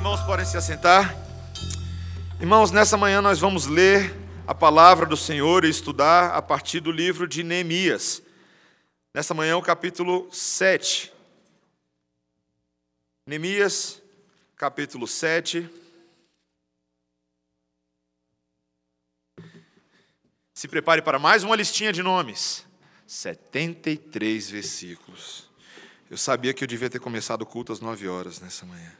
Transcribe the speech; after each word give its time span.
irmãos 0.00 0.22
podem 0.22 0.46
se 0.46 0.56
assentar. 0.56 1.14
Irmãos, 2.40 2.70
nessa 2.70 2.96
manhã 2.96 3.20
nós 3.20 3.38
vamos 3.38 3.66
ler 3.66 4.16
a 4.46 4.54
palavra 4.54 5.04
do 5.04 5.14
Senhor 5.14 5.62
e 5.62 5.68
estudar 5.68 6.34
a 6.34 6.40
partir 6.40 6.80
do 6.80 6.90
livro 6.90 7.28
de 7.28 7.42
Neemias. 7.42 8.22
Nessa 9.12 9.34
manhã, 9.34 9.58
o 9.58 9.62
capítulo 9.62 10.26
7. 10.32 11.12
Neemias, 13.26 14.00
capítulo 14.56 15.06
7. 15.06 15.68
Se 20.54 20.66
prepare 20.66 21.02
para 21.02 21.18
mais 21.18 21.44
uma 21.44 21.54
listinha 21.54 21.92
de 21.92 22.02
nomes. 22.02 22.64
73 23.06 24.48
versículos. 24.48 25.50
Eu 26.10 26.16
sabia 26.16 26.54
que 26.54 26.64
eu 26.64 26.68
devia 26.68 26.88
ter 26.88 27.00
começado 27.00 27.42
o 27.42 27.46
culto 27.46 27.70
às 27.70 27.80
9 27.80 28.08
horas 28.08 28.40
nessa 28.40 28.64
manhã. 28.64 28.99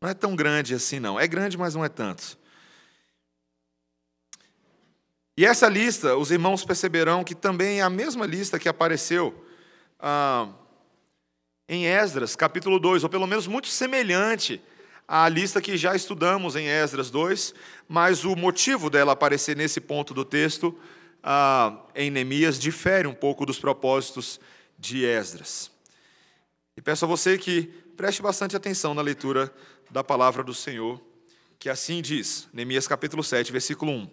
Não 0.00 0.08
é 0.08 0.14
tão 0.14 0.36
grande 0.36 0.74
assim, 0.74 1.00
não. 1.00 1.18
É 1.18 1.26
grande, 1.26 1.58
mas 1.58 1.74
não 1.74 1.84
é 1.84 1.88
tanto. 1.88 2.38
E 5.36 5.44
essa 5.44 5.68
lista, 5.68 6.16
os 6.16 6.30
irmãos 6.30 6.64
perceberão 6.64 7.22
que 7.22 7.34
também 7.34 7.80
é 7.80 7.82
a 7.82 7.90
mesma 7.90 8.26
lista 8.26 8.58
que 8.58 8.68
apareceu 8.68 9.44
ah, 9.98 10.48
em 11.68 11.86
Esdras, 11.86 12.34
capítulo 12.34 12.78
2, 12.80 13.04
ou 13.04 13.08
pelo 13.08 13.26
menos 13.26 13.46
muito 13.46 13.68
semelhante 13.68 14.60
à 15.06 15.28
lista 15.28 15.60
que 15.60 15.76
já 15.76 15.94
estudamos 15.94 16.56
em 16.56 16.66
Esdras 16.66 17.10
2, 17.10 17.54
mas 17.88 18.24
o 18.24 18.34
motivo 18.34 18.90
dela 18.90 19.12
aparecer 19.12 19.56
nesse 19.56 19.80
ponto 19.80 20.12
do 20.12 20.24
texto, 20.24 20.76
ah, 21.22 21.84
em 21.94 22.10
Neemias, 22.10 22.58
difere 22.58 23.06
um 23.06 23.14
pouco 23.14 23.46
dos 23.46 23.60
propósitos 23.60 24.40
de 24.78 25.04
Esdras. 25.04 25.70
E 26.76 26.82
peço 26.82 27.04
a 27.04 27.08
você 27.08 27.38
que 27.38 27.62
preste 27.96 28.22
bastante 28.22 28.56
atenção 28.56 28.94
na 28.94 29.02
leitura 29.02 29.52
da 29.90 30.04
palavra 30.04 30.42
do 30.42 30.52
Senhor, 30.52 31.00
que 31.58 31.68
assim 31.68 32.02
diz, 32.02 32.48
Neemias 32.52 32.86
capítulo 32.86 33.24
7, 33.24 33.50
versículo 33.50 33.90
1. 33.92 34.10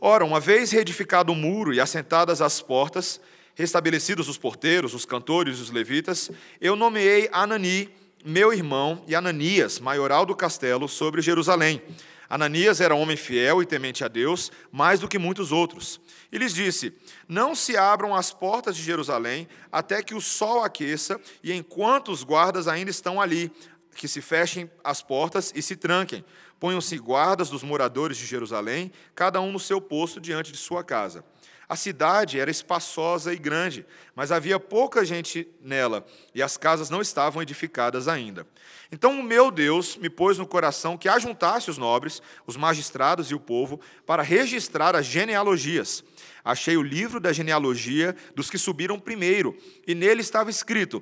Ora, 0.00 0.24
uma 0.24 0.40
vez 0.40 0.70
reedificado 0.70 1.32
o 1.32 1.36
muro 1.36 1.74
e 1.74 1.80
assentadas 1.80 2.40
as 2.40 2.60
portas, 2.62 3.20
restabelecidos 3.54 4.28
os 4.28 4.38
porteiros, 4.38 4.94
os 4.94 5.04
cantores 5.04 5.58
e 5.58 5.62
os 5.62 5.70
levitas, 5.70 6.30
eu 6.60 6.74
nomeei 6.74 7.28
Anani, 7.32 7.90
meu 8.24 8.52
irmão, 8.52 9.04
e 9.06 9.14
Ananias, 9.14 9.78
maioral 9.78 10.24
do 10.24 10.34
castelo, 10.34 10.88
sobre 10.88 11.20
Jerusalém. 11.20 11.82
Ananias 12.30 12.80
era 12.80 12.94
homem 12.94 13.16
fiel 13.16 13.60
e 13.60 13.66
temente 13.66 14.04
a 14.04 14.08
Deus, 14.08 14.52
mais 14.70 15.00
do 15.00 15.08
que 15.08 15.18
muitos 15.18 15.50
outros. 15.50 16.00
E 16.30 16.38
lhes 16.38 16.54
disse: 16.54 16.94
Não 17.28 17.56
se 17.56 17.76
abram 17.76 18.14
as 18.14 18.32
portas 18.32 18.76
de 18.76 18.82
Jerusalém 18.84 19.48
até 19.72 20.00
que 20.00 20.14
o 20.14 20.20
sol 20.20 20.62
aqueça, 20.62 21.20
e 21.42 21.52
enquanto 21.52 22.12
os 22.12 22.22
guardas 22.22 22.68
ainda 22.68 22.88
estão 22.88 23.20
ali, 23.20 23.50
que 23.94 24.08
se 24.08 24.20
fechem 24.20 24.70
as 24.82 25.02
portas 25.02 25.52
e 25.54 25.62
se 25.62 25.76
tranquem. 25.76 26.24
Ponham-se 26.58 26.96
guardas 26.98 27.48
dos 27.50 27.62
moradores 27.62 28.16
de 28.16 28.26
Jerusalém, 28.26 28.92
cada 29.14 29.40
um 29.40 29.52
no 29.52 29.60
seu 29.60 29.80
posto 29.80 30.20
diante 30.20 30.52
de 30.52 30.58
sua 30.58 30.84
casa. 30.84 31.24
A 31.70 31.76
cidade 31.76 32.40
era 32.40 32.50
espaçosa 32.50 33.32
e 33.32 33.38
grande, 33.38 33.86
mas 34.12 34.32
havia 34.32 34.58
pouca 34.58 35.04
gente 35.04 35.46
nela, 35.62 36.04
e 36.34 36.42
as 36.42 36.56
casas 36.56 36.90
não 36.90 37.00
estavam 37.00 37.40
edificadas 37.40 38.08
ainda. 38.08 38.44
Então 38.90 39.20
o 39.20 39.22
meu 39.22 39.52
Deus 39.52 39.96
me 39.96 40.10
pôs 40.10 40.36
no 40.36 40.48
coração 40.48 40.98
que 40.98 41.08
ajuntasse 41.08 41.70
os 41.70 41.78
nobres, 41.78 42.20
os 42.44 42.56
magistrados 42.56 43.30
e 43.30 43.36
o 43.36 43.38
povo, 43.38 43.80
para 44.04 44.20
registrar 44.20 44.96
as 44.96 45.06
genealogias. 45.06 46.02
Achei 46.44 46.76
o 46.76 46.82
livro 46.82 47.20
da 47.20 47.32
genealogia 47.32 48.16
dos 48.34 48.50
que 48.50 48.58
subiram 48.58 48.98
primeiro, 48.98 49.56
e 49.86 49.94
nele 49.94 50.22
estava 50.22 50.50
escrito: 50.50 51.00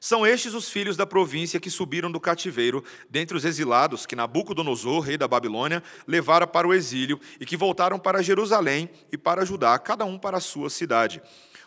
são 0.00 0.26
estes 0.26 0.54
os 0.54 0.68
filhos 0.68 0.96
da 0.96 1.06
província 1.06 1.60
que 1.60 1.70
subiram 1.70 2.10
do 2.10 2.20
cativeiro, 2.20 2.84
dentre 3.08 3.36
os 3.36 3.44
exilados 3.44 4.06
que 4.06 4.16
Nabucodonosor, 4.16 5.00
rei 5.00 5.16
da 5.16 5.26
Babilônia, 5.26 5.82
levara 6.06 6.46
para 6.46 6.66
o 6.66 6.74
exílio 6.74 7.20
e 7.40 7.46
que 7.46 7.56
voltaram 7.56 7.98
para 7.98 8.22
Jerusalém 8.22 8.88
e 9.10 9.18
para 9.18 9.44
Judá, 9.44 9.78
cada 9.78 10.04
um 10.04 10.18
para 10.18 10.38
a 10.38 10.40
sua 10.40 10.70
cidade. 10.70 11.20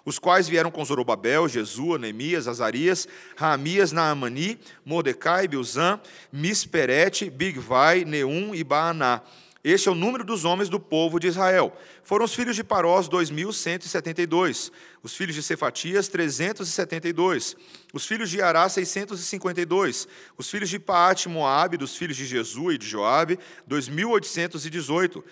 Os 0.06 0.18
quais 0.18 0.48
vieram 0.48 0.72
com 0.72 0.86
Zorobabel, 0.86 1.50
Jesua, 1.50 1.98
Neemias, 1.98 2.48
Azarias, 2.48 3.08
Raamias, 3.36 3.92
Naamani, 3.92 4.58
Mordecai, 4.86 5.50
Bilzã, 5.50 6.00
Misperete, 6.32 7.30
Bigvai, 7.30 8.06
Neum 8.06 8.56
e 8.56 8.64
Baaná. 8.64 9.22
Este 9.62 9.90
é 9.90 9.92
o 9.92 9.96
número 9.96 10.24
dos 10.24 10.46
homens 10.46 10.70
do 10.70 10.80
povo 10.80 11.20
de 11.20 11.28
Israel. 11.28 11.76
Foram 12.08 12.24
os 12.24 12.34
filhos 12.34 12.56
de 12.56 12.64
Parós, 12.64 13.10
2.172 13.10 14.72
os 15.08 15.16
filhos 15.16 15.36
de 15.36 15.42
Cefatias, 15.42 16.10
372, 16.10 17.56
os 17.94 18.06
filhos 18.06 18.30
de 18.30 18.42
Ará, 18.42 18.68
652, 18.68 20.06
os 20.38 20.50
filhos 20.50 20.70
de 20.70 20.78
Paate, 20.78 21.30
Moabe, 21.30 21.78
dos 21.78 21.96
filhos 21.96 22.18
de 22.18 22.26
Jesu 22.26 22.74
e 22.74 22.78
de 22.78 22.86
Joabe, 22.86 23.40
2.818, 23.70 25.24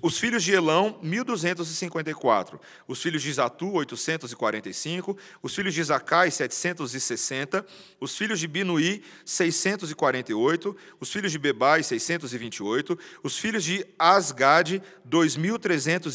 os 0.00 0.18
filhos 0.18 0.42
de 0.42 0.52
Elão, 0.52 0.98
1.254, 1.04 2.58
os 2.86 3.02
filhos 3.02 3.22
de 3.22 3.32
Zatu, 3.32 3.70
845, 3.72 5.16
os 5.42 5.54
filhos 5.54 5.74
de 5.74 5.82
Zacai, 5.82 6.30
760, 6.30 7.66
os 8.00 8.16
filhos 8.16 8.40
de 8.40 8.48
Binuí, 8.48 9.02
648, 9.26 10.74
os 10.98 11.12
filhos 11.12 11.32
de 11.32 11.38
Bebai, 11.38 11.82
628, 11.82 12.98
os 13.22 13.36
filhos 13.36 13.62
de 13.62 13.84
Asgade, 13.98 14.82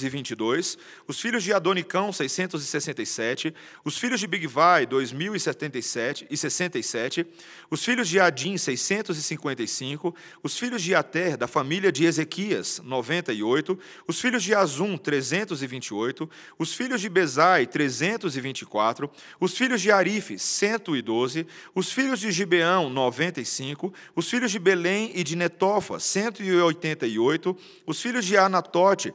2.322, 0.09 0.77
os 1.07 1.19
filhos 1.19 1.43
de 1.43 1.53
Adonicão, 1.53 2.11
660 2.11 2.83
67, 2.83 3.53
os 3.83 3.97
filhos 3.97 4.19
de 4.19 4.27
Bigvai, 4.27 4.85
2077 4.85 6.27
e 6.29 6.37
67, 6.37 7.25
os 7.69 7.83
filhos 7.83 8.07
de 8.07 8.19
Adim, 8.19 8.57
655, 8.57 10.15
os 10.41 10.57
filhos 10.57 10.81
de 10.81 10.95
Ater, 10.95 11.37
da 11.37 11.47
família 11.47 11.91
de 11.91 12.05
Ezequias, 12.05 12.81
98, 12.83 13.77
os 14.07 14.19
filhos 14.19 14.43
de 14.43 14.53
Azum, 14.53 14.97
328, 14.97 16.29
os 16.57 16.73
filhos 16.73 17.01
de 17.01 17.09
Bezai, 17.09 17.65
324, 17.65 19.09
os 19.39 19.57
filhos 19.57 19.81
de 19.81 19.91
Arife, 19.91 20.37
112, 20.37 21.45
os 21.73 21.91
filhos 21.91 22.19
de 22.19 22.31
Gibeão, 22.31 22.89
95, 22.89 23.93
os 24.15 24.29
filhos 24.29 24.51
de 24.51 24.59
Belém 24.59 25.11
e 25.13 25.23
de 25.23 25.35
Netofa, 25.35 25.99
188, 25.99 27.55
os 27.85 28.01
filhos 28.01 28.25
de 28.25 28.37
Anatote, 28.37 29.13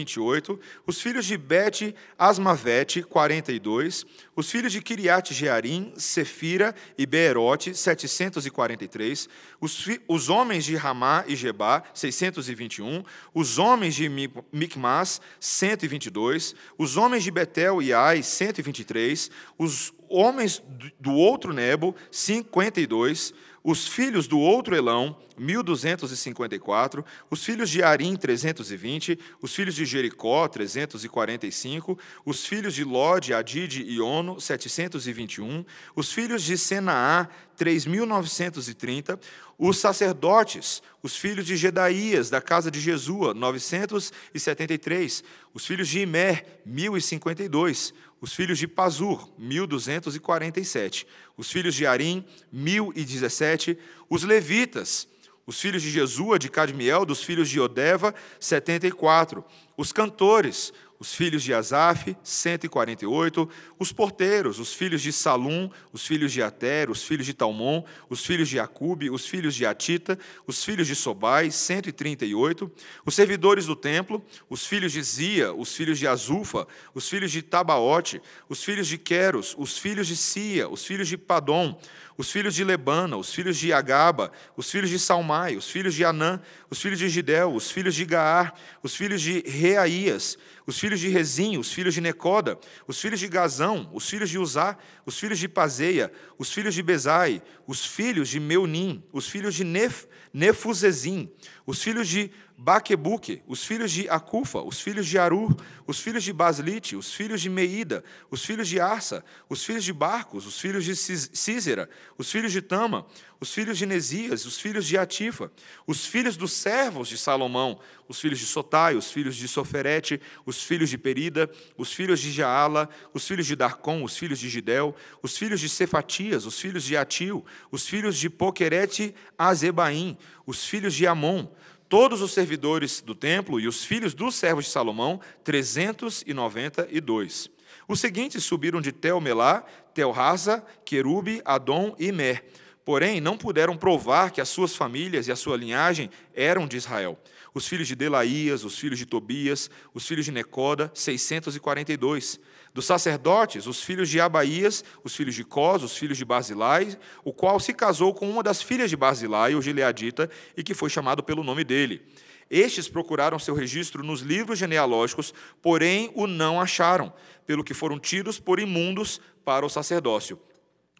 128, 0.00 0.58
os 0.86 1.00
filhos 1.00 1.26
de 1.26 1.36
Bet 1.36 1.94
Asmavete, 2.18 3.02
42, 3.02 4.06
os 4.34 4.50
filhos 4.50 4.72
de 4.72 4.80
Kiriat 4.80 5.32
Jearim, 5.34 5.92
Sefira 5.96 6.74
e 6.96 7.06
Beerote, 7.06 7.74
743, 7.74 9.28
os, 9.60 9.86
os 10.08 10.28
homens 10.28 10.64
de 10.64 10.76
Ramá 10.76 11.24
e 11.26 11.36
Gebá, 11.36 11.82
621, 11.94 13.04
os 13.34 13.58
homens 13.58 13.94
de 13.94 14.08
Micmas, 14.52 15.20
122, 15.38 16.54
os 16.78 16.96
homens 16.96 17.22
de 17.22 17.30
Betel 17.30 17.82
e 17.82 17.92
Ai, 17.92 18.22
123, 18.22 19.30
os 19.58 19.92
homens 20.08 20.62
do 20.98 21.12
outro 21.12 21.52
Nebo, 21.52 21.94
52, 22.10 23.32
os 23.62 23.86
filhos 23.86 24.26
do 24.26 24.38
outro 24.38 24.74
Elão, 24.74 25.16
1254, 25.38 27.04
os 27.30 27.44
filhos 27.44 27.70
de 27.70 27.82
Arim, 27.82 28.16
320, 28.16 29.18
os 29.40 29.54
filhos 29.54 29.74
de 29.74 29.84
Jericó, 29.84 30.46
345, 30.48 31.98
os 32.24 32.44
filhos 32.44 32.74
de 32.74 32.84
Lode, 32.84 33.32
Adide 33.32 33.82
e 33.82 34.00
Ono, 34.00 34.40
721, 34.40 35.64
os 35.94 36.12
filhos 36.12 36.42
de 36.42 36.56
Senaá, 36.58 37.28
3.930, 37.60 39.20
os 39.58 39.76
sacerdotes, 39.76 40.82
os 41.02 41.14
filhos 41.14 41.44
de 41.44 41.54
Gedaías, 41.56 42.30
da 42.30 42.40
casa 42.40 42.70
de 42.70 42.80
Jesua, 42.80 43.34
973, 43.34 45.22
os 45.52 45.66
filhos 45.66 45.88
de 45.88 46.00
Imer, 46.00 46.62
1052, 46.64 47.92
os 48.18 48.32
filhos 48.32 48.58
de 48.58 48.66
Pazur, 48.66 49.30
1247, 49.36 51.06
os 51.36 51.50
filhos 51.50 51.74
de 51.74 51.86
Arim, 51.86 52.24
1017, 52.50 53.76
os 54.08 54.22
levitas, 54.22 55.06
os 55.46 55.60
filhos 55.60 55.82
de 55.82 55.90
Jesua, 55.90 56.38
de 56.38 56.48
Cadmiel, 56.48 57.04
dos 57.04 57.22
filhos 57.22 57.50
de 57.50 57.60
Odeva, 57.60 58.14
74, 58.38 59.44
os 59.76 59.92
cantores, 59.92 60.72
os 61.00 61.14
filhos 61.14 61.42
de 61.42 61.54
Asaf, 61.54 62.14
148, 62.22 63.48
os 63.78 63.90
porteiros, 63.90 64.58
os 64.58 64.74
filhos 64.74 65.00
de 65.00 65.10
Salum, 65.10 65.70
os 65.94 66.06
filhos 66.06 66.30
de 66.30 66.42
Ater, 66.42 66.90
os 66.90 67.02
filhos 67.02 67.24
de 67.24 67.32
Talmon, 67.32 67.82
os 68.10 68.24
filhos 68.24 68.50
de 68.50 68.60
Acube, 68.60 69.08
os 69.08 69.26
filhos 69.26 69.54
de 69.54 69.64
Atita, 69.64 70.18
os 70.46 70.62
filhos 70.62 70.86
de 70.86 70.94
Sobai, 70.94 71.50
138, 71.50 72.70
os 73.06 73.14
servidores 73.14 73.64
do 73.64 73.74
templo, 73.74 74.22
os 74.50 74.66
filhos 74.66 74.92
de 74.92 75.02
Zia, 75.02 75.54
os 75.54 75.74
filhos 75.74 75.98
de 75.98 76.06
Azufa, 76.06 76.68
os 76.92 77.08
filhos 77.08 77.32
de 77.32 77.40
Tabaote, 77.40 78.20
os 78.46 78.62
filhos 78.62 78.86
de 78.86 78.98
Queros, 78.98 79.56
os 79.56 79.78
filhos 79.78 80.06
de 80.06 80.16
Sia, 80.16 80.68
os 80.68 80.84
filhos 80.84 81.08
de 81.08 81.16
Padom, 81.16 81.80
os 82.20 82.30
filhos 82.30 82.54
de 82.54 82.62
Lebana, 82.62 83.16
os 83.16 83.32
filhos 83.32 83.56
de 83.56 83.72
Agaba, 83.72 84.30
os 84.54 84.70
filhos 84.70 84.90
de 84.90 84.98
Salmai, 84.98 85.56
os 85.56 85.70
filhos 85.70 85.94
de 85.94 86.04
Anã, 86.04 86.38
os 86.68 86.78
filhos 86.78 86.98
de 86.98 87.08
Gidel, 87.08 87.54
os 87.54 87.70
filhos 87.70 87.94
de 87.94 88.04
Gaar, 88.04 88.52
os 88.82 88.94
filhos 88.94 89.22
de 89.22 89.40
Reaías, 89.46 90.36
os 90.66 90.78
filhos 90.78 91.00
de 91.00 91.08
Rezim, 91.08 91.56
os 91.56 91.72
filhos 91.72 91.94
de 91.94 92.00
Necoda, 92.00 92.58
os 92.86 93.00
filhos 93.00 93.20
de 93.20 93.28
Gazão, 93.28 93.90
os 93.92 94.08
filhos 94.08 94.30
de 94.30 94.38
Uzá, 94.38 94.76
os 95.04 95.18
filhos 95.18 95.38
de 95.38 95.48
Pazeia, 95.48 96.12
os 96.38 96.52
filhos 96.52 96.74
de 96.74 96.82
Bezai, 96.82 97.42
os 97.66 97.84
filhos 97.84 98.28
de 98.28 98.38
Meunim, 98.38 99.02
os 99.12 99.28
filhos 99.28 99.54
de 99.54 99.64
Nef, 99.64 100.06
Nefuzezim, 100.32 101.30
os 101.66 101.82
filhos 101.82 102.08
de 102.08 102.30
Baquebuque, 102.62 103.42
os 103.46 103.64
filhos 103.64 103.90
de 103.90 104.06
Acufa, 104.10 104.60
os 104.60 104.82
filhos 104.82 105.06
de 105.06 105.16
Aru, 105.16 105.56
os 105.86 105.98
filhos 105.98 106.22
de 106.22 106.30
Baslite, 106.30 106.94
os 106.94 107.10
filhos 107.10 107.40
de 107.40 107.48
Meida, 107.48 108.04
os 108.30 108.44
filhos 108.44 108.68
de 108.68 108.78
Arsa, 108.78 109.24
os 109.48 109.64
filhos 109.64 109.82
de 109.82 109.94
Barcos, 109.94 110.44
os 110.44 110.60
filhos 110.60 110.84
de 110.84 110.94
Císera, 110.94 111.88
os 112.18 112.30
filhos 112.30 112.52
de 112.52 112.60
Tama, 112.60 113.06
os 113.40 113.54
filhos 113.54 113.78
de 113.78 113.86
Nesias, 113.86 114.44
os 114.44 114.60
filhos 114.60 114.86
de 114.86 114.98
Atifa, 114.98 115.50
os 115.86 116.04
filhos 116.04 116.36
dos 116.36 116.52
servos 116.52 117.08
de 117.08 117.16
Salomão, 117.16 117.80
os 118.06 118.20
filhos 118.20 118.38
de 118.38 118.44
Sotai, 118.44 118.94
os 118.94 119.10
filhos 119.10 119.36
de 119.36 119.48
Soferete, 119.48 120.20
os 120.44 120.62
filhos 120.62 120.90
de 120.90 120.98
Perida, 120.98 121.50
os 121.78 121.90
filhos 121.90 122.20
de 122.20 122.30
Jaala, 122.30 122.90
os 123.14 123.26
filhos 123.26 123.46
de 123.46 123.56
Darcom, 123.56 124.04
os 124.04 124.18
filhos 124.18 124.38
de 124.38 124.50
Gidel, 124.50 124.94
os 125.22 125.34
filhos 125.34 125.60
de 125.60 125.68
Cefatias, 125.70 126.44
os 126.44 126.60
filhos 126.60 126.84
de 126.84 126.94
Atil, 126.94 127.42
os 127.70 127.88
filhos 127.88 128.18
de 128.18 128.28
Poquerete 128.28 129.14
Azebaim, 129.38 130.18
os 130.44 130.66
filhos 130.66 130.92
de 130.92 131.06
Amon, 131.06 131.48
todos 131.90 132.22
os 132.22 132.30
servidores 132.30 133.02
do 133.02 133.16
templo 133.16 133.58
e 133.58 133.66
os 133.66 133.84
filhos 133.84 134.14
dos 134.14 134.36
servos 134.36 134.66
de 134.66 134.70
Salomão, 134.70 135.20
392. 135.42 137.50
Os 137.88 137.98
seguintes 137.98 138.44
subiram 138.44 138.80
de 138.80 138.92
Tel-Melá, 138.92 139.64
Tel-Rasa, 139.92 140.64
Querube, 140.84 141.42
Adom 141.44 141.96
e 141.98 142.12
Mer. 142.12 142.44
Porém, 142.84 143.20
não 143.20 143.36
puderam 143.36 143.76
provar 143.76 144.30
que 144.30 144.40
as 144.40 144.48
suas 144.48 144.76
famílias 144.76 145.26
e 145.26 145.32
a 145.32 145.36
sua 145.36 145.56
linhagem 145.56 146.08
eram 146.32 146.68
de 146.68 146.76
Israel. 146.76 147.18
Os 147.52 147.66
filhos 147.66 147.88
de 147.88 147.96
Delaías, 147.96 148.62
os 148.62 148.78
filhos 148.78 148.96
de 148.96 149.04
Tobias, 149.04 149.68
os 149.92 150.06
filhos 150.06 150.24
de 150.24 150.30
Necoda, 150.30 150.92
642. 150.94 152.38
Dos 152.72 152.86
sacerdotes, 152.86 153.66
os 153.66 153.82
filhos 153.82 154.08
de 154.08 154.20
Abaías, 154.20 154.84
os 155.02 155.14
filhos 155.16 155.34
de 155.34 155.44
Cós, 155.44 155.82
os 155.82 155.96
filhos 155.96 156.16
de 156.16 156.24
Basilai, 156.24 156.96
o 157.24 157.32
qual 157.32 157.58
se 157.58 157.72
casou 157.72 158.14
com 158.14 158.30
uma 158.30 158.42
das 158.42 158.62
filhas 158.62 158.88
de 158.88 158.96
Basilai, 158.96 159.56
o 159.56 159.62
Gileadita, 159.62 160.30
e 160.56 160.62
que 160.62 160.72
foi 160.72 160.88
chamado 160.88 161.22
pelo 161.22 161.42
nome 161.42 161.64
dele. 161.64 162.00
Estes 162.48 162.88
procuraram 162.88 163.38
seu 163.38 163.54
registro 163.54 164.04
nos 164.04 164.20
livros 164.20 164.58
genealógicos, 164.58 165.34
porém 165.60 166.12
o 166.14 166.26
não 166.26 166.60
acharam, 166.60 167.12
pelo 167.44 167.64
que 167.64 167.74
foram 167.74 167.98
tidos 167.98 168.38
por 168.38 168.60
imundos 168.60 169.20
para 169.44 169.66
o 169.66 169.68
sacerdócio. 169.68 170.38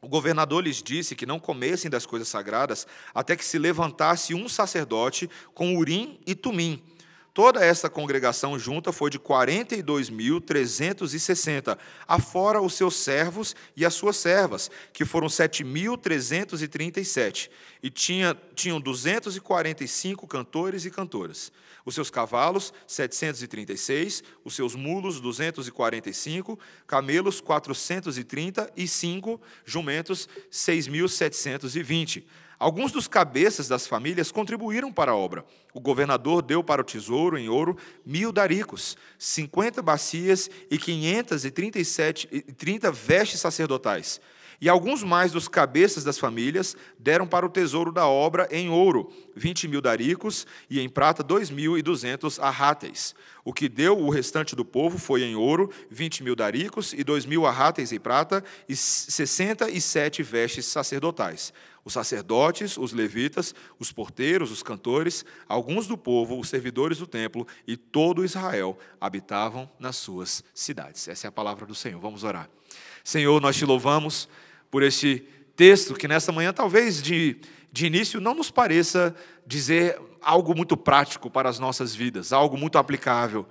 O 0.03 0.09
governador 0.09 0.65
lhes 0.65 0.83
disse 0.83 1.15
que 1.15 1.27
não 1.27 1.39
comessem 1.39 1.91
das 1.91 2.07
coisas 2.07 2.27
sagradas 2.27 2.87
até 3.15 3.37
que 3.37 3.45
se 3.45 3.59
levantasse 3.59 4.35
um 4.35 4.49
sacerdote 4.49 5.29
com 5.55 5.77
urim 5.77 6.19
e 6.27 6.35
tumim 6.35 6.83
Toda 7.33 7.65
essa 7.65 7.89
congregação 7.89 8.59
junta 8.59 8.91
foi 8.91 9.09
de 9.09 9.17
42.360, 9.19 11.79
afora 12.07 12.61
os 12.61 12.75
seus 12.75 12.97
servos 12.97 13.57
e 13.77 13.87
as 13.87 13.95
suas 13.95 14.17
servas, 14.17 14.69
que 14.93 15.05
foram 15.05 15.29
7.337, 15.29 17.49
e 17.83 17.89
tinha, 17.89 18.37
tinham 18.55 18.79
245 18.81 20.27
cantores 20.27 20.85
e 20.85 20.91
cantoras. 20.91 21.53
Os 21.85 21.95
seus 21.95 22.11
cavalos, 22.11 22.73
736, 22.87 24.25
os 24.45 24.55
seus 24.55 24.75
mulos, 24.75 25.21
245, 25.21 26.59
camelos, 26.87 27.41
435, 27.41 29.41
jumentos, 29.65 30.29
6.720. 30.51 32.25
Alguns 32.61 32.93
dos 32.93 33.09
cabeças 33.09 33.69
das 33.69 33.87
famílias 33.87 34.31
contribuíram 34.31 34.93
para 34.93 35.13
a 35.13 35.17
obra. 35.17 35.47
O 35.73 35.81
governador 35.81 36.43
deu 36.43 36.63
para 36.63 36.83
o 36.83 36.85
tesouro 36.85 37.39
em 37.39 37.49
ouro 37.49 37.75
mil 38.05 38.31
daricos, 38.31 38.99
50 39.19 39.81
bacias 39.81 40.51
e 40.71 40.77
537 40.77 42.29
30 42.59 42.93
vestes 42.93 43.41
sacerdotais. 43.41 44.21
E 44.61 44.69
alguns 44.69 45.03
mais 45.03 45.33
dos 45.33 45.49
cabeças 45.49 46.05
das 46.05 46.19
famílias 46.19 46.77
deram 46.99 47.27
para 47.27 47.47
o 47.47 47.49
tesouro 47.49 47.91
da 47.91 48.07
obra 48.07 48.47
em 48.51 48.69
ouro, 48.69 49.11
20 49.35 49.67
mil 49.67 49.81
daricos, 49.81 50.47
e 50.69 50.79
em 50.81 50.89
prata, 50.89 51.25
2.200 51.25 52.39
arráteis. 52.43 53.15
O 53.43 53.55
que 53.55 53.69
deu 53.69 53.99
o 53.99 54.11
restante 54.11 54.55
do 54.55 54.65
povo 54.65 54.99
foi 54.99 55.23
em 55.23 55.35
ouro, 55.35 55.71
20 55.91 56.23
mil 56.23 56.37
daricos, 56.37 56.93
e 56.93 57.03
2 57.03 57.25
mil 57.25 57.47
arráteis 57.47 57.91
em 57.91 57.99
prata, 57.99 58.45
e 58.69 58.77
67 58.77 60.23
vestes 60.23 60.67
sacerdotais 60.67 61.53
os 61.85 61.95
sacerdotes, 61.95 62.77
os 62.77 62.93
levitas, 62.93 63.55
os 63.79 63.91
porteiros, 63.91 64.51
os 64.51 64.63
cantores, 64.63 65.25
alguns 65.49 65.87
do 65.87 65.97
povo, 65.97 66.39
os 66.39 66.49
servidores 66.49 66.99
do 66.99 67.07
templo 67.07 67.47
e 67.67 67.77
todo 67.77 68.25
Israel 68.25 68.79
habitavam 69.01 69.71
nas 69.79 69.97
suas 69.97 70.45
cidades. 70.55 71.09
Essa 71.09 71.27
é 71.27 71.29
a 71.29 71.33
palavra 71.33 71.67
do 71.67 71.75
Senhor. 71.75 72.01
Vamos 72.01 72.23
orar. 72.23 72.49
Senhor, 73.03 73.41
nós 73.41 73.57
te 73.57 73.65
louvamos 73.65 74.29
por 74.71 74.83
este 74.83 75.25
texto 75.57 75.95
que 75.95 76.09
nesta 76.09 76.33
manhã, 76.33 76.53
talvez 76.53 77.03
de, 77.03 77.37
de 77.73 77.87
início, 77.87 78.21
não 78.21 78.35
nos 78.35 78.51
pareça 78.51 79.15
dizer 79.47 80.01
algo 80.23 80.55
muito 80.55 80.77
prático 80.77 81.31
para 81.31 81.49
as 81.49 81.59
nossas 81.59 81.95
vidas, 81.95 82.33
algo 82.33 82.57
muito 82.57 82.79
aplicável. 82.79 83.47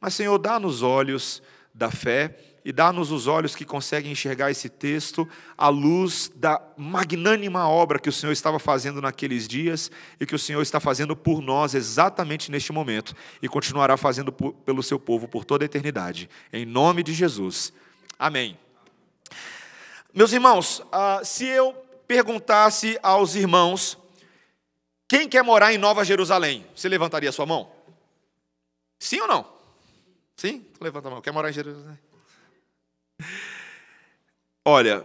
Mas, 0.00 0.14
Senhor, 0.14 0.38
dá-nos 0.38 0.82
olhos 0.82 1.42
da 1.74 1.90
fé 1.90 2.36
e 2.64 2.72
dá-nos 2.72 3.10
os 3.10 3.26
olhos 3.26 3.56
que 3.56 3.64
conseguem 3.64 4.12
enxergar 4.12 4.50
esse 4.50 4.68
texto 4.68 5.28
à 5.56 5.68
luz 5.68 6.30
da 6.34 6.60
magnânima 6.76 7.68
obra 7.68 7.98
que 7.98 8.08
o 8.08 8.12
Senhor 8.12 8.32
estava 8.32 8.58
fazendo 8.58 9.00
naqueles 9.00 9.48
dias 9.48 9.90
e 10.20 10.26
que 10.26 10.34
o 10.34 10.38
Senhor 10.38 10.62
está 10.62 10.78
fazendo 10.78 11.16
por 11.16 11.40
nós 11.40 11.74
exatamente 11.74 12.50
neste 12.50 12.72
momento 12.72 13.14
e 13.40 13.48
continuará 13.48 13.96
fazendo 13.96 14.32
por, 14.32 14.52
pelo 14.52 14.82
seu 14.82 14.98
povo 14.98 15.26
por 15.26 15.44
toda 15.44 15.64
a 15.64 15.66
eternidade. 15.66 16.28
Em 16.52 16.64
nome 16.64 17.02
de 17.02 17.12
Jesus. 17.12 17.72
Amém. 18.18 18.56
Meus 20.14 20.32
irmãos, 20.32 20.82
ah, 20.92 21.20
se 21.24 21.46
eu 21.46 21.72
perguntasse 22.06 22.98
aos 23.02 23.34
irmãos 23.34 23.96
quem 25.08 25.28
quer 25.28 25.42
morar 25.42 25.72
em 25.72 25.78
Nova 25.78 26.04
Jerusalém, 26.04 26.66
você 26.74 26.88
levantaria 26.88 27.28
a 27.28 27.32
sua 27.32 27.46
mão? 27.46 27.70
Sim 28.98 29.20
ou 29.20 29.28
não? 29.28 29.46
Sim? 30.36 30.66
Levanta 30.80 31.08
a 31.08 31.10
mão. 31.10 31.20
Quer 31.20 31.32
morar 31.32 31.50
em 31.50 31.52
Jerusalém? 31.52 31.98
Olha, 34.64 35.04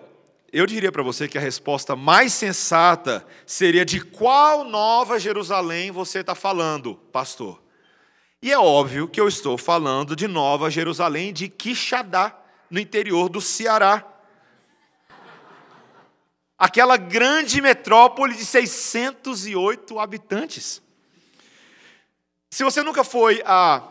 eu 0.51 0.65
diria 0.65 0.91
para 0.91 1.03
você 1.03 1.27
que 1.27 1.37
a 1.37 1.41
resposta 1.41 1.95
mais 1.95 2.33
sensata 2.33 3.25
seria 3.45 3.85
de 3.85 3.99
qual 4.01 4.63
Nova 4.63 5.19
Jerusalém 5.19 5.91
você 5.91 6.19
está 6.19 6.35
falando, 6.35 6.95
pastor? 7.11 7.61
E 8.41 8.51
é 8.51 8.57
óbvio 8.57 9.07
que 9.07 9.19
eu 9.19 9.27
estou 9.27 9.57
falando 9.57 10.15
de 10.15 10.27
Nova 10.27 10.69
Jerusalém 10.69 11.33
de 11.33 11.49
Quixadá, 11.49 12.37
no 12.69 12.79
interior 12.79 13.29
do 13.29 13.41
Ceará. 13.41 14.05
Aquela 16.57 16.97
grande 16.97 17.61
metrópole 17.61 18.35
de 18.35 18.43
608 18.43 19.99
habitantes. 19.99 20.81
Se 22.49 22.63
você 22.63 22.81
nunca 22.81 23.03
foi 23.03 23.43
a, 23.45 23.83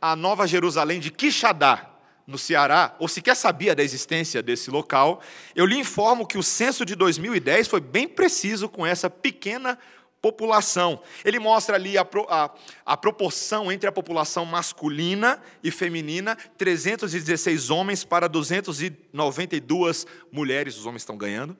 a 0.00 0.14
Nova 0.14 0.46
Jerusalém 0.46 1.00
de 1.00 1.10
Quixadá, 1.10 1.92
no 2.26 2.38
Ceará, 2.38 2.94
ou 2.98 3.08
sequer 3.08 3.34
sabia 3.34 3.74
da 3.74 3.82
existência 3.82 4.42
desse 4.42 4.70
local, 4.70 5.20
eu 5.54 5.66
lhe 5.66 5.76
informo 5.76 6.26
que 6.26 6.38
o 6.38 6.42
censo 6.42 6.84
de 6.84 6.94
2010 6.94 7.66
foi 7.66 7.80
bem 7.80 8.06
preciso 8.06 8.68
com 8.68 8.86
essa 8.86 9.10
pequena 9.10 9.78
população. 10.20 11.02
Ele 11.24 11.40
mostra 11.40 11.74
ali 11.74 11.98
a, 11.98 12.06
a, 12.28 12.50
a, 12.86 12.96
proporção 12.96 13.72
entre 13.72 13.88
a 13.88 13.92
população 13.92 14.44
masculina 14.44 15.42
e 15.64 15.70
feminina: 15.70 16.36
316 16.56 17.70
homens 17.70 18.04
para 18.04 18.28
292 18.28 20.06
mulheres, 20.30 20.78
os 20.78 20.86
homens 20.86 21.02
estão 21.02 21.16
ganhando. 21.16 21.56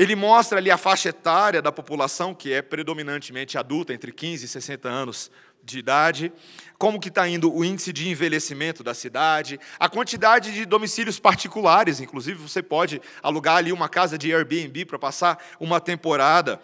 Ele 0.00 0.16
mostra 0.16 0.56
ali 0.56 0.70
a 0.70 0.78
faixa 0.78 1.10
etária 1.10 1.60
da 1.60 1.70
população, 1.70 2.34
que 2.34 2.50
é 2.54 2.62
predominantemente 2.62 3.58
adulta, 3.58 3.92
entre 3.92 4.10
15 4.10 4.46
e 4.46 4.48
60 4.48 4.88
anos 4.88 5.30
de 5.62 5.78
idade, 5.78 6.32
como 6.78 6.98
que 6.98 7.10
está 7.10 7.28
indo 7.28 7.54
o 7.54 7.62
índice 7.62 7.92
de 7.92 8.08
envelhecimento 8.08 8.82
da 8.82 8.94
cidade, 8.94 9.60
a 9.78 9.90
quantidade 9.90 10.54
de 10.54 10.64
domicílios 10.64 11.18
particulares, 11.18 12.00
inclusive 12.00 12.38
você 12.38 12.62
pode 12.62 12.98
alugar 13.22 13.58
ali 13.58 13.74
uma 13.74 13.90
casa 13.90 14.16
de 14.16 14.32
Airbnb 14.32 14.86
para 14.86 14.98
passar 14.98 15.38
uma 15.60 15.78
temporada. 15.78 16.58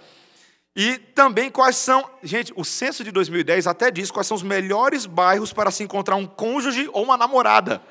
E 0.75 0.97
também 0.97 1.50
quais 1.50 1.76
são, 1.76 2.09
gente, 2.23 2.55
o 2.57 2.64
censo 2.64 3.05
de 3.05 3.11
2010 3.11 3.66
até 3.66 3.90
diz 3.90 4.11
quais 4.11 4.26
são 4.26 4.35
os 4.35 4.43
melhores 4.43 5.05
bairros 5.05 5.52
para 5.52 5.71
se 5.71 5.83
encontrar 5.83 6.16
um 6.16 6.26
cônjuge 6.26 6.88
ou 6.90 7.05
uma 7.05 7.19
namorada. 7.19 7.83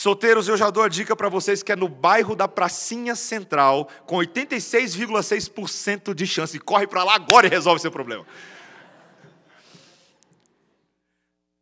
Solteiros, 0.00 0.48
eu 0.48 0.56
já 0.56 0.70
dou 0.70 0.82
a 0.82 0.88
dica 0.88 1.14
para 1.14 1.28
vocês 1.28 1.62
que 1.62 1.72
é 1.72 1.76
no 1.76 1.86
bairro 1.86 2.34
da 2.34 2.48
Pracinha 2.48 3.14
Central, 3.14 3.86
com 4.06 4.16
86,6% 4.16 6.14
de 6.14 6.26
chance. 6.26 6.58
Corre 6.58 6.86
para 6.86 7.04
lá 7.04 7.16
agora 7.16 7.46
e 7.46 7.50
resolve 7.50 7.82
seu 7.82 7.90
problema. 7.90 8.26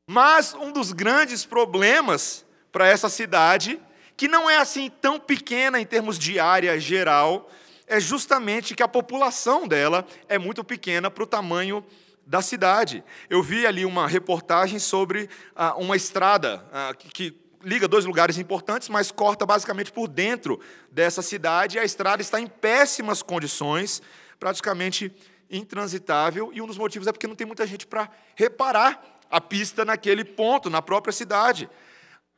Mas 0.09 0.55
um 0.55 0.71
dos 0.71 0.93
grandes 0.93 1.45
problemas 1.45 2.47
para 2.71 2.87
essa 2.87 3.09
cidade, 3.09 3.81
que 4.17 4.29
não 4.29 4.49
é 4.49 4.59
assim 4.59 4.89
tão 4.89 5.19
pequena 5.19 5.81
em 5.81 5.85
termos 5.85 6.17
de 6.17 6.39
área 6.39 6.79
geral, 6.79 7.51
é 7.89 7.99
justamente 7.99 8.73
que 8.77 8.85
a 8.85 8.89
população 8.89 9.67
dela 9.67 10.07
é 10.29 10.39
muito 10.39 10.63
pequena 10.63 11.11
para 11.11 11.25
o 11.25 11.27
tamanho 11.27 11.85
da 12.25 12.41
cidade. 12.41 13.03
Eu 13.29 13.43
vi 13.43 13.67
ali 13.67 13.85
uma 13.85 14.07
reportagem 14.07 14.79
sobre 14.79 15.29
ah, 15.57 15.75
uma 15.77 15.97
estrada 15.97 16.65
ah, 16.73 16.95
que, 16.97 17.09
que 17.09 17.48
liga 17.63 17.89
dois 17.89 18.05
lugares 18.05 18.39
importantes, 18.39 18.89
mas 18.89 19.11
corta 19.11 19.45
basicamente 19.45 19.93
por 19.93 20.09
dentro 20.09 20.61
dessa 20.91 21.23
cidade. 21.23 21.77
E 21.77 21.81
a 21.81 21.85
estrada 21.85 22.23
está 22.23 22.41
em 22.41 22.47
péssimas 22.47 23.23
condições, 23.23 24.03
praticamente 24.39 25.13
intransitável. 25.51 26.51
E 26.53 26.61
um 26.61 26.67
dos 26.67 26.79
motivos 26.79 27.09
é 27.09 27.13
porque 27.13 27.27
não 27.27 27.35
tem 27.35 27.47
muita 27.47 27.67
gente 27.67 27.87
para 27.87 28.09
reparar 28.35 29.03
a 29.31 29.41
pista 29.41 29.85
naquele 29.85 30.25
ponto, 30.25 30.71
na 30.71 30.81
própria 30.81 31.13
cidade. 31.13 31.69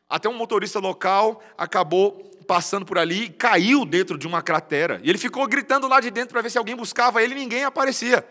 Até 0.09 0.29
um 0.29 0.37
motorista 0.37 0.79
local 0.79 1.43
acabou 1.57 2.31
passando 2.47 2.85
por 2.85 2.99
ali 2.99 3.25
e 3.25 3.31
caiu 3.31 3.85
dentro 3.85 4.19
de 4.19 4.27
uma 4.27 4.43
cratera. 4.43 5.01
E 5.05 5.09
ele 5.09 5.19
ficou 5.19 5.47
gritando 5.47 5.87
lá 5.87 6.01
de 6.01 6.11
dentro 6.11 6.31
para 6.31 6.43
ver 6.43 6.51
se 6.51 6.59
alguém 6.59 6.75
buscava 6.75 7.23
ele 7.23 7.33
e 7.33 7.39
ninguém 7.39 7.65
aparecia. 7.65 8.27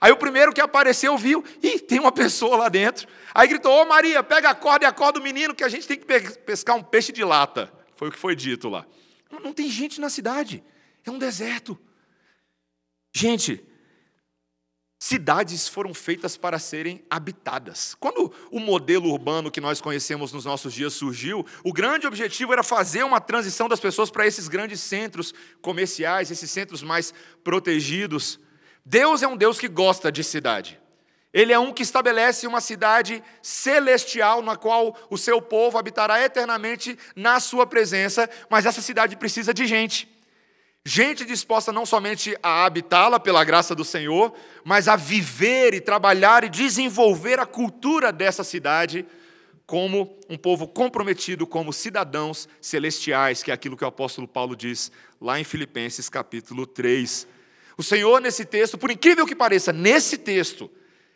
Aí 0.00 0.12
o 0.12 0.16
primeiro 0.16 0.52
que 0.52 0.60
apareceu 0.60 1.16
viu, 1.18 1.44
e 1.62 1.78
tem 1.78 1.98
uma 1.98 2.12
pessoa 2.12 2.56
lá 2.56 2.68
dentro. 2.68 3.08
Aí 3.34 3.48
gritou: 3.48 3.72
Ô 3.72 3.84
Maria, 3.84 4.22
pega 4.22 4.50
a 4.50 4.54
corda 4.54 4.84
e 4.84 4.88
acorda 4.88 5.18
o 5.18 5.22
menino 5.22 5.54
que 5.54 5.64
a 5.64 5.68
gente 5.68 5.86
tem 5.86 5.98
que 5.98 6.06
pescar 6.38 6.76
um 6.76 6.82
peixe 6.82 7.12
de 7.12 7.24
lata. 7.24 7.72
Foi 7.96 8.08
o 8.08 8.12
que 8.12 8.18
foi 8.18 8.36
dito 8.36 8.68
lá. 8.68 8.86
Não 9.42 9.52
tem 9.52 9.68
gente 9.68 10.00
na 10.00 10.08
cidade, 10.08 10.62
é 11.04 11.10
um 11.10 11.18
deserto. 11.18 11.78
Gente, 13.14 13.64
cidades 14.98 15.68
foram 15.68 15.92
feitas 15.92 16.36
para 16.36 16.58
serem 16.58 17.04
habitadas. 17.10 17.96
Quando 17.98 18.32
o 18.50 18.58
modelo 18.60 19.10
urbano 19.10 19.50
que 19.50 19.60
nós 19.60 19.80
conhecemos 19.80 20.32
nos 20.32 20.44
nossos 20.44 20.72
dias 20.72 20.94
surgiu, 20.94 21.44
o 21.64 21.72
grande 21.72 22.06
objetivo 22.06 22.52
era 22.52 22.62
fazer 22.62 23.04
uma 23.04 23.20
transição 23.20 23.68
das 23.68 23.80
pessoas 23.80 24.10
para 24.10 24.26
esses 24.26 24.48
grandes 24.48 24.80
centros 24.80 25.34
comerciais, 25.60 26.30
esses 26.30 26.50
centros 26.50 26.82
mais 26.82 27.12
protegidos. 27.42 28.40
Deus 28.90 29.22
é 29.22 29.28
um 29.28 29.36
Deus 29.36 29.58
que 29.58 29.68
gosta 29.68 30.10
de 30.10 30.24
cidade. 30.24 30.80
Ele 31.30 31.52
é 31.52 31.58
um 31.58 31.74
que 31.74 31.82
estabelece 31.82 32.46
uma 32.46 32.58
cidade 32.58 33.22
celestial 33.42 34.40
na 34.40 34.56
qual 34.56 34.96
o 35.10 35.18
seu 35.18 35.42
povo 35.42 35.76
habitará 35.76 36.24
eternamente 36.24 36.98
na 37.14 37.38
sua 37.38 37.66
presença, 37.66 38.30
mas 38.48 38.64
essa 38.64 38.80
cidade 38.80 39.14
precisa 39.14 39.52
de 39.52 39.66
gente. 39.66 40.08
Gente 40.86 41.26
disposta 41.26 41.70
não 41.70 41.84
somente 41.84 42.34
a 42.42 42.64
habitá-la 42.64 43.20
pela 43.20 43.44
graça 43.44 43.74
do 43.74 43.84
Senhor, 43.84 44.32
mas 44.64 44.88
a 44.88 44.96
viver 44.96 45.74
e 45.74 45.82
trabalhar 45.82 46.42
e 46.42 46.48
desenvolver 46.48 47.38
a 47.38 47.44
cultura 47.44 48.10
dessa 48.10 48.42
cidade 48.42 49.04
como 49.66 50.18
um 50.30 50.38
povo 50.38 50.66
comprometido 50.66 51.46
como 51.46 51.74
cidadãos 51.74 52.48
celestiais, 52.58 53.42
que 53.42 53.50
é 53.50 53.54
aquilo 53.54 53.76
que 53.76 53.84
o 53.84 53.88
apóstolo 53.88 54.26
Paulo 54.26 54.56
diz 54.56 54.90
lá 55.20 55.38
em 55.38 55.44
Filipenses 55.44 56.08
capítulo 56.08 56.66
3. 56.66 57.36
O 57.78 57.82
Senhor, 57.82 58.20
nesse 58.20 58.44
texto, 58.44 58.76
por 58.76 58.90
incrível 58.90 59.24
que 59.24 59.36
pareça, 59.36 59.72
nesse 59.72 60.18
texto, 60.18 60.68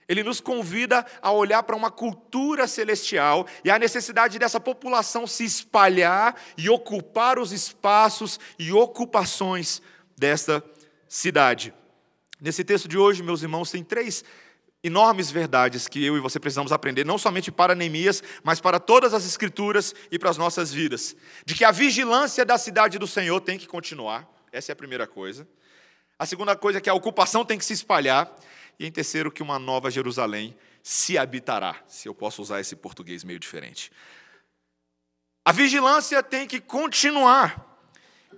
ele 0.09 0.23
nos 0.23 0.40
convida 0.40 1.04
a 1.21 1.33
olhar 1.33 1.64
para 1.64 1.75
uma 1.75 1.90
cultura 1.90 2.69
celestial 2.69 3.49
e 3.64 3.71
a 3.71 3.81
necessidade 3.81 4.38
dessa 4.38 4.61
população 4.61 5.26
se 5.26 5.45
espalhar 5.45 6.40
e 6.57 6.71
ocupar 6.71 7.37
os 7.37 7.50
espaços 7.50 8.38
e 8.57 8.73
ocupações 8.73 9.83
desta 10.16 10.62
cidade. 11.09 11.75
Nesse 12.40 12.62
texto 12.62 12.87
de 12.87 12.97
hoje, 12.97 13.25
meus 13.25 13.42
irmãos, 13.42 13.73
tem 13.73 13.83
três 13.83 14.25
enormes 14.85 15.33
verdades 15.33 15.88
que 15.88 16.04
eu 16.04 16.16
e 16.16 16.21
você 16.21 16.38
precisamos 16.38 16.71
aprender, 16.71 17.04
não 17.04 17.19
somente 17.19 17.50
para 17.50 17.75
Neemias, 17.75 18.23
mas 18.45 18.61
para 18.61 18.78
todas 18.78 19.14
as 19.14 19.25
Escrituras 19.25 19.95
e 20.12 20.19
para 20.19 20.31
as 20.31 20.37
nossas 20.37 20.73
vidas. 20.73 21.16
De 21.45 21.57
que 21.57 21.64
a 21.64 21.73
vigilância 21.73 22.45
da 22.45 22.57
cidade 22.57 23.00
do 23.00 23.07
Senhor 23.07 23.40
tem 23.40 23.59
que 23.59 23.66
continuar, 23.66 24.28
essa 24.52 24.71
é 24.71 24.75
a 24.75 24.76
primeira 24.76 25.07
coisa. 25.09 25.47
A 26.23 26.26
segunda 26.26 26.55
coisa 26.55 26.79
é 26.79 26.81
que 26.81 26.88
a 26.88 26.95
ocupação 26.95 27.45
tem 27.45 27.59
que 27.59 27.64
se 27.64 27.73
espalhar. 27.73 28.33
E 28.79 28.87
em 28.87 28.93
terceiro, 28.93 29.29
que 29.29 29.43
uma 29.43 29.59
nova 29.59 29.91
Jerusalém 29.91 30.57
se 30.81 31.19
habitará, 31.19 31.75
se 31.88 32.09
eu 32.09 32.14
posso 32.14 32.41
usar 32.41 32.61
esse 32.61 32.76
português 32.76 33.25
meio 33.25 33.41
diferente. 33.41 33.91
A 35.45 35.50
vigilância 35.50 36.23
tem 36.23 36.47
que 36.47 36.61
continuar. 36.61 37.76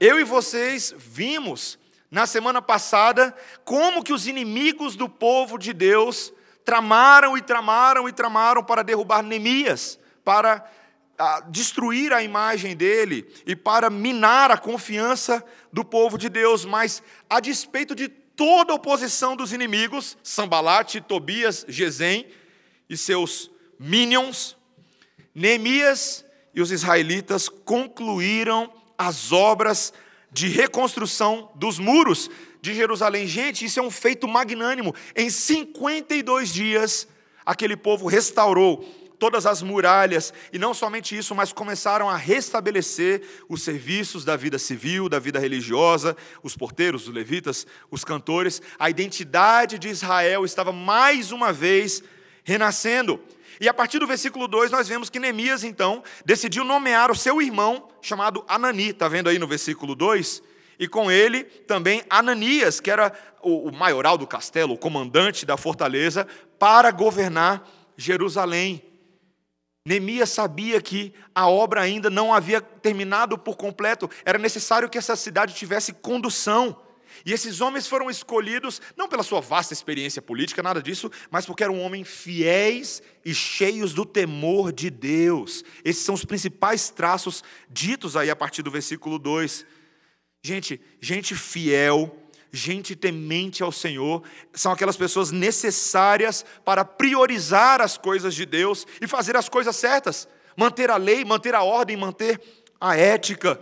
Eu 0.01 0.19
e 0.19 0.25
vocês 0.25 0.95
vimos 0.97 1.79
na 2.11 2.27
semana 2.27 2.63
passada 2.63 3.37
como 3.67 4.03
que 4.03 4.15
os 4.15 4.27
inimigos 4.27 4.97
do 4.97 5.07
povo 5.07 5.59
de 5.59 5.75
Deus 5.75 6.33
tramaram 6.65 7.37
e 7.37 7.43
tramaram 7.43 8.09
e 8.09 8.13
tramaram 8.15 8.65
para 8.65 8.83
derrubar 8.83 9.23
Neemias, 9.23 9.99
para 10.25 10.67
a 11.19 11.41
destruir 11.41 12.13
a 12.13 12.23
imagem 12.23 12.75
dele 12.75 13.31
e 13.47 13.55
para 13.55 13.91
minar 13.91 14.51
a 14.51 14.59
confiança 14.59 15.45
do 15.75 15.85
povo 15.85 16.17
de 16.17 16.29
Deus, 16.29 16.65
mas 16.65 17.03
a 17.29 17.41
despeito 17.41 17.97
de 17.97 18.07
toda 18.07 18.73
a 18.73 18.77
oposição 18.77 19.35
dos 19.35 19.53
inimigos, 19.53 20.17
Sambalate, 20.23 21.01
Tobias, 21.01 21.67
Gesem 21.69 22.29
e 22.89 22.97
seus 22.97 23.51
minions, 23.77 24.57
Neemias 25.35 26.25
e 26.55 26.63
os 26.63 26.71
israelitas 26.71 27.49
concluíram 27.49 28.73
as 28.97 29.33
obras 29.33 29.93
de 30.31 30.47
reconstrução 30.47 31.51
dos 31.57 31.81
muros 31.81 32.31
de 32.63 32.73
Jerusalém. 32.73 33.27
Gente, 33.27 33.65
isso 33.65 33.81
é 33.81 33.83
um 33.83 33.91
feito 33.91 34.29
magnânimo. 34.29 34.95
Em 35.17 35.29
52 35.29 36.55
dias, 36.55 37.09
aquele 37.45 37.77
povo 37.77 38.07
restaurou 38.07 38.89
todas 39.19 39.47
as 39.47 39.63
muralhas, 39.63 40.33
e 40.53 40.59
não 40.59 40.75
somente 40.75 41.17
isso, 41.17 41.35
mas 41.35 41.53
começaram 41.53 42.09
a 42.09 42.17
restabelecer 42.17 43.23
os 43.49 43.63
serviços 43.63 44.25
da 44.25 44.37
vida 44.37 44.59
civil, 44.59 45.09
da 45.09 45.19
vida 45.19 45.39
religiosa, 45.39 46.17
os 46.43 46.57
porteiros, 46.57 47.09
os 47.09 47.15
levitas, 47.15 47.67
os 47.91 48.05
cantores. 48.05 48.61
A 48.79 48.91
identidade 48.91 49.79
de 49.79 49.89
Israel 49.89 50.45
estava 50.45 50.73
mais 50.73 51.33
uma 51.33 51.53
vez 51.53 52.03
renascendo. 52.43 53.21
E 53.61 53.69
a 53.69 53.75
partir 53.75 53.99
do 53.99 54.07
versículo 54.07 54.49
2, 54.49 54.71
nós 54.71 54.89
vemos 54.89 55.09
que 55.09 55.21
Neemias, 55.21 55.63
então, 55.63 56.03
decidiu 56.25 56.65
nomear 56.65 57.11
o 57.11 57.15
seu 57.15 57.41
irmão, 57.41 57.89
chamado 58.03 58.45
Anani, 58.49 58.91
está 58.91 59.09
vendo 59.09 59.29
aí 59.29 59.39
no 59.39 59.47
versículo 59.47 59.95
2? 59.95 60.43
E 60.79 60.89
com 60.89 61.11
ele 61.11 61.45
também 61.45 62.03
Ananias, 62.11 62.81
que 62.81 62.91
era 62.91 63.13
o 63.41 63.71
maioral 63.71 64.19
do 64.19 64.27
castelo, 64.27 64.75
o 64.75 64.79
comandante 64.79 65.47
da 65.47 65.57
fortaleza, 65.57 66.27
para 66.59 66.91
governar 66.91 67.69
Jerusalém. 67.97 68.83
Neemias 69.87 70.31
sabia 70.31 70.81
que 70.81 71.13
a 71.35 71.47
obra 71.47 71.83
ainda 71.83 72.09
não 72.09 72.33
havia 72.33 72.59
terminado 72.59 73.37
por 73.37 73.55
completo, 73.55 74.09
era 74.25 74.39
necessário 74.39 74.89
que 74.89 74.97
essa 74.97 75.15
cidade 75.15 75.55
tivesse 75.55 75.93
condução. 75.93 76.81
E 77.25 77.33
esses 77.33 77.61
homens 77.61 77.87
foram 77.87 78.09
escolhidos 78.09 78.81
não 78.97 79.09
pela 79.09 79.23
sua 79.23 79.43
vasta 79.43 79.75
experiência 79.75 80.23
política, 80.23 80.63
nada 80.63 80.83
disso, 80.83 81.11
mas 81.31 81.45
porque 81.45 81.63
eram 81.63 81.81
homens 81.81 82.09
fiéis 82.09 83.03
e 83.23 83.35
cheios 83.35 83.93
do 83.93 84.07
temor 84.07 84.73
de 84.73 84.89
Deus. 84.89 85.63
Esses 85.85 86.03
são 86.03 86.15
os 86.15 86.25
principais 86.25 86.89
traços 86.89 87.45
ditos 87.69 88.17
aí 88.17 88.31
a 88.31 88.37
partir 88.37 88.63
do 88.63 88.71
versículo 88.71 89.19
2. 89.19 89.67
Gente, 90.43 90.81
gente 90.99 91.35
fiel, 91.35 92.24
gente 92.55 92.95
temente 92.95 93.63
ao 93.63 93.73
Senhor, 93.73 94.23
são 94.53 94.73
aquelas 94.73 94.97
pessoas 94.97 95.31
necessárias 95.31 96.45
para 96.65 96.85
priorizar 96.85 97.81
as 97.81 97.99
coisas 97.99 98.35
de 98.35 98.47
Deus 98.47 98.87
e 99.01 99.07
fazer 99.07 99.37
as 99.37 99.49
coisas 99.49 99.75
certas, 99.75 100.29
manter 100.57 100.91
a 100.91 100.97
lei, 100.97 101.25
manter 101.25 101.55
a 101.55 101.63
ordem, 101.63 101.97
manter 101.97 102.41
a 102.81 102.97
ética. 102.97 103.61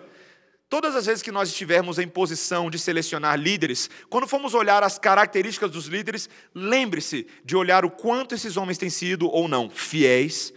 Todas 0.69 0.97
as 0.97 1.07
vezes 1.07 1.23
que 1.23 1.33
nós 1.33 1.49
estivermos 1.49 1.99
em 1.99 2.09
posição 2.09 2.71
de 2.71 2.79
selecionar 2.79 3.39
líderes, 3.39 3.91
quando 4.09 4.27
formos 4.27 4.55
olhar 4.55 4.83
as 4.83 4.99
características 4.99 5.71
dos 5.71 5.87
líderes, 5.87 6.29
lembre-se 6.55 7.27
de 7.45 7.57
olhar 7.57 7.85
o 7.85 7.91
quanto 7.91 8.35
esses 8.35 8.57
homens 8.57 8.79
têm 8.79 8.91
sido 8.91 9.29
ou 9.29 9.49
não 9.49 9.69
fiéis 9.69 10.53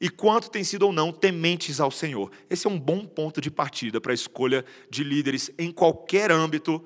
e 0.00 0.08
quanto 0.08 0.50
têm 0.50 0.64
sido 0.64 0.86
ou 0.86 0.92
não 0.92 1.12
tementes 1.12 1.80
ao 1.80 1.90
Senhor. 1.90 2.32
Esse 2.48 2.66
é 2.66 2.70
um 2.70 2.78
bom 2.78 3.04
ponto 3.04 3.40
de 3.40 3.50
partida 3.50 4.00
para 4.00 4.12
a 4.12 4.14
escolha 4.14 4.64
de 4.88 5.04
líderes 5.04 5.50
em 5.58 5.70
qualquer 5.70 6.32
âmbito 6.32 6.84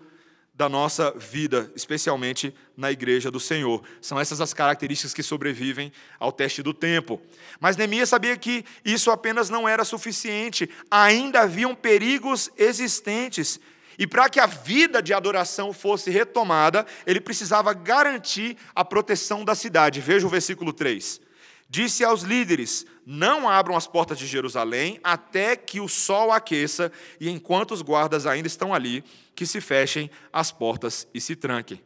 da 0.54 0.68
nossa 0.68 1.10
vida, 1.10 1.70
especialmente 1.74 2.54
na 2.76 2.92
igreja 2.92 3.28
do 3.30 3.40
Senhor. 3.40 3.82
São 4.00 4.20
essas 4.20 4.40
as 4.40 4.54
características 4.54 5.12
que 5.12 5.22
sobrevivem 5.22 5.92
ao 6.18 6.30
teste 6.30 6.62
do 6.62 6.72
tempo. 6.72 7.20
Mas 7.58 7.76
Neemias 7.76 8.08
sabia 8.08 8.36
que 8.36 8.64
isso 8.84 9.10
apenas 9.10 9.50
não 9.50 9.68
era 9.68 9.84
suficiente, 9.84 10.70
ainda 10.88 11.40
haviam 11.40 11.74
perigos 11.74 12.50
existentes. 12.56 13.58
E 13.98 14.06
para 14.06 14.28
que 14.28 14.38
a 14.38 14.46
vida 14.46 15.02
de 15.02 15.12
adoração 15.12 15.72
fosse 15.72 16.10
retomada, 16.10 16.86
ele 17.04 17.20
precisava 17.20 17.72
garantir 17.72 18.56
a 18.74 18.84
proteção 18.84 19.44
da 19.44 19.54
cidade. 19.54 20.00
Veja 20.00 20.26
o 20.26 20.30
versículo 20.30 20.72
3. 20.72 21.20
Disse 21.68 22.04
aos 22.04 22.22
líderes: 22.22 22.86
Não 23.04 23.48
abram 23.48 23.76
as 23.76 23.86
portas 23.86 24.18
de 24.18 24.26
Jerusalém 24.26 25.00
até 25.02 25.56
que 25.56 25.80
o 25.80 25.88
sol 25.88 26.30
aqueça, 26.30 26.92
e 27.18 27.28
enquanto 27.28 27.72
os 27.72 27.82
guardas 27.82 28.26
ainda 28.26 28.46
estão 28.46 28.74
ali, 28.74 29.02
que 29.34 29.46
se 29.46 29.60
fechem 29.60 30.10
as 30.32 30.52
portas 30.52 31.06
e 31.12 31.20
se 31.20 31.34
tranquem. 31.34 31.82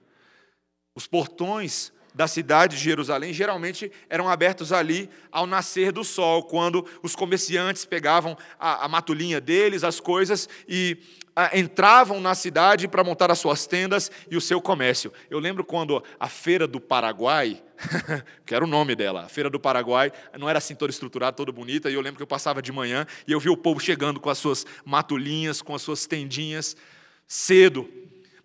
Os 0.95 1.07
portões 1.07 1.93
da 2.15 2.27
cidade 2.27 2.77
de 2.77 2.83
Jerusalém 2.83 3.33
geralmente 3.33 3.93
eram 4.11 4.29
abertos 4.29 4.73
ali 4.73 5.09
ao 5.31 5.47
nascer 5.47 5.93
do 5.93 6.03
sol, 6.03 6.43
quando 6.43 6.85
os 7.03 7.15
comerciantes 7.15 7.85
pegavam 7.85 8.37
a, 8.59 8.85
a 8.85 8.89
matulinha 8.89 9.41
deles, 9.41 9.85
as 9.85 10.01
coisas, 10.01 10.49
e 10.67 10.99
a, 11.37 11.57
entravam 11.57 12.21
na 12.21 12.35
cidade 12.35 12.89
para 12.89 13.05
montar 13.05 13.31
as 13.31 13.39
suas 13.39 13.67
tendas 13.69 14.11
e 14.29 14.37
o 14.37 14.41
seu 14.41 14.61
comércio. 14.61 15.13
Eu 15.31 15.39
lembro 15.39 15.63
quando 15.63 16.03
a 16.19 16.29
Feira 16.29 16.67
do 16.67 16.81
Paraguai, 16.81 17.63
que 18.45 18.53
era 18.53 18.65
o 18.65 18.69
nome 18.69 18.97
dela, 18.97 19.27
a 19.27 19.29
Feira 19.29 19.49
do 19.49 19.61
Paraguai, 19.61 20.11
não 20.37 20.49
era 20.49 20.59
assim 20.59 20.75
toda 20.75 20.91
estruturada, 20.91 21.37
toda 21.37 21.53
bonita, 21.53 21.89
e 21.89 21.95
eu 21.95 22.01
lembro 22.01 22.17
que 22.17 22.23
eu 22.25 22.27
passava 22.27 22.61
de 22.61 22.73
manhã 22.73 23.07
e 23.29 23.31
eu 23.31 23.39
vi 23.39 23.49
o 23.49 23.57
povo 23.57 23.79
chegando 23.79 24.19
com 24.19 24.29
as 24.29 24.39
suas 24.39 24.67
matulinhas, 24.85 25.63
com 25.63 25.73
as 25.73 25.83
suas 25.83 26.05
tendinhas, 26.05 26.77
cedo, 27.29 27.89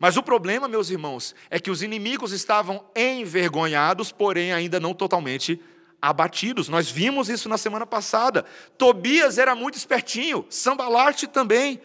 mas 0.04 0.18
o 0.18 0.22
problema, 0.22 0.68
meus 0.68 0.90
irmãos, 0.90 1.34
é 1.50 1.58
que 1.58 1.72
os 1.72 1.82
inimigos 1.82 2.34
estavam 2.34 2.84
envergonhados, 2.94 4.12
porém 4.12 4.52
ainda 4.52 4.78
não 4.78 4.94
totalmente 4.94 5.62
abatidos. 6.02 6.68
Nós 6.68 6.92
vimos 6.92 7.30
isso 7.30 7.48
na 7.48 7.58
semana 7.58 7.86
passada. 7.86 8.44
Tobias 8.78 9.38
era 9.38 9.56
muito 9.56 9.78
espertinho, 9.78 10.46
Sambalarte 10.50 11.26
também. 11.26 11.80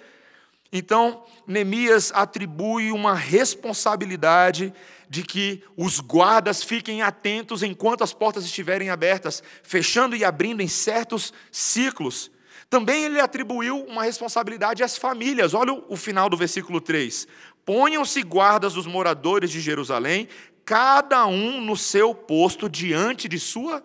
Então, 0.72 1.22
Neemias 1.46 2.10
atribui 2.12 2.90
uma 2.90 3.14
responsabilidade 3.14 4.74
de 5.08 5.22
que 5.22 5.62
os 5.76 6.00
guardas 6.00 6.60
fiquem 6.60 7.00
atentos 7.02 7.62
enquanto 7.62 8.02
as 8.02 8.12
portas 8.12 8.44
estiverem 8.44 8.90
abertas, 8.90 9.42
fechando 9.62 10.16
e 10.16 10.24
abrindo 10.24 10.60
em 10.60 10.66
certos 10.66 11.32
ciclos. 11.52 12.32
Também 12.70 13.04
ele 13.04 13.20
atribuiu 13.20 13.82
uma 13.84 14.02
responsabilidade 14.02 14.82
às 14.82 14.96
famílias. 14.96 15.54
Olha 15.54 15.72
o 15.88 15.96
final 15.96 16.28
do 16.28 16.36
versículo 16.36 16.80
3. 16.80 17.26
Ponham-se 17.64 18.22
guardas 18.22 18.76
os 18.76 18.86
moradores 18.86 19.50
de 19.50 19.60
Jerusalém, 19.60 20.28
cada 20.64 21.26
um 21.26 21.60
no 21.62 21.76
seu 21.76 22.14
posto 22.14 22.68
diante 22.68 23.26
de 23.26 23.38
sua 23.38 23.82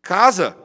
casa. 0.00 0.56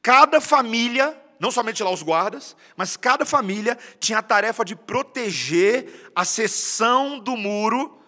Cada 0.00 0.40
família, 0.40 1.20
não 1.40 1.50
somente 1.50 1.82
lá 1.82 1.90
os 1.90 2.02
guardas, 2.02 2.56
mas 2.76 2.96
cada 2.96 3.24
família 3.24 3.76
tinha 3.98 4.18
a 4.18 4.22
tarefa 4.22 4.64
de 4.64 4.76
proteger 4.76 6.10
a 6.14 6.24
seção 6.24 7.18
do 7.18 7.36
muro 7.36 7.98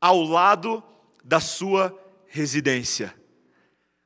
ao 0.00 0.22
lado 0.22 0.82
da 1.24 1.40
sua 1.40 1.96
residência. 2.26 3.14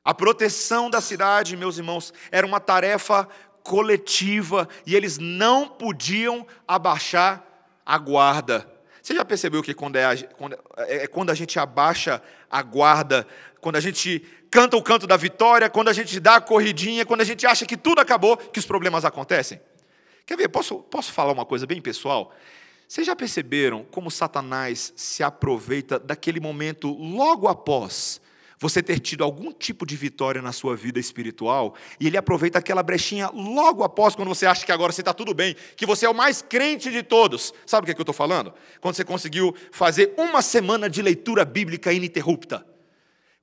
A 0.03 0.13
proteção 0.13 0.89
da 0.89 1.01
cidade, 1.01 1.55
meus 1.55 1.77
irmãos, 1.77 2.13
era 2.31 2.47
uma 2.47 2.59
tarefa 2.59 3.27
coletiva 3.69 4.67
e 4.83 4.95
eles 4.95 5.19
não 5.19 5.67
podiam 5.67 6.43
abaixar 6.67 7.45
a 7.85 7.99
guarda. 7.99 8.67
Você 8.99 9.13
já 9.13 9.23
percebeu 9.23 9.61
que 9.61 9.75
quando, 9.75 9.95
é, 9.95 10.17
quando, 10.35 10.57
é, 10.75 11.03
é 11.03 11.07
quando 11.07 11.29
a 11.29 11.35
gente 11.35 11.59
abaixa 11.59 12.19
a 12.49 12.63
guarda, 12.63 13.27
quando 13.61 13.75
a 13.75 13.79
gente 13.79 14.25
canta 14.49 14.75
o 14.75 14.81
canto 14.81 15.05
da 15.05 15.15
vitória, 15.15 15.69
quando 15.69 15.87
a 15.87 15.93
gente 15.93 16.19
dá 16.19 16.37
a 16.37 16.41
corridinha, 16.41 17.05
quando 17.05 17.21
a 17.21 17.23
gente 17.23 17.45
acha 17.45 17.63
que 17.63 17.77
tudo 17.77 18.01
acabou, 18.01 18.37
que 18.37 18.57
os 18.57 18.65
problemas 18.65 19.05
acontecem? 19.05 19.61
Quer 20.25 20.35
ver? 20.35 20.49
Posso, 20.49 20.79
posso 20.79 21.13
falar 21.13 21.31
uma 21.31 21.45
coisa 21.45 21.67
bem 21.67 21.79
pessoal? 21.79 22.33
Vocês 22.87 23.05
já 23.05 23.15
perceberam 23.15 23.85
como 23.91 24.09
Satanás 24.09 24.91
se 24.95 25.21
aproveita 25.21 25.99
daquele 25.99 26.39
momento 26.39 26.91
logo 26.91 27.47
após 27.47 28.19
você 28.59 28.83
ter 28.83 28.99
tido 28.99 29.23
algum 29.23 29.51
tipo 29.51 29.85
de 29.85 29.95
vitória 29.95 30.41
na 30.41 30.51
sua 30.51 30.75
vida 30.75 30.99
espiritual, 30.99 31.75
e 31.99 32.07
ele 32.07 32.17
aproveita 32.17 32.59
aquela 32.59 32.83
brechinha 32.83 33.29
logo 33.33 33.83
após, 33.83 34.15
quando 34.15 34.27
você 34.27 34.45
acha 34.45 34.65
que 34.65 34.71
agora 34.71 34.91
você 34.91 35.01
está 35.01 35.13
tudo 35.13 35.33
bem, 35.33 35.55
que 35.75 35.85
você 35.85 36.05
é 36.05 36.09
o 36.09 36.13
mais 36.13 36.41
crente 36.41 36.91
de 36.91 37.01
todos. 37.01 37.53
Sabe 37.65 37.83
o 37.83 37.85
que, 37.85 37.91
é 37.91 37.93
que 37.93 38.01
eu 38.01 38.03
estou 38.03 38.13
falando? 38.13 38.53
Quando 38.81 38.95
você 38.95 39.05
conseguiu 39.05 39.55
fazer 39.71 40.13
uma 40.17 40.41
semana 40.41 40.89
de 40.89 41.01
leitura 41.01 41.45
bíblica 41.45 41.93
ininterrupta. 41.93 42.65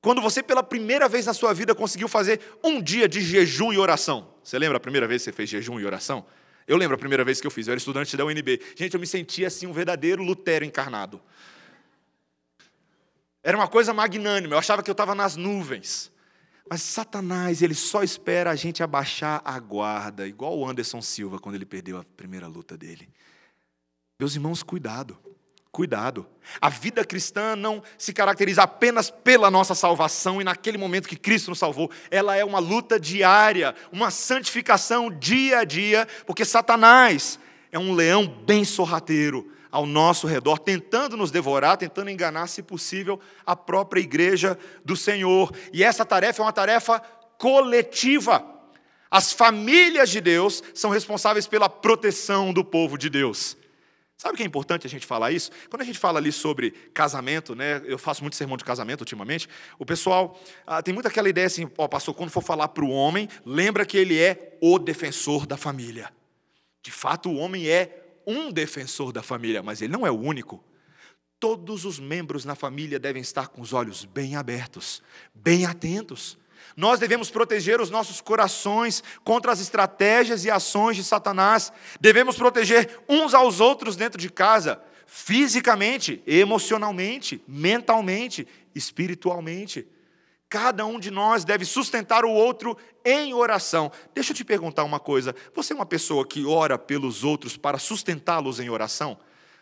Quando 0.02 0.20
você, 0.20 0.42
pela 0.42 0.62
primeira 0.62 1.08
vez 1.08 1.26
na 1.26 1.34
sua 1.34 1.52
vida, 1.52 1.74
conseguiu 1.74 2.06
fazer 2.06 2.38
um 2.62 2.80
dia 2.80 3.08
de 3.08 3.20
jejum 3.20 3.72
e 3.72 3.78
oração. 3.78 4.28
Você 4.42 4.58
lembra 4.58 4.76
a 4.76 4.80
primeira 4.80 5.08
vez 5.08 5.22
que 5.22 5.30
você 5.30 5.32
fez 5.32 5.48
jejum 5.48 5.80
e 5.80 5.84
oração? 5.84 6.24
Eu 6.68 6.76
lembro 6.76 6.94
a 6.94 6.98
primeira 6.98 7.24
vez 7.24 7.40
que 7.40 7.46
eu 7.46 7.50
fiz, 7.50 7.66
eu 7.66 7.72
era 7.72 7.78
estudante 7.78 8.16
da 8.16 8.24
UNB. 8.24 8.60
Gente, 8.76 8.94
eu 8.94 9.00
me 9.00 9.06
sentia 9.06 9.46
assim 9.46 9.66
um 9.66 9.72
verdadeiro 9.72 10.22
Lutero 10.22 10.64
encarnado. 10.64 11.20
Era 13.46 13.56
uma 13.56 13.68
coisa 13.68 13.94
magnânima, 13.94 14.54
eu 14.54 14.58
achava 14.58 14.82
que 14.82 14.90
eu 14.90 14.92
estava 14.92 15.14
nas 15.14 15.36
nuvens. 15.36 16.10
Mas 16.68 16.82
Satanás, 16.82 17.62
ele 17.62 17.74
só 17.74 18.02
espera 18.02 18.50
a 18.50 18.56
gente 18.56 18.82
abaixar 18.82 19.40
a 19.44 19.56
guarda, 19.60 20.26
igual 20.26 20.58
o 20.58 20.68
Anderson 20.68 21.00
Silva 21.00 21.38
quando 21.38 21.54
ele 21.54 21.64
perdeu 21.64 21.96
a 21.96 22.04
primeira 22.16 22.48
luta 22.48 22.76
dele. 22.76 23.08
Meus 24.18 24.34
irmãos, 24.34 24.64
cuidado, 24.64 25.16
cuidado. 25.70 26.26
A 26.60 26.68
vida 26.68 27.04
cristã 27.04 27.54
não 27.54 27.80
se 27.96 28.12
caracteriza 28.12 28.64
apenas 28.64 29.10
pela 29.10 29.48
nossa 29.48 29.76
salvação 29.76 30.40
e 30.40 30.44
naquele 30.44 30.76
momento 30.76 31.08
que 31.08 31.14
Cristo 31.14 31.50
nos 31.50 31.60
salvou. 31.60 31.88
Ela 32.10 32.34
é 32.34 32.44
uma 32.44 32.58
luta 32.58 32.98
diária, 32.98 33.76
uma 33.92 34.10
santificação 34.10 35.08
dia 35.08 35.60
a 35.60 35.64
dia, 35.64 36.08
porque 36.26 36.44
Satanás 36.44 37.38
é 37.70 37.78
um 37.78 37.94
leão 37.94 38.26
bem 38.26 38.64
sorrateiro 38.64 39.54
ao 39.76 39.84
nosso 39.84 40.26
redor, 40.26 40.58
tentando 40.58 41.18
nos 41.18 41.30
devorar, 41.30 41.76
tentando 41.76 42.08
enganar, 42.08 42.46
se 42.46 42.62
possível, 42.62 43.20
a 43.44 43.54
própria 43.54 44.00
igreja 44.00 44.58
do 44.82 44.96
Senhor. 44.96 45.54
E 45.70 45.84
essa 45.84 46.02
tarefa 46.02 46.40
é 46.40 46.44
uma 46.46 46.52
tarefa 46.52 46.98
coletiva. 47.36 48.42
As 49.10 49.34
famílias 49.34 50.08
de 50.08 50.18
Deus 50.22 50.62
são 50.72 50.90
responsáveis 50.90 51.46
pela 51.46 51.68
proteção 51.68 52.54
do 52.54 52.64
povo 52.64 52.96
de 52.96 53.10
Deus. 53.10 53.54
Sabe 54.16 54.32
o 54.32 54.36
que 54.38 54.42
é 54.42 54.46
importante 54.46 54.86
a 54.86 54.90
gente 54.90 55.04
falar 55.04 55.30
isso? 55.30 55.50
Quando 55.68 55.82
a 55.82 55.84
gente 55.84 55.98
fala 55.98 56.18
ali 56.18 56.32
sobre 56.32 56.70
casamento, 56.94 57.54
né, 57.54 57.82
eu 57.84 57.98
faço 57.98 58.22
muito 58.22 58.34
sermão 58.34 58.56
de 58.56 58.64
casamento 58.64 59.02
ultimamente, 59.02 59.46
o 59.78 59.84
pessoal 59.84 60.40
ah, 60.66 60.82
tem 60.82 60.94
muito 60.94 61.06
aquela 61.06 61.28
ideia 61.28 61.48
assim, 61.48 61.70
ó, 61.76 61.86
pastor, 61.86 62.14
quando 62.14 62.30
for 62.30 62.42
falar 62.42 62.68
para 62.68 62.82
o 62.82 62.88
homem, 62.88 63.28
lembra 63.44 63.84
que 63.84 63.98
ele 63.98 64.18
é 64.18 64.56
o 64.62 64.78
defensor 64.78 65.44
da 65.44 65.58
família. 65.58 66.10
De 66.82 66.90
fato, 66.90 67.28
o 67.28 67.36
homem 67.36 67.68
é 67.68 68.05
um 68.26 68.50
defensor 68.50 69.12
da 69.12 69.22
família, 69.22 69.62
mas 69.62 69.80
ele 69.80 69.92
não 69.92 70.06
é 70.06 70.10
o 70.10 70.18
único. 70.18 70.62
Todos 71.38 71.84
os 71.84 71.98
membros 72.00 72.44
na 72.44 72.54
família 72.54 72.98
devem 72.98 73.22
estar 73.22 73.48
com 73.48 73.60
os 73.60 73.72
olhos 73.72 74.04
bem 74.04 74.36
abertos, 74.36 75.02
bem 75.34 75.66
atentos. 75.66 76.38
Nós 76.76 76.98
devemos 76.98 77.30
proteger 77.30 77.80
os 77.80 77.90
nossos 77.90 78.20
corações 78.20 79.02
contra 79.22 79.52
as 79.52 79.60
estratégias 79.60 80.44
e 80.44 80.50
ações 80.50 80.96
de 80.96 81.04
Satanás. 81.04 81.72
Devemos 82.00 82.36
proteger 82.36 82.98
uns 83.08 83.34
aos 83.34 83.60
outros 83.60 83.96
dentro 83.96 84.20
de 84.20 84.30
casa, 84.30 84.80
fisicamente, 85.06 86.22
emocionalmente, 86.26 87.42
mentalmente, 87.46 88.46
espiritualmente. 88.74 89.86
Cada 90.48 90.86
um 90.86 90.98
de 91.00 91.10
nós 91.10 91.44
deve 91.44 91.64
sustentar 91.64 92.24
o 92.24 92.30
outro 92.30 92.76
em 93.04 93.34
oração. 93.34 93.90
Deixa 94.14 94.30
eu 94.32 94.36
te 94.36 94.44
perguntar 94.44 94.84
uma 94.84 95.00
coisa: 95.00 95.34
você 95.54 95.72
é 95.72 95.76
uma 95.76 95.86
pessoa 95.86 96.26
que 96.26 96.44
ora 96.44 96.78
pelos 96.78 97.24
outros 97.24 97.56
para 97.56 97.78
sustentá-los 97.78 98.60
em 98.60 98.70
oração? 98.70 99.18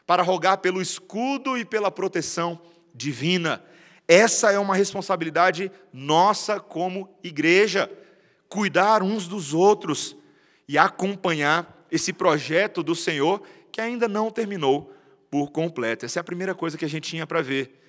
Para 0.06 0.22
rogar 0.22 0.58
pelo 0.58 0.82
escudo 0.82 1.56
e 1.56 1.64
pela 1.64 1.90
proteção 1.90 2.60
divina? 2.94 3.64
Essa 4.06 4.52
é 4.52 4.58
uma 4.58 4.76
responsabilidade 4.76 5.72
nossa 5.90 6.60
como 6.60 7.08
igreja. 7.22 7.90
Cuidar 8.48 9.02
uns 9.02 9.26
dos 9.26 9.54
outros 9.54 10.14
e 10.68 10.76
acompanhar 10.76 11.86
esse 11.90 12.12
projeto 12.12 12.82
do 12.82 12.94
Senhor 12.94 13.42
que 13.72 13.80
ainda 13.80 14.06
não 14.06 14.30
terminou 14.30 14.92
por 15.30 15.50
completo. 15.50 16.04
Essa 16.04 16.18
é 16.18 16.20
a 16.20 16.24
primeira 16.24 16.54
coisa 16.54 16.76
que 16.76 16.84
a 16.84 16.88
gente 16.88 17.08
tinha 17.08 17.26
para 17.26 17.40
ver. 17.40 17.83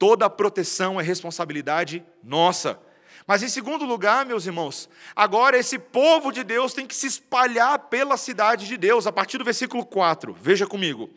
Toda 0.00 0.24
a 0.24 0.30
proteção 0.30 0.98
é 0.98 1.02
responsabilidade 1.02 2.02
nossa. 2.24 2.80
Mas 3.26 3.42
em 3.42 3.50
segundo 3.50 3.84
lugar, 3.84 4.24
meus 4.24 4.46
irmãos, 4.46 4.88
agora 5.14 5.58
esse 5.58 5.78
povo 5.78 6.32
de 6.32 6.42
Deus 6.42 6.72
tem 6.72 6.86
que 6.86 6.94
se 6.94 7.06
espalhar 7.06 7.78
pela 7.90 8.16
cidade 8.16 8.66
de 8.66 8.78
Deus, 8.78 9.06
a 9.06 9.12
partir 9.12 9.36
do 9.36 9.44
versículo 9.44 9.84
4. 9.84 10.32
Veja 10.40 10.66
comigo. 10.66 11.10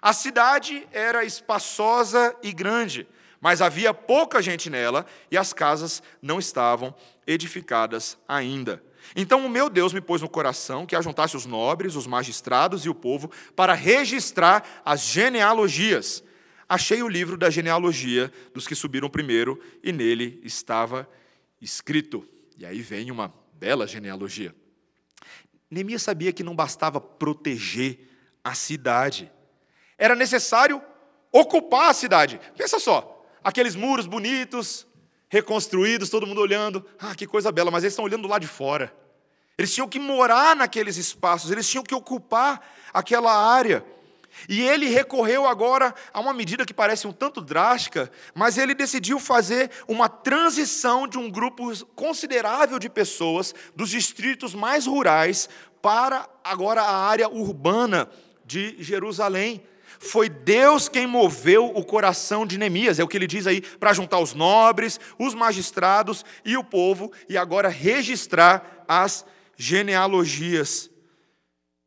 A 0.00 0.14
cidade 0.14 0.88
era 0.90 1.22
espaçosa 1.22 2.34
e 2.42 2.50
grande, 2.50 3.06
mas 3.42 3.60
havia 3.60 3.92
pouca 3.92 4.40
gente 4.40 4.70
nela 4.70 5.04
e 5.30 5.36
as 5.36 5.52
casas 5.52 6.02
não 6.22 6.38
estavam 6.38 6.94
edificadas 7.26 8.16
ainda. 8.26 8.82
Então 9.14 9.44
o 9.44 9.50
meu 9.50 9.68
Deus 9.68 9.92
me 9.92 10.00
pôs 10.00 10.22
no 10.22 10.30
coração 10.30 10.86
que 10.86 10.96
ajuntasse 10.96 11.36
os 11.36 11.44
nobres, 11.44 11.94
os 11.94 12.06
magistrados 12.06 12.86
e 12.86 12.88
o 12.88 12.94
povo 12.94 13.30
para 13.54 13.74
registrar 13.74 14.64
as 14.82 15.02
genealogias 15.02 16.24
achei 16.70 17.02
o 17.02 17.08
livro 17.08 17.36
da 17.36 17.50
genealogia 17.50 18.32
dos 18.54 18.68
que 18.68 18.76
subiram 18.76 19.10
primeiro 19.10 19.60
e 19.82 19.90
nele 19.90 20.40
estava 20.44 21.10
escrito. 21.60 22.24
E 22.56 22.64
aí 22.64 22.80
vem 22.80 23.10
uma 23.10 23.34
bela 23.54 23.88
genealogia. 23.88 24.54
Neemias 25.68 26.02
sabia 26.02 26.32
que 26.32 26.44
não 26.44 26.54
bastava 26.54 27.00
proteger 27.00 28.08
a 28.44 28.54
cidade, 28.54 29.30
era 29.98 30.14
necessário 30.14 30.80
ocupar 31.32 31.90
a 31.90 31.94
cidade. 31.94 32.40
Pensa 32.56 32.78
só, 32.78 33.26
aqueles 33.42 33.74
muros 33.74 34.06
bonitos, 34.06 34.86
reconstruídos, 35.28 36.08
todo 36.08 36.26
mundo 36.26 36.40
olhando, 36.40 36.86
ah, 36.98 37.14
que 37.14 37.26
coisa 37.26 37.52
bela, 37.52 37.70
mas 37.70 37.82
eles 37.82 37.92
estão 37.92 38.04
olhando 38.04 38.26
lá 38.26 38.38
de 38.38 38.46
fora. 38.46 38.94
Eles 39.58 39.74
tinham 39.74 39.88
que 39.88 39.98
morar 39.98 40.56
naqueles 40.56 40.96
espaços, 40.96 41.50
eles 41.50 41.68
tinham 41.68 41.84
que 41.84 41.94
ocupar 41.94 42.66
aquela 42.94 43.32
área. 43.32 43.84
E 44.48 44.60
ele 44.60 44.86
recorreu 44.86 45.46
agora 45.46 45.94
a 46.12 46.20
uma 46.20 46.32
medida 46.32 46.64
que 46.64 46.74
parece 46.74 47.06
um 47.06 47.12
tanto 47.12 47.40
drástica, 47.40 48.10
mas 48.34 48.58
ele 48.58 48.74
decidiu 48.74 49.18
fazer 49.18 49.70
uma 49.86 50.08
transição 50.08 51.06
de 51.06 51.18
um 51.18 51.30
grupo 51.30 51.70
considerável 51.94 52.78
de 52.78 52.88
pessoas 52.88 53.54
dos 53.74 53.90
distritos 53.90 54.54
mais 54.54 54.86
rurais 54.86 55.48
para 55.82 56.28
agora 56.44 56.82
a 56.82 57.06
área 57.06 57.28
urbana 57.28 58.08
de 58.44 58.76
Jerusalém. 58.78 59.62
Foi 59.98 60.28
Deus 60.28 60.88
quem 60.88 61.06
moveu 61.06 61.66
o 61.66 61.84
coração 61.84 62.46
de 62.46 62.56
Neemias, 62.56 62.98
é 62.98 63.04
o 63.04 63.08
que 63.08 63.16
ele 63.16 63.26
diz 63.26 63.46
aí, 63.46 63.60
para 63.60 63.92
juntar 63.92 64.18
os 64.18 64.32
nobres, 64.32 64.98
os 65.18 65.34
magistrados 65.34 66.24
e 66.44 66.56
o 66.56 66.64
povo, 66.64 67.12
e 67.28 67.36
agora 67.36 67.68
registrar 67.68 68.84
as 68.88 69.26
genealogias. 69.56 70.89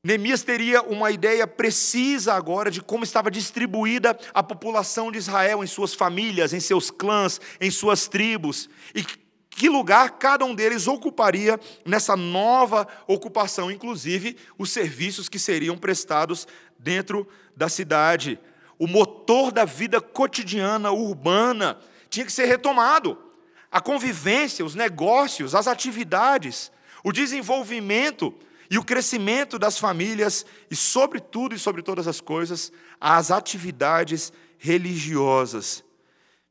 Neemias 0.06 0.44
teria 0.44 0.82
uma 0.82 1.12
ideia 1.12 1.48
precisa 1.48 2.34
agora 2.34 2.70
de 2.70 2.82
como 2.82 3.06
estava 3.06 3.32
distribuída 3.32 4.20
a 4.34 4.44
população 4.44 5.10
de 5.10 5.18
Israel 5.18 5.64
em 5.64 5.68
suas 5.68 5.94
famílias, 5.94 6.52
em 6.52 6.60
seus 6.60 6.92
clãs, 6.92 7.40
em 7.62 7.72
suas 7.72 8.06
tribos, 8.06 8.70
e 8.94 9.06
que 9.50 9.70
lugar 9.70 10.18
cada 10.18 10.44
um 10.44 10.54
deles 10.54 10.88
ocuparia 10.88 11.58
nessa 11.86 12.18
nova 12.18 12.86
ocupação, 13.08 13.72
inclusive 13.72 14.36
os 14.58 14.72
serviços 14.72 15.30
que 15.30 15.40
seriam 15.40 15.78
prestados 15.78 16.46
dentro 16.78 17.26
da 17.56 17.70
cidade. 17.70 18.38
O 18.78 18.88
motor 18.88 19.54
da 19.54 19.64
vida 19.64 20.02
cotidiana 20.02 20.92
urbana 20.92 21.80
tinha 22.10 22.26
que 22.26 22.34
ser 22.34 22.46
retomado. 22.46 23.18
A 23.72 23.80
convivência, 23.80 24.66
os 24.66 24.76
negócios, 24.76 25.56
as 25.56 25.66
atividades, 25.66 26.74
o 27.06 27.14
desenvolvimento 27.14 28.34
e 28.70 28.78
o 28.78 28.84
crescimento 28.84 29.60
das 29.60 29.78
famílias 29.78 30.46
e, 30.70 30.76
sobretudo 30.76 31.56
e 31.56 31.60
sobre 31.60 31.82
todas 31.82 32.08
as 32.08 32.22
coisas, 32.22 32.72
as 33.00 33.32
atividades 33.32 34.32
religiosas. 34.58 35.84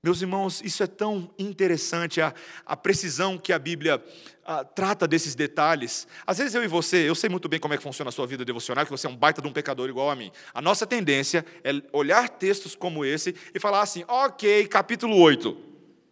Meus 0.04 0.20
irmãos, 0.20 0.60
isso 0.64 0.82
é 0.82 0.86
tão 0.88 1.30
interessante, 1.38 2.20
a, 2.20 2.34
a 2.66 2.76
precisão 2.76 3.38
que 3.38 3.52
a 3.52 3.58
Bíblia 3.58 4.02
a, 4.44 4.64
trata 4.64 5.06
desses 5.06 5.36
detalhes. 5.36 6.08
Às 6.26 6.38
vezes 6.38 6.54
eu 6.56 6.64
e 6.64 6.66
você, 6.66 7.08
eu 7.08 7.14
sei 7.14 7.30
muito 7.30 7.48
bem 7.48 7.60
como 7.60 7.72
é 7.72 7.76
que 7.76 7.82
funciona 7.84 8.08
a 8.08 8.12
sua 8.12 8.26
vida 8.26 8.44
devocional, 8.44 8.84
que 8.84 8.90
você 8.90 9.06
é 9.06 9.10
um 9.10 9.16
baita 9.16 9.40
de 9.40 9.46
um 9.46 9.52
pecador 9.52 9.88
igual 9.88 10.10
a 10.10 10.16
mim. 10.16 10.32
A 10.52 10.60
nossa 10.60 10.84
tendência 10.88 11.46
é 11.62 11.70
olhar 11.92 12.28
textos 12.28 12.74
como 12.74 13.04
esse 13.04 13.32
e 13.54 13.60
falar 13.60 13.80
assim, 13.80 14.04
ok, 14.08 14.66
capítulo 14.66 15.16
8, 15.16 15.56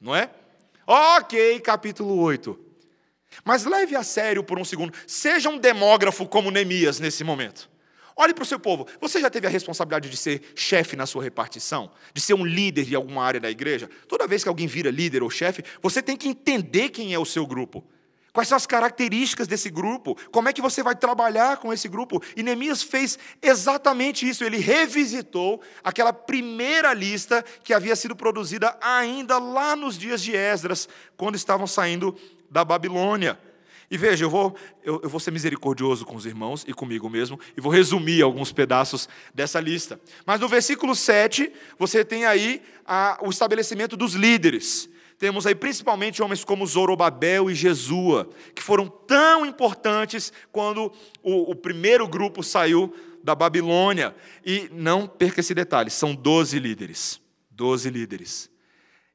não 0.00 0.14
é? 0.14 0.30
Ok, 0.86 1.58
capítulo 1.58 2.16
8. 2.20 2.69
Mas 3.44 3.64
leve 3.64 3.96
a 3.96 4.02
sério 4.02 4.42
por 4.42 4.58
um 4.58 4.64
segundo. 4.64 4.92
Seja 5.06 5.48
um 5.48 5.58
demógrafo 5.58 6.26
como 6.26 6.50
Neemias 6.50 6.98
nesse 6.98 7.24
momento. 7.24 7.70
Olhe 8.16 8.34
para 8.34 8.42
o 8.42 8.46
seu 8.46 8.58
povo. 8.58 8.86
Você 9.00 9.20
já 9.20 9.30
teve 9.30 9.46
a 9.46 9.50
responsabilidade 9.50 10.10
de 10.10 10.16
ser 10.16 10.52
chefe 10.54 10.94
na 10.94 11.06
sua 11.06 11.22
repartição? 11.22 11.90
De 12.12 12.20
ser 12.20 12.34
um 12.34 12.44
líder 12.44 12.84
de 12.84 12.94
alguma 12.94 13.24
área 13.24 13.40
da 13.40 13.50
igreja? 13.50 13.88
Toda 14.06 14.26
vez 14.26 14.42
que 14.42 14.48
alguém 14.48 14.66
vira 14.66 14.90
líder 14.90 15.22
ou 15.22 15.30
chefe, 15.30 15.64
você 15.80 16.02
tem 16.02 16.16
que 16.16 16.28
entender 16.28 16.90
quem 16.90 17.14
é 17.14 17.18
o 17.18 17.24
seu 17.24 17.46
grupo. 17.46 17.82
Quais 18.32 18.46
são 18.46 18.56
as 18.56 18.66
características 18.66 19.48
desse 19.48 19.70
grupo? 19.70 20.16
Como 20.30 20.48
é 20.48 20.52
que 20.52 20.62
você 20.62 20.82
vai 20.82 20.94
trabalhar 20.94 21.56
com 21.56 21.72
esse 21.72 21.88
grupo? 21.88 22.22
E 22.36 22.42
Neemias 22.42 22.82
fez 22.82 23.18
exatamente 23.42 24.28
isso. 24.28 24.44
Ele 24.44 24.58
revisitou 24.58 25.60
aquela 25.82 26.12
primeira 26.12 26.92
lista 26.92 27.44
que 27.64 27.74
havia 27.74 27.96
sido 27.96 28.14
produzida 28.14 28.76
ainda 28.80 29.38
lá 29.38 29.74
nos 29.74 29.98
dias 29.98 30.22
de 30.22 30.36
Esdras, 30.36 30.88
quando 31.16 31.34
estavam 31.34 31.66
saindo 31.66 32.16
da 32.50 32.64
Babilônia. 32.64 33.38
E 33.90 33.96
veja, 33.96 34.24
eu 34.24 34.30
vou, 34.30 34.54
eu, 34.84 35.00
eu, 35.02 35.08
vou 35.08 35.18
ser 35.18 35.32
misericordioso 35.32 36.04
com 36.04 36.14
os 36.14 36.24
irmãos 36.24 36.64
e 36.66 36.72
comigo 36.72 37.10
mesmo, 37.10 37.38
e 37.56 37.60
vou 37.60 37.72
resumir 37.72 38.22
alguns 38.22 38.52
pedaços 38.52 39.08
dessa 39.34 39.58
lista. 39.58 40.00
Mas 40.24 40.40
no 40.40 40.46
versículo 40.46 40.94
7, 40.94 41.52
você 41.76 42.04
tem 42.04 42.24
aí 42.24 42.62
a, 42.86 43.18
o 43.20 43.30
estabelecimento 43.30 43.96
dos 43.96 44.14
líderes. 44.14 44.88
Temos 45.18 45.46
aí 45.46 45.54
principalmente 45.54 46.22
homens 46.22 46.44
como 46.44 46.66
Zorobabel 46.66 47.50
e 47.50 47.54
Jesua, 47.54 48.30
que 48.54 48.62
foram 48.62 48.86
tão 48.88 49.44
importantes 49.44 50.32
quando 50.52 50.92
o, 51.22 51.50
o 51.50 51.54
primeiro 51.54 52.06
grupo 52.08 52.42
saiu 52.42 52.94
da 53.22 53.34
Babilônia. 53.34 54.14
E 54.46 54.70
não 54.72 55.06
perca 55.06 55.40
esse 55.40 55.52
detalhe: 55.52 55.90
são 55.90 56.14
12 56.14 56.58
líderes. 56.58 57.20
12 57.50 57.90
líderes. 57.90 58.49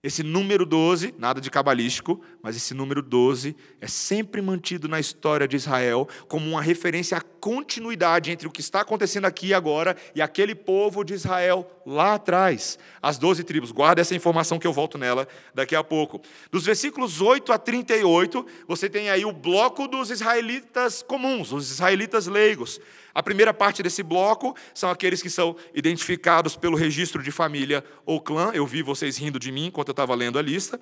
Esse 0.06 0.22
número 0.22 0.68
12, 0.68 1.16
nada 1.18 1.42
de 1.42 1.50
cabalístico, 1.50 2.22
mas 2.40 2.56
esse 2.56 2.76
número 2.76 3.02
12 3.02 3.56
é 3.82 3.88
sempre 3.88 4.40
mantido 4.40 4.88
na 4.88 5.00
história 5.00 5.48
de 5.48 5.56
Israel 5.56 6.08
como 6.28 6.48
uma 6.48 6.62
referência 6.62 7.18
à 7.18 7.22
continuidade 7.22 8.30
entre 8.30 8.48
o 8.48 8.52
que 8.52 8.62
está 8.62 8.82
acontecendo 8.82 9.26
aqui 9.26 9.48
e 9.48 9.54
agora 9.56 9.98
e 10.14 10.22
aquele 10.22 10.54
povo 10.54 11.04
de 11.04 11.16
Israel 11.16 11.68
lá 11.88 12.14
atrás. 12.14 12.78
As 13.02 13.18
12 13.18 13.44
tribos, 13.46 13.72
guarda 13.72 14.00
essa 14.00 14.14
informação 14.14 14.60
que 14.60 14.68
eu 14.68 14.74
volto 14.74 14.96
nela 14.96 15.28
daqui 15.56 15.76
a 15.76 15.84
pouco. 15.84 16.22
Dos 16.52 16.66
versículos 16.66 17.20
8 17.20 17.52
a 17.52 17.58
38, 17.58 18.46
você 18.68 18.88
tem 18.88 19.10
aí 19.10 19.26
o 19.26 19.32
bloco 19.32 19.88
dos 19.88 20.12
israelitas 20.12 21.02
comuns, 21.02 21.52
os 21.52 21.72
israelitas 21.72 22.28
leigos. 22.28 22.80
A 23.16 23.24
primeira 23.24 23.54
parte 23.54 23.82
desse 23.82 24.04
bloco 24.04 24.54
são 24.74 24.92
aqueles 24.92 25.22
que 25.22 25.30
são 25.30 25.56
identificados 25.74 26.58
pelo 26.58 26.76
registro 26.76 27.24
de 27.24 27.32
família 27.32 27.82
ou 28.06 28.20
clã. 28.20 28.52
Eu 28.54 28.68
vi 28.68 28.82
vocês 28.82 29.16
rindo 29.16 29.40
de 29.40 29.54
mim 29.54 29.68
enquanto 29.68 29.88
eu 29.88 29.94
estava 29.94 30.14
lendo 30.14 30.38
a 30.38 30.42
lista. 30.42 30.78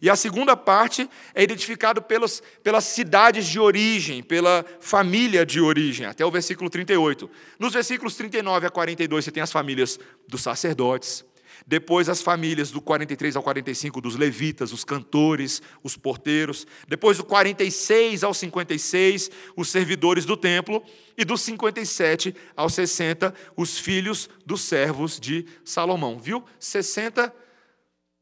E 0.00 0.10
a 0.10 0.14
segunda 0.14 0.54
parte 0.54 1.08
é 1.34 1.42
identificado 1.42 2.02
pelos, 2.02 2.42
pelas 2.62 2.84
cidades 2.84 3.46
de 3.46 3.58
origem, 3.58 4.22
pela 4.22 4.66
família 4.80 5.46
de 5.46 5.62
origem, 5.62 6.04
até 6.04 6.26
o 6.26 6.30
versículo 6.30 6.68
38. 6.68 7.30
Nos 7.58 7.72
versículos 7.72 8.14
39 8.16 8.66
a 8.66 8.70
42, 8.70 9.24
você 9.24 9.30
tem 9.30 9.42
as 9.42 9.50
famílias 9.50 9.98
dos 10.28 10.42
sacerdotes, 10.42 11.24
depois 11.68 12.08
as 12.08 12.22
famílias 12.22 12.70
do 12.70 12.80
43 12.80 13.36
ao 13.36 13.42
45 13.42 14.00
dos 14.00 14.16
levitas, 14.16 14.72
os 14.72 14.84
cantores, 14.84 15.60
os 15.82 15.98
porteiros. 15.98 16.66
Depois 16.88 17.18
do 17.18 17.24
46 17.24 18.24
ao 18.24 18.32
56, 18.32 19.30
os 19.54 19.68
servidores 19.68 20.24
do 20.24 20.34
templo. 20.34 20.82
E 21.14 21.26
do 21.26 21.36
57 21.36 22.34
ao 22.56 22.70
60, 22.70 23.34
os 23.54 23.76
filhos 23.78 24.30
dos 24.46 24.62
servos 24.62 25.20
de 25.20 25.44
Salomão. 25.62 26.18
Viu? 26.18 26.42
60 26.58 27.34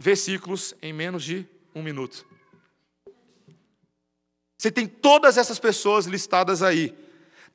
versículos 0.01 0.75
em 0.83 0.93
menos 0.93 1.23
de 1.23 1.47
um 1.73 1.85
minuto. 1.85 2.27
Você 4.59 4.73
tem 4.73 4.89
todas 4.89 5.39
essas 5.39 5.61
pessoas 5.61 6.07
listadas 6.07 6.63
aí. 6.65 6.93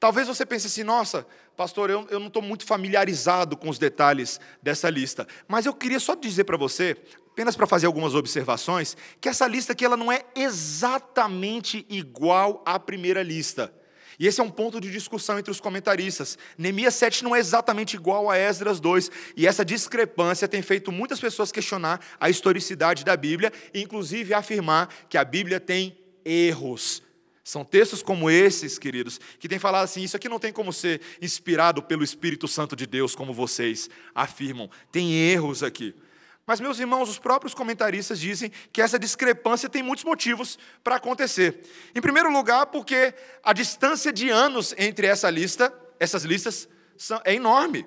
Talvez 0.01 0.27
você 0.27 0.43
pense 0.47 0.65
assim, 0.65 0.83
nossa, 0.83 1.27
pastor, 1.55 1.91
eu, 1.91 2.07
eu 2.09 2.19
não 2.19 2.25
estou 2.25 2.41
muito 2.41 2.65
familiarizado 2.65 3.55
com 3.55 3.69
os 3.69 3.77
detalhes 3.77 4.39
dessa 4.59 4.89
lista. 4.89 5.27
Mas 5.47 5.67
eu 5.67 5.75
queria 5.75 5.99
só 5.99 6.15
dizer 6.15 6.43
para 6.43 6.57
você, 6.57 6.97
apenas 7.27 7.55
para 7.55 7.67
fazer 7.67 7.85
algumas 7.85 8.15
observações, 8.15 8.97
que 9.21 9.29
essa 9.29 9.45
lista 9.45 9.73
aqui 9.73 9.85
ela 9.85 9.95
não 9.95 10.11
é 10.11 10.23
exatamente 10.35 11.85
igual 11.87 12.63
à 12.65 12.79
primeira 12.79 13.21
lista. 13.21 13.71
E 14.17 14.25
esse 14.25 14.41
é 14.41 14.43
um 14.43 14.49
ponto 14.49 14.81
de 14.81 14.89
discussão 14.89 15.37
entre 15.37 15.51
os 15.51 15.59
comentaristas. 15.59 16.35
Neemias 16.57 16.95
7 16.95 17.23
não 17.23 17.35
é 17.35 17.39
exatamente 17.39 17.93
igual 17.93 18.27
a 18.27 18.35
Esdras 18.35 18.79
2, 18.79 19.11
e 19.37 19.45
essa 19.45 19.63
discrepância 19.63 20.47
tem 20.47 20.63
feito 20.63 20.91
muitas 20.91 21.19
pessoas 21.19 21.51
questionar 21.51 22.01
a 22.19 22.27
historicidade 22.27 23.05
da 23.05 23.15
Bíblia, 23.15 23.53
e 23.71 23.83
inclusive 23.83 24.33
afirmar 24.33 24.89
que 25.07 25.15
a 25.15 25.23
Bíblia 25.23 25.59
tem 25.59 25.95
erros 26.25 27.03
são 27.51 27.65
textos 27.65 28.01
como 28.01 28.29
esses, 28.29 28.79
queridos, 28.79 29.19
que 29.37 29.49
tem 29.49 29.59
falado 29.59 29.83
assim: 29.83 30.01
isso 30.01 30.15
aqui 30.15 30.29
não 30.29 30.39
tem 30.39 30.53
como 30.53 30.71
ser 30.71 31.01
inspirado 31.21 31.83
pelo 31.83 32.01
Espírito 32.01 32.47
Santo 32.47 32.77
de 32.77 32.87
Deus, 32.87 33.13
como 33.13 33.33
vocês 33.33 33.89
afirmam. 34.15 34.69
Tem 34.89 35.13
erros 35.13 35.61
aqui. 35.61 35.93
Mas, 36.47 36.61
meus 36.61 36.79
irmãos, 36.79 37.09
os 37.09 37.19
próprios 37.19 37.53
comentaristas 37.53 38.21
dizem 38.21 38.49
que 38.71 38.81
essa 38.81 38.97
discrepância 38.97 39.67
tem 39.67 39.83
muitos 39.83 40.05
motivos 40.05 40.57
para 40.81 40.95
acontecer. 40.95 41.59
Em 41.93 41.99
primeiro 41.99 42.31
lugar, 42.31 42.67
porque 42.67 43.13
a 43.43 43.51
distância 43.51 44.13
de 44.13 44.29
anos 44.29 44.73
entre 44.77 45.05
essa 45.05 45.29
lista, 45.29 45.77
essas 45.99 46.23
listas, 46.23 46.69
é 47.25 47.33
enorme. 47.33 47.85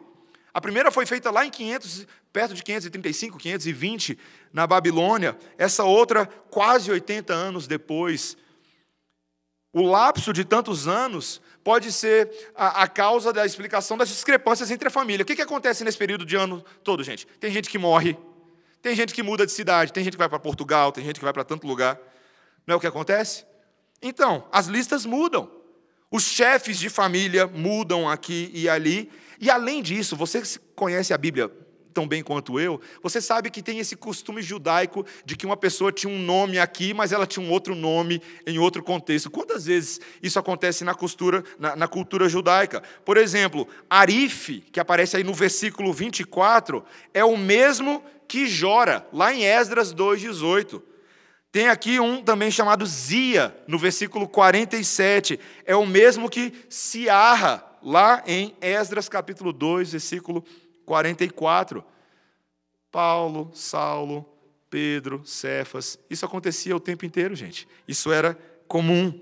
A 0.53 0.61
primeira 0.61 0.91
foi 0.91 1.07
feita 1.07 1.31
lá 1.31 1.47
em 1.47 1.51
500, 1.51 2.07
perto 2.31 2.53
de 2.53 2.63
535, 2.63 3.39
520, 3.39 4.19
na 4.53 4.67
Babilônia. 4.67 5.39
Essa 5.57 5.85
outra, 5.85 6.27
quase 6.51 6.91
80 6.91 7.33
anos 7.33 7.67
depois, 7.67 8.37
o 9.75 9.83
lapso 9.83 10.33
de 10.33 10.45
tantos 10.45 10.87
anos 10.87 11.43
pode 11.65 11.91
ser 11.91 12.31
a, 12.55 12.85
a, 12.85 12.89
causa 12.89 13.33
da 13.33 13.45
explicação 13.45 13.99
das 13.99 14.09
discrepâncias 14.09 14.71
entre 14.71 14.87
a 14.87 14.91
família. 14.91 15.25
O 15.25 15.27
que, 15.27 15.35
que 15.35 15.43
acontece 15.43 15.83
nesse 15.83 15.99
período 15.99 16.25
de 16.25 16.37
ano 16.37 16.65
todo, 16.85 17.03
gente? 17.03 17.27
Tem 17.41 17.51
gente 17.51 17.69
que 17.69 17.77
morre, 17.77 18.17
tem 18.81 18.95
gente 18.95 19.13
que 19.13 19.23
muda 19.23 19.45
de 19.45 19.51
cidade, 19.51 19.93
tem 19.93 20.05
gente 20.05 20.13
que 20.13 20.19
vai 20.19 20.29
para 20.29 20.39
Portugal, 20.39 20.93
tem 20.93 21.05
gente 21.05 21.19
que 21.19 21.25
vai 21.25 21.33
para 21.33 21.43
tanto 21.43 21.67
lugar. 21.67 21.99
Não 22.65 22.75
é 22.75 22.77
o 22.77 22.81
que 22.81 22.87
acontece? 22.87 23.45
Então, 24.01 24.47
as 24.53 24.67
listas 24.67 25.05
mudam. 25.05 25.51
Os 26.09 26.23
chefes 26.23 26.79
de 26.79 26.89
família 26.89 27.47
mudam 27.49 28.09
aqui 28.09 28.53
e 28.55 28.69
ali. 28.69 29.11
E 29.41 29.51
além 29.51 29.83
disso, 29.83 30.15
você 30.15 30.41
conhece 30.77 31.13
a 31.13 31.19
Bíblia 31.19 31.51
tão 31.95 32.07
bem 32.07 32.23
quanto 32.23 32.59
eu, 32.59 32.81
você 33.01 33.21
sabe 33.21 33.49
que 33.49 33.63
tem 33.63 33.79
esse 33.79 33.95
costume 33.95 34.43
judaico 34.43 35.07
de 35.25 35.37
que 35.37 35.47
uma 35.47 35.57
pessoa 35.57 35.93
tinha 35.93 36.13
um 36.13 36.19
nome 36.19 36.59
aqui, 36.59 36.93
mas 36.93 37.13
ela 37.13 37.27
tinha 37.27 37.47
um 37.47 37.51
outro 37.51 37.75
nome 37.75 38.21
em 38.45 38.59
outro 38.59 38.83
contexto. 38.83 39.31
Quantas 39.31 39.67
vezes 39.67 40.01
isso 40.21 40.39
acontece 40.39 40.85
na, 40.85 40.95
costura, 40.95 41.45
na, 41.59 41.77
na 41.77 41.89
cultura 41.89 42.29
judaica? 42.29 42.83
Por 43.05 43.17
exemplo, 43.17 43.69
Arif, 43.89 44.61
que 44.73 44.81
aparece 44.81 45.17
aí 45.17 45.23
no 45.25 45.33
versículo 45.33 45.93
24, 45.93 46.85
é 47.15 47.25
o 47.25 47.37
mesmo 47.37 48.03
que 48.27 48.47
Jora, 48.47 49.07
lá 49.13 49.33
em 49.33 49.45
Esdras 49.45 49.95
2,18. 49.95 50.83
Tem 51.53 51.69
aqui 51.69 52.01
um 52.01 52.21
também 52.21 52.51
chamado 52.51 52.85
Zia, 52.85 53.57
no 53.69 53.79
versículo 53.79 54.27
47. 54.27 55.39
É 55.65 55.77
o 55.77 55.87
mesmo 55.87 56.29
que 56.29 56.53
Ciarra, 56.69 57.65
lá 57.81 58.25
em 58.27 58.57
Esdras 58.61 59.09
capítulo 59.09 59.53
2, 59.53 59.93
versículo 59.93 60.45
44. 60.85 61.85
Paulo, 62.91 63.51
Saulo, 63.55 64.25
Pedro, 64.71 65.23
Cefas. 65.25 65.99
Isso 66.09 66.25
acontecia 66.25 66.75
o 66.77 66.81
tempo 66.81 67.05
inteiro, 67.05 67.35
gente. 67.35 67.69
Isso 67.87 68.13
era 68.13 68.39
comum. 68.69 69.21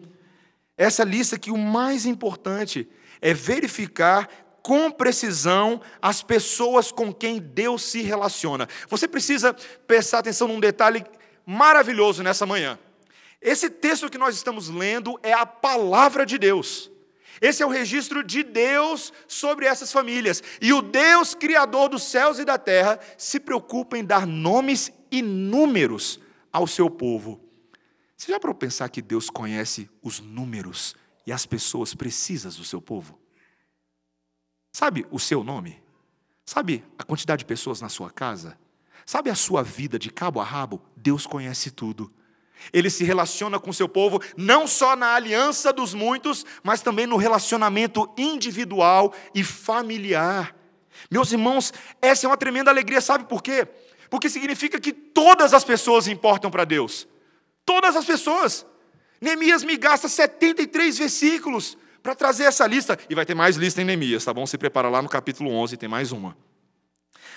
Essa 0.76 1.04
lista 1.04 1.38
que 1.38 1.50
o 1.50 1.58
mais 1.58 2.06
importante 2.06 2.88
é 3.20 3.32
verificar 3.32 4.28
com 4.62 4.90
precisão 4.90 5.80
as 6.00 6.22
pessoas 6.22 6.92
com 6.92 7.12
quem 7.12 7.38
Deus 7.40 7.82
se 7.82 8.02
relaciona. 8.02 8.68
Você 8.88 9.08
precisa 9.08 9.54
prestar 9.86 10.20
atenção 10.20 10.48
num 10.48 10.60
detalhe 10.60 11.04
maravilhoso 11.44 12.22
nessa 12.22 12.46
manhã. 12.46 12.78
Esse 13.40 13.68
texto 13.68 14.08
que 14.08 14.18
nós 14.18 14.36
estamos 14.36 14.68
lendo 14.68 15.18
é 15.22 15.32
a 15.32 15.44
palavra 15.44 16.24
de 16.24 16.38
Deus. 16.38 16.91
Esse 17.42 17.60
é 17.60 17.66
o 17.66 17.70
registro 17.70 18.22
de 18.22 18.44
Deus 18.44 19.12
sobre 19.26 19.66
essas 19.66 19.90
famílias. 19.90 20.40
E 20.60 20.72
o 20.72 20.80
Deus 20.80 21.34
criador 21.34 21.88
dos 21.88 22.04
céus 22.04 22.38
e 22.38 22.44
da 22.44 22.56
terra 22.56 23.00
se 23.18 23.40
preocupa 23.40 23.98
em 23.98 24.04
dar 24.04 24.24
nomes 24.24 24.92
e 25.10 25.20
números 25.20 26.20
ao 26.52 26.68
seu 26.68 26.88
povo. 26.88 27.42
Você 28.16 28.30
já 28.30 28.38
para 28.38 28.54
pensar 28.54 28.88
que 28.90 29.02
Deus 29.02 29.28
conhece 29.28 29.90
os 30.00 30.20
números 30.20 30.94
e 31.26 31.32
as 31.32 31.44
pessoas 31.44 31.94
precisas 31.94 32.54
do 32.54 32.64
seu 32.64 32.80
povo? 32.80 33.18
Sabe 34.72 35.04
o 35.10 35.18
seu 35.18 35.42
nome? 35.42 35.82
Sabe 36.46 36.84
a 36.96 37.02
quantidade 37.02 37.40
de 37.40 37.46
pessoas 37.46 37.80
na 37.80 37.88
sua 37.88 38.08
casa? 38.08 38.56
Sabe 39.04 39.30
a 39.30 39.34
sua 39.34 39.64
vida 39.64 39.98
de 39.98 40.10
cabo 40.10 40.40
a 40.40 40.44
rabo? 40.44 40.80
Deus 40.96 41.26
conhece 41.26 41.72
tudo. 41.72 42.12
Ele 42.72 42.90
se 42.90 43.04
relaciona 43.04 43.58
com 43.58 43.72
seu 43.72 43.88
povo 43.88 44.20
não 44.36 44.66
só 44.66 44.94
na 44.94 45.14
aliança 45.14 45.72
dos 45.72 45.94
muitos, 45.94 46.44
mas 46.62 46.82
também 46.82 47.06
no 47.06 47.16
relacionamento 47.16 48.10
individual 48.16 49.12
e 49.34 49.42
familiar. 49.42 50.54
Meus 51.10 51.32
irmãos, 51.32 51.72
essa 52.00 52.26
é 52.26 52.28
uma 52.28 52.36
tremenda 52.36 52.70
alegria, 52.70 53.00
sabe 53.00 53.24
por 53.24 53.42
quê? 53.42 53.66
Porque 54.10 54.28
significa 54.28 54.78
que 54.78 54.92
todas 54.92 55.54
as 55.54 55.64
pessoas 55.64 56.06
importam 56.06 56.50
para 56.50 56.64
Deus. 56.64 57.08
Todas 57.64 57.96
as 57.96 58.04
pessoas. 58.04 58.66
Neemias 59.20 59.64
me 59.64 59.76
gasta 59.76 60.08
73 60.08 60.98
versículos 60.98 61.78
para 62.02 62.14
trazer 62.14 62.44
essa 62.44 62.66
lista. 62.66 62.98
E 63.08 63.14
vai 63.14 63.24
ter 63.24 63.34
mais 63.34 63.56
lista 63.56 63.80
em 63.80 63.84
Neemias, 63.84 64.24
tá 64.24 64.34
bom? 64.34 64.44
Se 64.46 64.58
prepara 64.58 64.88
lá 64.88 65.00
no 65.00 65.08
capítulo 65.08 65.50
11, 65.50 65.76
tem 65.76 65.88
mais 65.88 66.12
uma. 66.12 66.36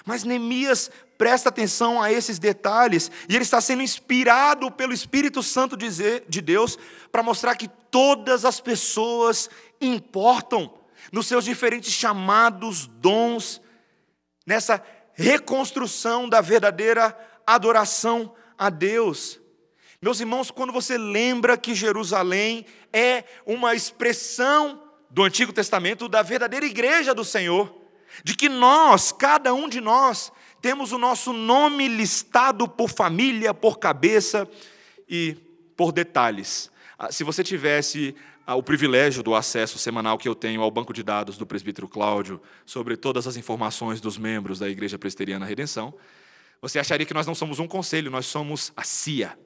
Mas 0.05 0.23
Neemias 0.23 0.91
presta 1.17 1.49
atenção 1.49 2.01
a 2.01 2.11
esses 2.11 2.37
detalhes 2.37 3.09
e 3.27 3.35
ele 3.35 3.43
está 3.43 3.59
sendo 3.59 3.81
inspirado 3.81 4.69
pelo 4.69 4.93
Espírito 4.93 5.41
Santo 5.41 5.75
de 5.75 6.41
Deus 6.41 6.77
para 7.11 7.23
mostrar 7.23 7.55
que 7.55 7.67
todas 7.89 8.45
as 8.45 8.59
pessoas 8.59 9.49
importam 9.81 10.71
nos 11.11 11.27
seus 11.27 11.45
diferentes 11.45 11.91
chamados, 11.91 12.87
dons, 12.87 13.61
nessa 14.45 14.83
reconstrução 15.13 16.29
da 16.29 16.41
verdadeira 16.41 17.17
adoração 17.47 18.33
a 18.57 18.69
Deus. 18.69 19.39
Meus 20.01 20.19
irmãos, 20.19 20.51
quando 20.51 20.73
você 20.73 20.97
lembra 20.97 21.57
que 21.57 21.73
Jerusalém 21.73 22.65
é 22.93 23.23
uma 23.45 23.73
expressão 23.73 24.83
do 25.09 25.23
Antigo 25.23 25.53
Testamento 25.53 26.07
da 26.07 26.21
verdadeira 26.21 26.65
igreja 26.65 27.13
do 27.13 27.23
Senhor, 27.23 27.84
de 28.23 28.35
que 28.35 28.49
nós, 28.49 29.11
cada 29.11 29.53
um 29.53 29.67
de 29.67 29.81
nós, 29.81 30.31
temos 30.61 30.91
o 30.91 30.97
nosso 30.97 31.31
nome 31.31 31.87
listado 31.87 32.67
por 32.67 32.89
família, 32.89 33.53
por 33.53 33.77
cabeça 33.77 34.47
e 35.07 35.37
por 35.75 35.91
detalhes. 35.91 36.71
Ah, 36.97 37.11
se 37.11 37.23
você 37.23 37.43
tivesse 37.43 38.15
ah, 38.47 38.55
o 38.55 38.63
privilégio 38.63 39.21
do 39.21 39.35
acesso 39.35 39.77
semanal 39.77 40.17
que 40.17 40.27
eu 40.27 40.35
tenho 40.35 40.61
ao 40.61 40.71
banco 40.71 40.93
de 40.93 41.03
dados 41.03 41.37
do 41.37 41.45
presbítero 41.45 41.87
Cláudio 41.87 42.41
sobre 42.65 42.95
todas 42.95 43.27
as 43.27 43.37
informações 43.37 43.99
dos 44.01 44.17
membros 44.17 44.59
da 44.59 44.69
Igreja 44.69 44.97
Presbiteriana 44.97 45.45
Redenção, 45.45 45.93
você 46.61 46.79
acharia 46.79 47.05
que 47.05 47.13
nós 47.13 47.27
não 47.27 47.35
somos 47.35 47.59
um 47.59 47.67
conselho, 47.67 48.09
nós 48.09 48.25
somos 48.25 48.71
a 48.75 48.83
CIA. 48.83 49.37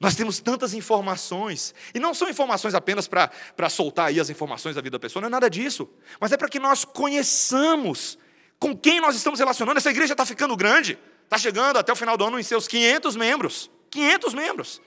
Nós 0.00 0.14
temos 0.14 0.38
tantas 0.38 0.74
informações, 0.74 1.74
e 1.92 1.98
não 1.98 2.14
são 2.14 2.28
informações 2.28 2.74
apenas 2.74 3.08
para 3.08 3.68
soltar 3.68 4.06
aí 4.06 4.20
as 4.20 4.30
informações 4.30 4.76
da 4.76 4.80
vida 4.80 4.96
da 4.96 5.00
pessoa, 5.00 5.20
não 5.20 5.26
é 5.26 5.30
nada 5.30 5.50
disso, 5.50 5.90
mas 6.20 6.30
é 6.30 6.36
para 6.36 6.48
que 6.48 6.60
nós 6.60 6.84
conheçamos 6.84 8.16
com 8.60 8.76
quem 8.76 9.00
nós 9.00 9.16
estamos 9.16 9.40
relacionando. 9.40 9.78
Essa 9.78 9.90
igreja 9.90 10.14
está 10.14 10.24
ficando 10.24 10.56
grande, 10.56 10.98
está 11.24 11.36
chegando 11.36 11.78
até 11.78 11.92
o 11.92 11.96
final 11.96 12.16
do 12.16 12.24
ano 12.24 12.38
em 12.38 12.42
seus 12.44 12.68
500 12.68 13.16
membros. 13.16 13.70
500 13.90 14.34
membros. 14.34 14.80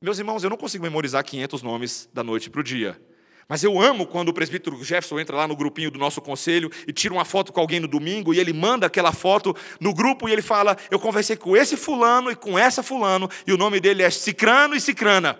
Meus 0.00 0.18
irmãos, 0.18 0.44
eu 0.44 0.50
não 0.50 0.56
consigo 0.58 0.84
memorizar 0.84 1.24
500 1.24 1.62
nomes 1.62 2.08
da 2.12 2.22
noite 2.22 2.50
para 2.50 2.60
o 2.60 2.64
dia, 2.64 3.00
mas 3.48 3.62
eu 3.62 3.80
amo 3.80 4.06
quando 4.06 4.30
o 4.30 4.32
presbítero 4.32 4.76
Jefferson 4.82 5.20
entra 5.20 5.36
lá 5.36 5.46
no 5.46 5.54
grupinho 5.54 5.90
do 5.90 5.98
nosso 5.98 6.20
conselho 6.20 6.70
e 6.86 6.92
tira 6.92 7.14
uma 7.14 7.24
foto 7.24 7.52
com 7.52 7.60
alguém 7.60 7.78
no 7.78 7.86
domingo 7.86 8.34
e 8.34 8.40
ele 8.40 8.52
manda 8.52 8.86
aquela 8.86 9.12
foto 9.12 9.54
no 9.80 9.94
grupo 9.94 10.28
e 10.28 10.32
ele 10.32 10.42
fala: 10.42 10.76
Eu 10.90 10.98
conversei 10.98 11.36
com 11.36 11.56
esse 11.56 11.76
fulano 11.76 12.30
e 12.30 12.34
com 12.34 12.58
essa 12.58 12.82
fulano, 12.82 13.30
e 13.46 13.52
o 13.52 13.56
nome 13.56 13.78
dele 13.78 14.02
é 14.02 14.10
Cicrano 14.10 14.74
e 14.74 14.80
Cicrana. 14.80 15.38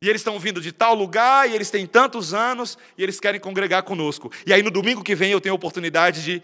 E 0.00 0.08
eles 0.08 0.20
estão 0.20 0.38
vindo 0.38 0.60
de 0.60 0.70
tal 0.70 0.94
lugar, 0.94 1.48
e 1.48 1.54
eles 1.54 1.70
têm 1.70 1.86
tantos 1.86 2.32
anos, 2.34 2.78
e 2.96 3.02
eles 3.02 3.18
querem 3.18 3.40
congregar 3.40 3.82
conosco. 3.82 4.30
E 4.46 4.52
aí 4.52 4.62
no 4.62 4.70
domingo 4.70 5.02
que 5.02 5.14
vem 5.14 5.32
eu 5.32 5.40
tenho 5.40 5.54
a 5.54 5.56
oportunidade 5.56 6.22
de. 6.22 6.42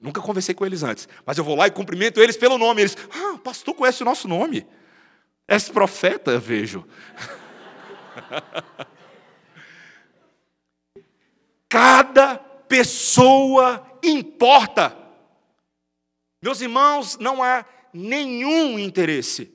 Nunca 0.00 0.20
conversei 0.20 0.54
com 0.54 0.64
eles 0.64 0.84
antes, 0.84 1.08
mas 1.26 1.38
eu 1.38 1.42
vou 1.42 1.56
lá 1.56 1.66
e 1.66 1.72
cumprimento 1.72 2.20
eles 2.20 2.36
pelo 2.36 2.56
nome. 2.56 2.82
Eles, 2.82 2.96
ah, 3.10 3.36
pastor 3.42 3.74
conhece 3.74 4.02
o 4.02 4.04
nosso 4.04 4.28
nome. 4.28 4.64
És 5.48 5.68
profeta, 5.68 6.38
vejo. 6.38 6.86
Cada 11.68 12.38
pessoa 12.38 13.84
importa. 14.02 14.96
Meus 16.42 16.60
irmãos, 16.60 17.18
não 17.18 17.42
há 17.42 17.64
nenhum 17.92 18.78
interesse 18.78 19.52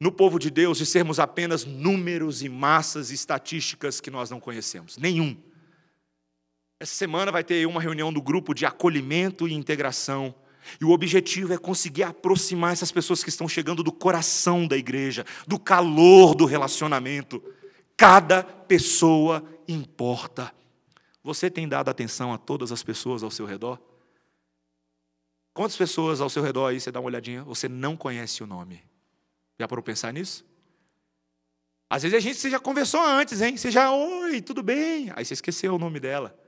no 0.00 0.12
povo 0.12 0.38
de 0.38 0.50
Deus 0.50 0.78
de 0.78 0.86
sermos 0.86 1.18
apenas 1.18 1.64
números 1.64 2.42
e 2.42 2.48
massas 2.48 3.10
estatísticas 3.10 4.00
que 4.00 4.10
nós 4.10 4.30
não 4.30 4.40
conhecemos. 4.40 4.96
Nenhum. 4.96 5.36
Essa 6.78 6.94
semana 6.94 7.30
vai 7.30 7.44
ter 7.44 7.66
uma 7.66 7.80
reunião 7.80 8.12
do 8.12 8.22
grupo 8.22 8.54
de 8.54 8.64
acolhimento 8.64 9.46
e 9.46 9.52
integração. 9.52 10.34
E 10.80 10.84
o 10.84 10.90
objetivo 10.90 11.52
é 11.52 11.58
conseguir 11.58 12.04
aproximar 12.04 12.72
essas 12.72 12.92
pessoas 12.92 13.22
que 13.22 13.28
estão 13.28 13.48
chegando 13.48 13.82
do 13.82 13.92
coração 13.92 14.66
da 14.66 14.76
igreja, 14.76 15.24
do 15.46 15.58
calor 15.58 16.34
do 16.34 16.46
relacionamento. 16.46 17.42
Cada 17.96 18.42
pessoa 18.42 19.44
importa. 19.68 20.59
Você 21.22 21.50
tem 21.50 21.68
dado 21.68 21.88
atenção 21.88 22.32
a 22.32 22.38
todas 22.38 22.72
as 22.72 22.82
pessoas 22.82 23.22
ao 23.22 23.30
seu 23.30 23.46
redor? 23.46 23.78
Quantas 25.52 25.76
pessoas 25.76 26.20
ao 26.20 26.30
seu 26.30 26.42
redor 26.42 26.68
aí, 26.68 26.80
você 26.80 26.90
dá 26.90 27.00
uma 27.00 27.06
olhadinha, 27.06 27.42
você 27.44 27.68
não 27.68 27.96
conhece 27.96 28.42
o 28.42 28.46
nome? 28.46 28.82
Já 29.58 29.68
parou 29.68 29.82
pensar 29.82 30.12
nisso? 30.12 30.44
Às 31.88 32.02
vezes 32.02 32.16
a 32.16 32.20
gente 32.20 32.48
já 32.48 32.58
conversou 32.58 33.04
antes, 33.04 33.42
hein? 33.42 33.56
Você 33.56 33.70
já, 33.70 33.90
oi, 33.90 34.40
tudo 34.40 34.62
bem? 34.62 35.12
Aí 35.14 35.24
você 35.24 35.34
esqueceu 35.34 35.74
o 35.74 35.78
nome 35.78 35.98
dela. 35.98 36.38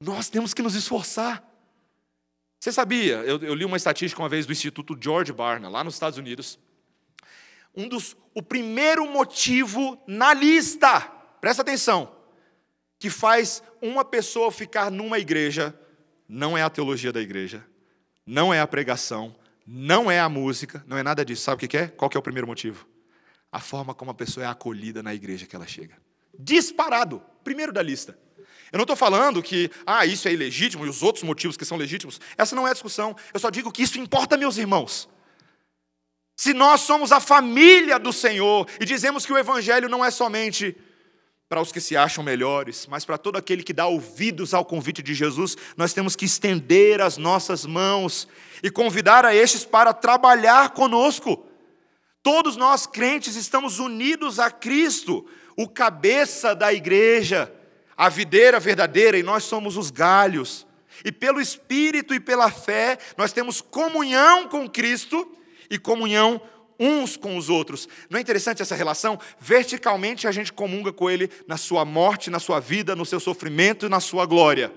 Nós 0.00 0.28
temos 0.28 0.54
que 0.54 0.62
nos 0.62 0.74
esforçar. 0.74 1.44
Você 2.58 2.72
sabia? 2.72 3.16
Eu, 3.18 3.38
eu 3.42 3.54
li 3.54 3.64
uma 3.64 3.76
estatística 3.76 4.20
uma 4.20 4.28
vez 4.28 4.46
do 4.46 4.52
Instituto 4.52 4.98
George 5.00 5.32
Barna, 5.32 5.68
lá 5.68 5.84
nos 5.84 5.94
Estados 5.94 6.18
Unidos. 6.18 6.58
Um 7.76 7.88
dos, 7.88 8.16
o 8.34 8.42
primeiro 8.42 9.06
motivo 9.06 10.02
na 10.06 10.32
lista, 10.34 11.00
presta 11.40 11.62
atenção, 11.62 12.17
que 12.98 13.08
faz 13.08 13.62
uma 13.80 14.04
pessoa 14.04 14.50
ficar 14.50 14.90
numa 14.90 15.18
igreja 15.18 15.78
não 16.28 16.58
é 16.58 16.62
a 16.62 16.68
teologia 16.68 17.12
da 17.12 17.20
igreja, 17.20 17.64
não 18.26 18.52
é 18.52 18.60
a 18.60 18.66
pregação, 18.66 19.34
não 19.66 20.10
é 20.10 20.20
a 20.20 20.28
música, 20.28 20.84
não 20.86 20.98
é 20.98 21.02
nada 21.02 21.24
disso. 21.24 21.42
Sabe 21.42 21.64
o 21.64 21.68
que 21.68 21.76
é? 21.76 21.88
Qual 21.88 22.10
que 22.10 22.16
é 22.16 22.20
o 22.20 22.22
primeiro 22.22 22.46
motivo? 22.46 22.86
A 23.50 23.60
forma 23.60 23.94
como 23.94 24.10
a 24.10 24.14
pessoa 24.14 24.44
é 24.44 24.48
acolhida 24.48 25.02
na 25.02 25.14
igreja 25.14 25.46
que 25.46 25.56
ela 25.56 25.66
chega. 25.66 25.96
Disparado, 26.38 27.22
primeiro 27.42 27.72
da 27.72 27.82
lista. 27.82 28.18
Eu 28.70 28.76
não 28.76 28.82
estou 28.82 28.96
falando 28.96 29.42
que, 29.42 29.70
ah, 29.86 30.04
isso 30.04 30.28
é 30.28 30.32
ilegítimo 30.32 30.84
e 30.84 30.88
os 30.88 31.02
outros 31.02 31.24
motivos 31.24 31.56
que 31.56 31.64
são 31.64 31.78
legítimos. 31.78 32.20
Essa 32.36 32.54
não 32.54 32.66
é 32.66 32.70
a 32.70 32.74
discussão. 32.74 33.16
Eu 33.32 33.40
só 33.40 33.48
digo 33.48 33.72
que 33.72 33.82
isso 33.82 33.98
importa, 33.98 34.36
meus 34.36 34.58
irmãos. 34.58 35.08
Se 36.36 36.52
nós 36.52 36.82
somos 36.82 37.10
a 37.10 37.18
família 37.18 37.98
do 37.98 38.12
Senhor 38.12 38.68
e 38.78 38.84
dizemos 38.84 39.24
que 39.24 39.32
o 39.32 39.38
Evangelho 39.38 39.88
não 39.88 40.04
é 40.04 40.10
somente 40.10 40.76
para 41.48 41.62
os 41.62 41.72
que 41.72 41.80
se 41.80 41.96
acham 41.96 42.22
melhores, 42.22 42.86
mas 42.86 43.06
para 43.06 43.16
todo 43.16 43.38
aquele 43.38 43.62
que 43.62 43.72
dá 43.72 43.86
ouvidos 43.86 44.52
ao 44.52 44.66
convite 44.66 45.02
de 45.02 45.14
Jesus, 45.14 45.56
nós 45.78 45.94
temos 45.94 46.14
que 46.14 46.26
estender 46.26 47.00
as 47.00 47.16
nossas 47.16 47.64
mãos 47.64 48.28
e 48.62 48.70
convidar 48.70 49.24
a 49.24 49.34
estes 49.34 49.64
para 49.64 49.94
trabalhar 49.94 50.70
conosco. 50.70 51.46
Todos 52.22 52.54
nós 52.56 52.86
crentes 52.86 53.34
estamos 53.34 53.78
unidos 53.78 54.38
a 54.38 54.50
Cristo, 54.50 55.26
o 55.56 55.66
cabeça 55.66 56.54
da 56.54 56.70
igreja, 56.70 57.50
a 57.96 58.10
videira 58.10 58.60
verdadeira, 58.60 59.16
e 59.16 59.22
nós 59.22 59.44
somos 59.44 59.78
os 59.78 59.90
galhos. 59.90 60.66
E 61.02 61.10
pelo 61.10 61.40
Espírito 61.40 62.12
e 62.12 62.20
pela 62.20 62.50
fé, 62.50 62.98
nós 63.16 63.32
temos 63.32 63.62
comunhão 63.62 64.48
com 64.48 64.68
Cristo 64.68 65.26
e 65.70 65.78
comunhão 65.78 66.42
uns 66.78 67.16
com 67.16 67.36
os 67.36 67.48
outros. 67.48 67.88
Não 68.08 68.18
é 68.18 68.22
interessante 68.22 68.62
essa 68.62 68.76
relação? 68.76 69.18
Verticalmente 69.40 70.26
a 70.26 70.32
gente 70.32 70.52
comunga 70.52 70.92
com 70.92 71.10
Ele 71.10 71.30
na 71.46 71.56
sua 71.56 71.84
morte, 71.84 72.30
na 72.30 72.38
sua 72.38 72.60
vida, 72.60 72.94
no 72.94 73.04
seu 73.04 73.18
sofrimento 73.18 73.86
e 73.86 73.88
na 73.88 74.00
sua 74.00 74.26
glória. 74.26 74.72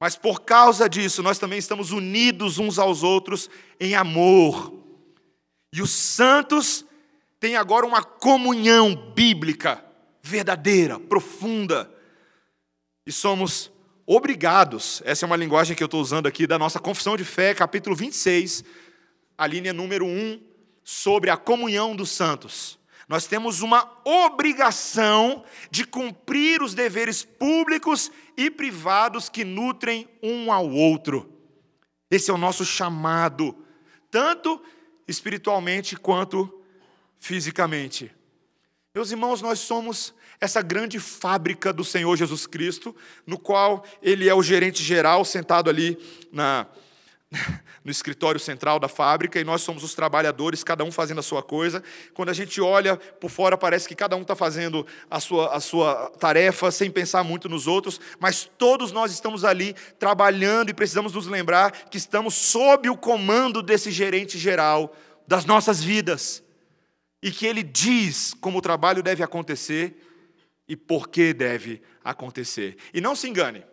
Mas 0.00 0.16
por 0.16 0.42
causa 0.42 0.88
disso, 0.88 1.22
nós 1.22 1.38
também 1.38 1.58
estamos 1.58 1.90
unidos 1.90 2.58
uns 2.58 2.78
aos 2.78 3.02
outros 3.02 3.48
em 3.80 3.94
amor. 3.94 4.72
E 5.72 5.82
os 5.82 5.90
santos 5.90 6.84
têm 7.40 7.56
agora 7.56 7.86
uma 7.86 8.02
comunhão 8.02 8.94
bíblica, 9.14 9.82
verdadeira, 10.22 10.98
profunda. 10.98 11.90
E 13.06 13.12
somos 13.12 13.70
obrigados, 14.06 15.02
essa 15.04 15.24
é 15.24 15.26
uma 15.26 15.36
linguagem 15.36 15.74
que 15.74 15.82
eu 15.82 15.86
estou 15.86 16.00
usando 16.00 16.26
aqui 16.26 16.46
da 16.46 16.58
nossa 16.58 16.78
confissão 16.78 17.16
de 17.16 17.24
fé, 17.24 17.54
capítulo 17.54 17.96
26, 17.96 18.62
a 19.36 19.46
linha 19.46 19.72
número 19.72 20.06
1, 20.06 20.40
sobre 20.88 21.30
a 21.30 21.36
comunhão 21.36 21.96
dos 21.96 22.12
santos. 22.12 22.78
Nós 23.08 23.26
temos 23.26 23.60
uma 23.60 23.90
obrigação 24.04 25.44
de 25.68 25.84
cumprir 25.84 26.62
os 26.62 26.74
deveres 26.74 27.24
públicos 27.24 28.08
e 28.36 28.48
privados 28.48 29.28
que 29.28 29.44
nutrem 29.44 30.08
um 30.22 30.52
ao 30.52 30.70
outro. 30.70 31.28
Esse 32.08 32.30
é 32.30 32.34
o 32.34 32.38
nosso 32.38 32.64
chamado, 32.64 33.56
tanto 34.12 34.62
espiritualmente 35.08 35.96
quanto 35.96 36.62
fisicamente. 37.18 38.14
Meus 38.94 39.10
irmãos, 39.10 39.42
nós 39.42 39.58
somos 39.58 40.14
essa 40.40 40.62
grande 40.62 41.00
fábrica 41.00 41.72
do 41.72 41.82
Senhor 41.82 42.16
Jesus 42.16 42.46
Cristo, 42.46 42.94
no 43.26 43.40
qual 43.40 43.84
Ele 44.00 44.28
é 44.28 44.34
o 44.34 44.42
gerente 44.42 44.84
geral, 44.84 45.24
sentado 45.24 45.68
ali 45.68 45.98
na, 46.30 46.68
no 47.84 47.90
escritório 47.90 48.40
central 48.40 48.78
da 48.78 48.88
fábrica, 48.88 49.40
e 49.40 49.44
nós 49.44 49.62
somos 49.62 49.82
os 49.82 49.94
trabalhadores, 49.94 50.64
cada 50.64 50.84
um 50.84 50.90
fazendo 50.90 51.20
a 51.20 51.22
sua 51.22 51.42
coisa. 51.42 51.82
Quando 52.14 52.30
a 52.30 52.32
gente 52.32 52.60
olha 52.60 52.96
por 52.96 53.30
fora, 53.30 53.56
parece 53.56 53.88
que 53.88 53.94
cada 53.94 54.16
um 54.16 54.22
está 54.22 54.34
fazendo 54.34 54.86
a 55.10 55.20
sua, 55.20 55.54
a 55.54 55.60
sua 55.60 56.10
tarefa 56.18 56.70
sem 56.70 56.90
pensar 56.90 57.22
muito 57.22 57.48
nos 57.48 57.66
outros, 57.66 58.00
mas 58.18 58.50
todos 58.58 58.92
nós 58.92 59.12
estamos 59.12 59.44
ali 59.44 59.74
trabalhando 59.98 60.70
e 60.70 60.74
precisamos 60.74 61.12
nos 61.12 61.26
lembrar 61.26 61.70
que 61.72 61.98
estamos 61.98 62.34
sob 62.34 62.88
o 62.88 62.96
comando 62.96 63.62
desse 63.62 63.90
gerente 63.90 64.38
geral 64.38 64.94
das 65.26 65.44
nossas 65.44 65.82
vidas 65.82 66.42
e 67.22 67.30
que 67.30 67.46
ele 67.46 67.62
diz 67.62 68.34
como 68.40 68.58
o 68.58 68.62
trabalho 68.62 69.02
deve 69.02 69.22
acontecer 69.22 70.02
e 70.68 70.76
por 70.76 71.08
que 71.08 71.32
deve 71.32 71.82
acontecer. 72.04 72.76
E 72.92 73.00
não 73.00 73.14
se 73.14 73.28
engane, 73.28 73.64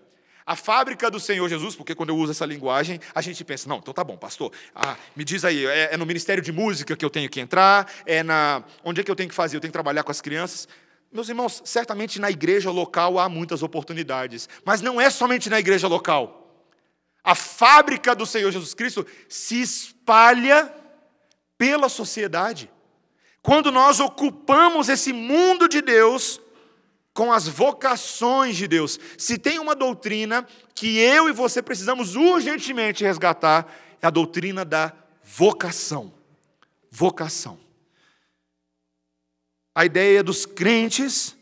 a 0.45 0.55
fábrica 0.55 1.09
do 1.09 1.19
Senhor 1.19 1.47
Jesus, 1.47 1.75
porque 1.75 1.95
quando 1.95 2.09
eu 2.09 2.17
uso 2.17 2.31
essa 2.31 2.45
linguagem, 2.45 2.99
a 3.15 3.21
gente 3.21 3.43
pensa, 3.45 3.69
não, 3.69 3.77
então 3.77 3.93
tá 3.93 4.03
bom, 4.03 4.17
pastor, 4.17 4.51
ah, 4.75 4.97
me 5.15 5.23
diz 5.23 5.45
aí, 5.45 5.65
é, 5.65 5.93
é, 5.93 5.97
no 5.97 6.05
Ministério 6.05 6.43
de 6.43 6.51
Música 6.51 6.95
que 6.95 7.05
eu 7.05 7.09
tenho 7.09 7.29
que 7.29 7.39
entrar, 7.39 7.89
é 8.05 8.23
na. 8.23 8.63
Onde 8.83 9.01
é 9.01 9.03
que 9.03 9.11
eu 9.11 9.15
tenho 9.15 9.29
que 9.29 9.35
fazer? 9.35 9.55
Eu 9.55 9.61
tenho 9.61 9.71
que 9.71 9.73
trabalhar 9.73 10.03
com 10.03 10.11
as 10.11 10.21
crianças. 10.21 10.67
Meus 11.11 11.29
irmãos, 11.29 11.61
certamente 11.63 12.19
na 12.19 12.31
igreja 12.31 12.71
local 12.71 13.19
há 13.19 13.29
muitas 13.29 13.61
oportunidades, 13.63 14.49
mas 14.65 14.81
não 14.81 14.99
é 14.99 15.09
somente 15.09 15.49
na 15.49 15.59
igreja 15.59 15.87
local. 15.87 16.39
A 17.23 17.35
fábrica 17.35 18.13
do 18.13 18.25
Senhor 18.25 18.51
Jesus 18.51 18.73
Cristo 18.73 19.05
se 19.29 19.61
espalha 19.61 20.73
pela 21.57 21.87
sociedade. 21.87 22.69
Quando 23.41 23.71
nós 23.71 23.99
ocupamos 23.99 24.89
esse 24.89 25.13
mundo 25.13 25.69
de 25.69 25.81
Deus, 25.81 26.41
com 27.13 27.31
as 27.31 27.47
vocações 27.47 28.55
de 28.55 28.67
Deus. 28.67 28.99
Se 29.17 29.37
tem 29.37 29.59
uma 29.59 29.75
doutrina 29.75 30.47
que 30.73 30.97
eu 30.97 31.29
e 31.29 31.33
você 31.33 31.61
precisamos 31.61 32.15
urgentemente 32.15 33.03
resgatar, 33.03 33.71
é 34.01 34.07
a 34.07 34.09
doutrina 34.09 34.65
da 34.65 34.91
vocação. 35.23 36.13
Vocação. 36.89 37.59
A 39.75 39.85
ideia 39.85 40.23
dos 40.23 40.45
crentes 40.45 41.35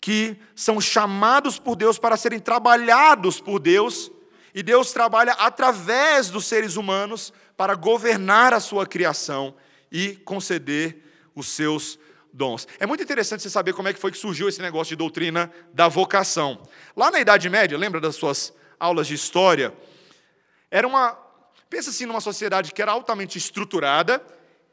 que 0.00 0.36
são 0.54 0.80
chamados 0.80 1.58
por 1.58 1.76
Deus 1.76 1.98
para 1.98 2.16
serem 2.16 2.38
trabalhados 2.38 3.40
por 3.40 3.58
Deus, 3.58 4.10
e 4.54 4.62
Deus 4.62 4.92
trabalha 4.92 5.32
através 5.32 6.30
dos 6.30 6.46
seres 6.46 6.76
humanos 6.76 7.32
para 7.56 7.74
governar 7.74 8.54
a 8.54 8.60
sua 8.60 8.86
criação 8.86 9.54
e 9.90 10.16
conceder 10.16 11.04
os 11.34 11.48
seus 11.48 11.98
dons. 12.38 12.66
É 12.78 12.86
muito 12.86 13.02
interessante 13.02 13.42
você 13.42 13.50
saber 13.50 13.74
como 13.74 13.88
é 13.88 13.92
que 13.92 13.98
foi 13.98 14.12
que 14.12 14.16
surgiu 14.16 14.48
esse 14.48 14.62
negócio 14.62 14.90
de 14.90 14.96
doutrina 14.96 15.52
da 15.74 15.88
vocação. 15.88 16.62
Lá 16.96 17.10
na 17.10 17.20
Idade 17.20 17.50
Média, 17.50 17.76
lembra 17.76 18.00
das 18.00 18.14
suas 18.14 18.54
aulas 18.78 19.08
de 19.08 19.14
história? 19.14 19.74
Era 20.70 20.86
uma. 20.86 21.18
Pensa 21.68 21.90
assim 21.90 22.06
numa 22.06 22.20
sociedade 22.20 22.72
que 22.72 22.80
era 22.80 22.92
altamente 22.92 23.36
estruturada, 23.36 24.22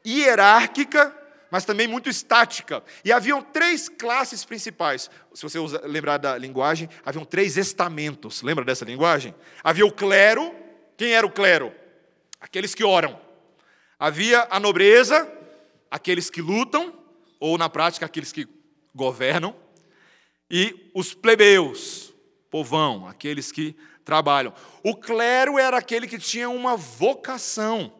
hierárquica, 0.06 1.14
mas 1.50 1.64
também 1.64 1.86
muito 1.86 2.08
estática. 2.08 2.82
E 3.04 3.12
haviam 3.12 3.42
três 3.42 3.88
classes 3.88 4.44
principais. 4.44 5.10
Se 5.34 5.42
você 5.42 5.58
usa, 5.58 5.82
lembrar 5.84 6.16
da 6.16 6.38
linguagem, 6.38 6.88
haviam 7.04 7.24
três 7.24 7.58
estamentos. 7.58 8.40
Lembra 8.42 8.64
dessa 8.64 8.84
linguagem? 8.84 9.34
Havia 9.62 9.84
o 9.84 9.92
clero. 9.92 10.54
Quem 10.96 11.12
era 11.12 11.26
o 11.26 11.30
clero? 11.30 11.74
Aqueles 12.40 12.74
que 12.74 12.84
oram. 12.84 13.20
Havia 13.98 14.46
a 14.50 14.60
nobreza, 14.60 15.30
aqueles 15.90 16.30
que 16.30 16.40
lutam 16.40 17.05
ou 17.40 17.58
na 17.58 17.68
prática 17.68 18.06
aqueles 18.06 18.32
que 18.32 18.48
governam, 18.94 19.54
e 20.50 20.90
os 20.94 21.12
plebeus, 21.12 22.14
povão, 22.50 23.06
aqueles 23.06 23.50
que 23.50 23.76
trabalham. 24.04 24.54
O 24.82 24.94
clero 24.94 25.58
era 25.58 25.76
aquele 25.76 26.06
que 26.06 26.18
tinha 26.18 26.48
uma 26.48 26.76
vocação. 26.76 27.92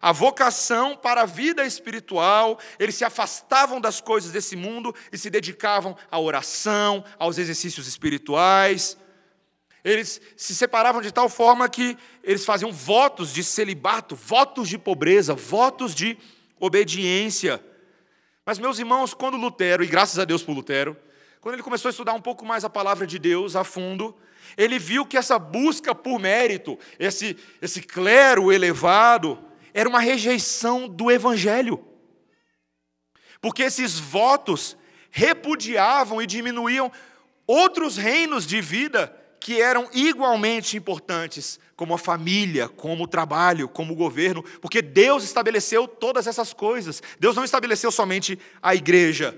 A 0.00 0.12
vocação 0.12 0.94
para 0.94 1.22
a 1.22 1.26
vida 1.26 1.64
espiritual, 1.64 2.58
eles 2.78 2.94
se 2.94 3.06
afastavam 3.06 3.80
das 3.80 4.02
coisas 4.02 4.30
desse 4.30 4.54
mundo 4.54 4.94
e 5.10 5.16
se 5.16 5.30
dedicavam 5.30 5.96
à 6.10 6.20
oração, 6.20 7.02
aos 7.18 7.38
exercícios 7.38 7.88
espirituais. 7.88 8.98
Eles 9.82 10.20
se 10.36 10.54
separavam 10.54 11.00
de 11.00 11.10
tal 11.10 11.30
forma 11.30 11.68
que 11.70 11.96
eles 12.22 12.44
faziam 12.44 12.70
votos 12.70 13.32
de 13.32 13.42
celibato, 13.42 14.14
votos 14.14 14.68
de 14.68 14.76
pobreza, 14.76 15.34
votos 15.34 15.94
de 15.94 16.18
obediência. 16.60 17.64
Mas, 18.46 18.58
meus 18.58 18.78
irmãos, 18.78 19.14
quando 19.14 19.38
Lutero, 19.38 19.82
e 19.82 19.86
graças 19.86 20.18
a 20.18 20.24
Deus 20.24 20.42
por 20.42 20.52
Lutero, 20.52 20.96
quando 21.40 21.54
ele 21.54 21.62
começou 21.62 21.88
a 21.88 21.90
estudar 21.90 22.12
um 22.12 22.20
pouco 22.20 22.44
mais 22.44 22.64
a 22.64 22.70
palavra 22.70 23.06
de 23.06 23.18
Deus 23.18 23.56
a 23.56 23.64
fundo, 23.64 24.14
ele 24.56 24.78
viu 24.78 25.06
que 25.06 25.16
essa 25.16 25.38
busca 25.38 25.94
por 25.94 26.18
mérito, 26.18 26.78
esse, 26.98 27.36
esse 27.60 27.80
clero 27.80 28.52
elevado, 28.52 29.38
era 29.72 29.88
uma 29.88 30.00
rejeição 30.00 30.86
do 30.86 31.10
evangelho. 31.10 31.82
Porque 33.40 33.62
esses 33.62 33.98
votos 33.98 34.76
repudiavam 35.10 36.20
e 36.20 36.26
diminuíam 36.26 36.92
outros 37.46 37.96
reinos 37.96 38.46
de 38.46 38.60
vida 38.60 39.23
que 39.44 39.60
eram 39.60 39.86
igualmente 39.92 40.74
importantes, 40.74 41.60
como 41.76 41.92
a 41.92 41.98
família, 41.98 42.66
como 42.66 43.04
o 43.04 43.06
trabalho, 43.06 43.68
como 43.68 43.92
o 43.92 43.96
governo, 43.96 44.42
porque 44.58 44.80
Deus 44.80 45.22
estabeleceu 45.22 45.86
todas 45.86 46.26
essas 46.26 46.54
coisas. 46.54 47.02
Deus 47.20 47.36
não 47.36 47.44
estabeleceu 47.44 47.92
somente 47.92 48.38
a 48.62 48.74
igreja. 48.74 49.36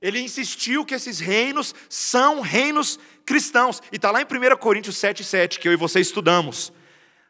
Ele 0.00 0.20
insistiu 0.20 0.84
que 0.84 0.94
esses 0.94 1.18
reinos 1.18 1.74
são 1.88 2.42
reinos 2.42 2.96
cristãos. 3.26 3.82
E 3.90 3.96
está 3.96 4.12
lá 4.12 4.22
em 4.22 4.24
1 4.24 4.56
Coríntios 4.56 4.94
7,7, 4.98 5.58
que 5.58 5.66
eu 5.66 5.72
e 5.72 5.76
você 5.76 5.98
estudamos. 5.98 6.72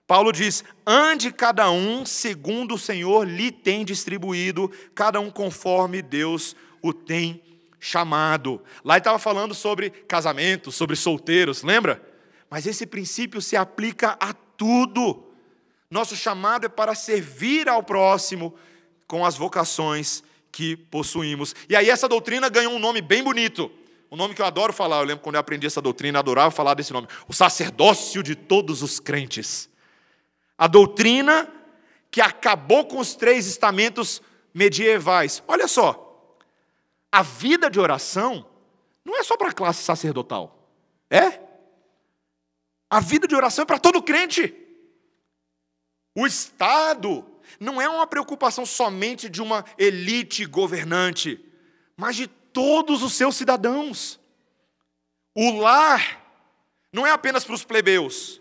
Paulo 0.07 0.31
diz: 0.31 0.63
ande 0.87 1.33
cada 1.33 1.71
um 1.71 2.05
segundo 2.05 2.75
o 2.75 2.79
Senhor 2.79 3.27
lhe 3.27 3.51
tem 3.51 3.83
distribuído, 3.83 4.71
cada 4.95 5.21
um 5.21 5.31
conforme 5.31 6.03
Deus 6.03 6.55
o 6.83 6.93
tem 6.93 7.43
chamado. 7.85 8.63
Lá 8.83 8.95
ele 8.95 9.01
estava 9.01 9.19
falando 9.19 9.55
sobre 9.55 9.91
casamento, 9.91 10.73
sobre 10.73 10.97
solteiros, 10.97 11.63
lembra? 11.63 12.03
Mas 12.49 12.67
esse 12.67 12.87
princípio 12.87 13.43
se 13.43 13.57
aplica 13.57 14.17
a 14.19 14.33
tudo. 14.33 15.31
Nosso 15.91 16.17
chamado 16.17 16.65
é 16.65 16.69
para 16.69 16.95
servir 16.95 17.69
ao 17.69 17.83
próximo 17.83 18.55
com 19.07 19.25
as 19.25 19.37
vocações 19.37 20.23
que 20.51 20.77
possuímos. 20.77 21.55
E 21.69 21.77
aí 21.77 21.91
essa 21.91 22.09
doutrina 22.09 22.49
ganhou 22.49 22.73
um 22.73 22.79
nome 22.79 23.03
bem 23.03 23.23
bonito. 23.23 23.71
Um 24.11 24.17
nome 24.17 24.35
que 24.35 24.41
eu 24.41 24.47
adoro 24.47 24.73
falar. 24.73 25.01
Eu 25.01 25.05
lembro 25.05 25.23
quando 25.23 25.35
eu 25.35 25.41
aprendi 25.41 25.67
essa 25.67 25.83
doutrina, 25.83 26.21
adorava 26.21 26.51
falar 26.51 26.73
desse 26.73 26.93
nome. 26.93 27.07
O 27.29 27.35
sacerdócio 27.35 28.23
de 28.23 28.35
todos 28.35 28.83
os 28.83 28.99
crentes. 28.99 29.69
A 30.57 30.67
doutrina 30.67 31.53
que 32.11 32.23
acabou 32.23 32.87
com 32.87 32.99
os 32.99 33.15
três 33.15 33.47
estamentos 33.47 34.23
medievais. 34.55 35.43
Olha 35.47 35.69
só, 35.69 36.04
a 37.15 37.23
vida 37.23 37.71
de 37.71 37.79
oração 37.79 38.45
não 39.05 39.17
é 39.17 39.23
só 39.23 39.37
para 39.37 39.51
a 39.51 39.53
classe 39.53 39.85
sacerdotal. 39.85 40.69
É? 41.09 41.41
A 42.91 42.99
vida 42.99 43.29
de 43.29 43.37
oração 43.37 43.63
é 43.63 43.67
para 43.67 43.79
todo 43.79 44.03
crente. 44.03 44.53
O 46.13 46.27
Estado 46.27 47.25
não 47.61 47.81
é 47.81 47.89
uma 47.89 48.05
preocupação 48.05 48.67
somente 48.67 49.29
de 49.29 49.41
uma 49.41 49.65
elite 49.79 50.45
governante, 50.45 51.41
mas 51.97 52.17
de 52.17 52.27
todos 52.27 53.01
os 53.05 53.13
seus 53.13 53.37
cidadãos. 53.37 54.19
O 55.37 55.61
lar 55.61 56.21
não 56.93 57.07
é 57.07 57.13
apenas 57.13 57.45
para 57.45 57.55
os 57.55 57.63
plebeus. 57.63 58.41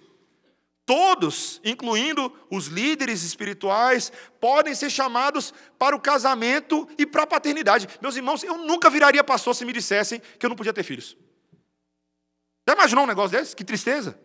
Todos, 0.85 1.61
incluindo 1.63 2.31
os 2.51 2.67
líderes 2.67 3.23
espirituais, 3.23 4.11
podem 4.39 4.75
ser 4.75 4.89
chamados 4.89 5.53
para 5.79 5.95
o 5.95 5.99
casamento 5.99 6.87
e 6.97 7.05
para 7.05 7.23
a 7.23 7.27
paternidade. 7.27 7.87
Meus 8.01 8.17
irmãos, 8.17 8.43
eu 8.43 8.57
nunca 8.57 8.89
viraria 8.89 9.23
pastor 9.23 9.55
se 9.55 9.63
me 9.63 9.71
dissessem 9.71 10.21
que 10.37 10.45
eu 10.45 10.49
não 10.49 10.57
podia 10.57 10.73
ter 10.73 10.83
filhos. 10.83 11.15
Já 12.67 12.75
imaginou 12.75 13.05
um 13.05 13.07
negócio 13.07 13.37
desse? 13.37 13.55
Que 13.55 13.63
tristeza. 13.63 14.19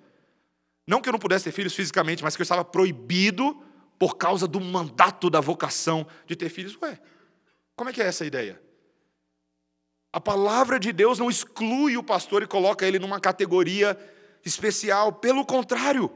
Não 0.87 1.01
que 1.01 1.09
eu 1.09 1.13
não 1.13 1.19
pudesse 1.19 1.45
ter 1.45 1.53
filhos 1.53 1.75
fisicamente, 1.75 2.25
mas 2.25 2.35
que 2.35 2.43
eu 2.43 2.45
estava 2.45 2.65
proibido 2.65 3.63
por 3.99 4.17
causa 4.17 4.49
do 4.49 4.61
mandato 4.61 5.29
da 5.31 5.41
vocação 5.41 6.07
de 6.27 6.35
ter 6.35 6.49
filhos. 6.49 6.77
Ué, 6.83 6.99
como 7.77 7.91
é 7.91 7.93
que 7.93 8.03
é 8.03 8.07
essa 8.07 8.25
ideia? 8.25 8.61
A 10.13 10.21
palavra 10.21 10.81
de 10.81 10.93
Deus 10.93 11.19
não 11.19 11.29
exclui 11.29 11.97
o 11.97 12.03
pastor 12.03 12.43
e 12.43 12.47
coloca 12.47 12.87
ele 12.87 12.99
numa 12.99 13.21
categoria 13.21 13.97
especial, 14.45 15.13
pelo 15.13 15.45
contrário. 15.45 16.11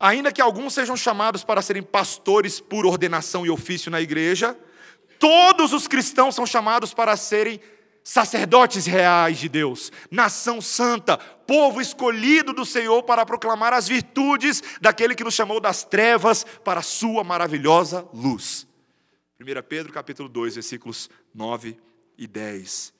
Ainda 0.00 0.32
que 0.32 0.40
alguns 0.40 0.72
sejam 0.72 0.96
chamados 0.96 1.44
para 1.44 1.60
serem 1.60 1.82
pastores 1.82 2.58
por 2.58 2.86
ordenação 2.86 3.44
e 3.44 3.50
ofício 3.50 3.90
na 3.90 4.00
igreja, 4.00 4.58
todos 5.18 5.74
os 5.74 5.86
cristãos 5.86 6.34
são 6.34 6.46
chamados 6.46 6.94
para 6.94 7.14
serem 7.18 7.60
sacerdotes 8.02 8.86
reais 8.86 9.38
de 9.38 9.46
Deus, 9.46 9.92
nação 10.10 10.58
santa, 10.62 11.18
povo 11.18 11.82
escolhido 11.82 12.54
do 12.54 12.64
Senhor 12.64 13.02
para 13.02 13.26
proclamar 13.26 13.74
as 13.74 13.86
virtudes 13.86 14.62
daquele 14.80 15.14
que 15.14 15.22
nos 15.22 15.34
chamou 15.34 15.60
das 15.60 15.84
trevas 15.84 16.44
para 16.64 16.80
a 16.80 16.82
sua 16.82 17.22
maravilhosa 17.22 18.08
luz. 18.14 18.66
1 19.38 19.44
Pedro 19.68 19.92
capítulo 19.92 20.30
2, 20.30 20.54
versículos 20.54 21.10
9 21.34 21.76
e 22.16 22.26
10. 22.26 22.94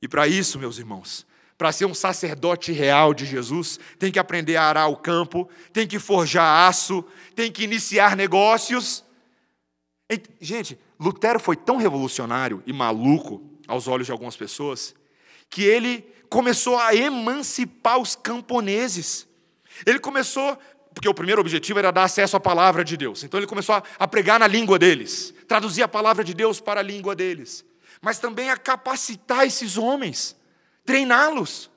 E 0.00 0.08
para 0.08 0.26
isso, 0.26 0.58
meus 0.58 0.76
irmãos, 0.76 1.24
para 1.62 1.70
ser 1.70 1.84
um 1.84 1.94
sacerdote 1.94 2.72
real 2.72 3.14
de 3.14 3.24
Jesus, 3.24 3.78
tem 3.96 4.10
que 4.10 4.18
aprender 4.18 4.56
a 4.56 4.64
arar 4.64 4.88
o 4.88 4.96
campo, 4.96 5.48
tem 5.72 5.86
que 5.86 6.00
forjar 6.00 6.68
aço, 6.68 7.04
tem 7.36 7.52
que 7.52 7.62
iniciar 7.62 8.16
negócios. 8.16 9.04
Gente, 10.40 10.76
Lutero 10.98 11.38
foi 11.38 11.54
tão 11.54 11.76
revolucionário 11.76 12.64
e 12.66 12.72
maluco 12.72 13.48
aos 13.68 13.86
olhos 13.86 14.06
de 14.06 14.10
algumas 14.10 14.36
pessoas, 14.36 14.92
que 15.48 15.62
ele 15.62 16.04
começou 16.28 16.76
a 16.76 16.96
emancipar 16.96 18.00
os 18.00 18.16
camponeses. 18.16 19.28
Ele 19.86 20.00
começou, 20.00 20.58
porque 20.92 21.08
o 21.08 21.14
primeiro 21.14 21.40
objetivo 21.40 21.78
era 21.78 21.92
dar 21.92 22.02
acesso 22.02 22.36
à 22.36 22.40
palavra 22.40 22.84
de 22.84 22.96
Deus. 22.96 23.22
Então 23.22 23.38
ele 23.38 23.46
começou 23.46 23.76
a, 23.76 23.84
a 24.00 24.08
pregar 24.08 24.40
na 24.40 24.48
língua 24.48 24.80
deles, 24.80 25.32
traduzir 25.46 25.84
a 25.84 25.88
palavra 25.88 26.24
de 26.24 26.34
Deus 26.34 26.58
para 26.58 26.80
a 26.80 26.82
língua 26.82 27.14
deles, 27.14 27.64
mas 28.00 28.18
também 28.18 28.50
a 28.50 28.56
capacitar 28.56 29.46
esses 29.46 29.78
homens, 29.78 30.41
treiná-los. 30.84 31.70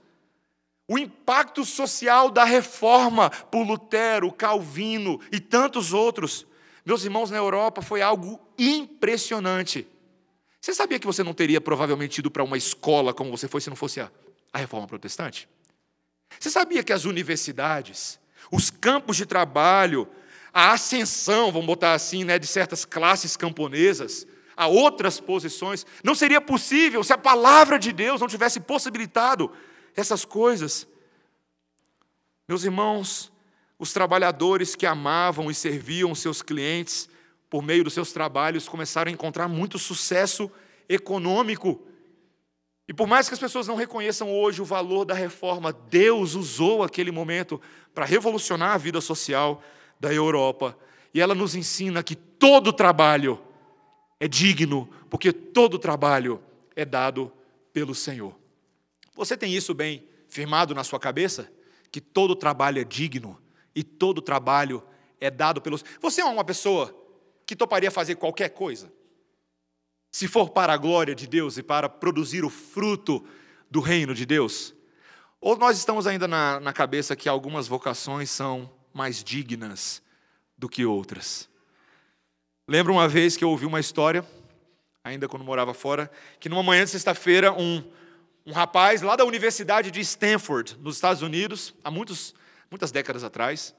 O 0.88 0.98
impacto 0.98 1.66
social 1.66 2.30
da 2.30 2.44
reforma 2.44 3.30
por 3.30 3.66
Lutero, 3.66 4.32
Calvino 4.32 5.20
e 5.32 5.40
tantos 5.40 5.94
outros, 5.94 6.46
meus 6.86 7.04
irmãos 7.04 7.32
na 7.32 7.38
Europa, 7.38 7.82
foi 7.82 8.02
algo 8.02 8.40
impressionante. 8.58 9.88
Você 10.62 10.74
sabia 10.74 11.00
que 11.00 11.08
você 11.08 11.24
não 11.24 11.34
teria 11.34 11.60
provavelmente 11.60 12.20
ido 12.20 12.30
para 12.30 12.44
uma 12.44 12.58
escola 12.58 13.14
como 13.14 13.36
você 13.36 13.48
foi 13.48 13.62
se 13.62 13.70
não 13.70 13.76
fosse 13.76 14.00
a, 14.00 14.12
a 14.54 14.60
reforma 14.60 14.88
protestante? 14.88 15.50
Você 16.40 16.50
sabia 16.50 16.84
que 16.84 16.94
as 16.94 17.06
universidades, 17.06 18.20
os 18.52 18.70
campos 18.70 19.18
de 19.18 19.26
trabalho, 19.26 20.08
a 20.54 20.72
ascensão, 20.72 21.52
vamos 21.52 21.68
botar 21.68 21.94
assim, 21.94 22.24
né, 22.24 22.40
de 22.40 22.48
certas 22.48 22.86
classes 22.86 23.36
camponesas, 23.36 24.26
a 24.56 24.68
outras 24.68 25.20
posições, 25.20 25.86
não 26.04 26.16
seria 26.16 26.40
possível 26.40 27.04
se 27.04 27.14
a 27.14 27.18
palavra 27.18 27.78
de 27.78 27.92
Deus 27.92 28.22
não 28.22 28.28
tivesse 28.28 28.60
possibilitado 28.60 29.52
essas 29.96 30.24
coisas. 30.24 30.88
Meus 32.48 32.64
irmãos, 32.64 33.32
os 33.78 33.92
trabalhadores 33.92 34.76
que 34.76 34.86
amavam 34.86 35.50
e 35.50 35.56
serviam 35.56 36.14
seus 36.16 36.42
clientes 36.42 37.10
por 37.50 37.62
meio 37.62 37.84
dos 37.84 37.94
seus 37.94 38.12
trabalhos, 38.12 38.68
começaram 38.68 39.10
a 39.10 39.14
encontrar 39.14 39.48
muito 39.48 39.80
sucesso 39.80 40.52
econômico. 40.90 41.88
E 42.88 42.94
por 42.94 43.08
mais 43.08 43.28
que 43.28 43.34
as 43.34 43.40
pessoas 43.40 43.68
não 43.68 43.76
reconheçam 43.76 44.32
hoje 44.32 44.62
o 44.62 44.66
valor 44.66 45.06
da 45.06 45.14
reforma, 45.14 45.72
Deus 45.72 46.36
usou 46.36 46.84
aquele 46.84 47.12
momento 47.12 47.62
para 47.94 48.06
revolucionar 48.06 48.74
a 48.74 48.78
vida 48.78 49.00
social 49.00 49.64
da 50.00 50.14
Europa. 50.14 50.78
E 51.14 51.22
ela 51.22 51.34
nos 51.34 51.56
ensina 51.56 52.04
que 52.04 52.16
todo 52.16 52.74
trabalho 52.74 53.40
é 54.20 54.28
digno, 54.28 54.90
porque 55.10 55.32
todo 55.32 55.80
trabalho 55.80 56.42
é 56.76 56.86
dado 56.86 57.32
pelo 57.74 57.94
Senhor. 57.94 58.38
Você 59.16 59.36
tem 59.38 59.54
isso 59.54 59.74
bem 59.74 60.08
firmado 60.28 60.74
na 60.74 60.84
sua 60.84 61.00
cabeça? 61.00 61.52
Que 61.92 62.02
todo 62.02 62.36
trabalho 62.36 62.80
é 62.80 62.84
digno 62.84 63.40
e 63.74 63.84
todo 63.84 64.22
trabalho 64.22 64.84
é 65.20 65.30
dado 65.30 65.62
pelos. 65.62 65.84
Você 66.02 66.22
é 66.22 66.26
uma 66.26 66.44
pessoa 66.44 66.96
que 67.46 67.56
toparia 67.56 67.92
fazer 67.92 68.16
qualquer 68.16 68.50
coisa. 68.50 68.92
Se 70.12 70.28
for 70.28 70.50
para 70.50 70.74
a 70.74 70.78
glória 70.78 71.14
de 71.14 71.28
Deus 71.28 71.58
e 71.58 71.64
para 71.64 71.90
produzir 71.90 72.44
o 72.46 72.50
fruto 72.50 73.26
do 73.70 73.82
reino 73.82 74.14
de 74.14 74.26
Deus, 74.26 74.74
ou 75.42 75.58
nós 75.58 75.78
estamos 75.78 76.08
ainda 76.08 76.28
na, 76.28 76.60
na 76.60 76.74
cabeça 76.74 77.16
que 77.16 77.28
algumas 77.28 77.68
vocações 77.68 78.30
são 78.30 78.72
mais 78.94 79.24
dignas 79.24 80.02
do 80.58 80.70
que 80.70 80.86
outras. 80.86 81.50
Lembro 82.68 82.94
uma 82.94 83.08
vez 83.08 83.38
que 83.38 83.44
eu 83.44 83.50
ouvi 83.50 83.66
uma 83.68 83.80
história, 83.80 84.26
ainda 85.04 85.28
quando 85.28 85.46
morava 85.46 85.72
fora, 85.72 86.10
que 86.40 86.50
numa 86.50 86.64
manhã 86.64 86.84
de 86.84 86.90
sexta-feira, 86.90 87.54
um, 87.54 87.84
um 88.44 88.52
rapaz 88.52 89.04
lá 89.04 89.16
da 89.16 89.24
Universidade 89.24 89.92
de 89.92 90.00
Stanford, 90.02 90.76
nos 90.82 90.96
Estados 90.96 91.22
Unidos, 91.22 91.76
há 91.84 91.92
muitos, 91.92 92.34
muitas 92.72 92.92
décadas 92.92 93.24
atrás, 93.24 93.76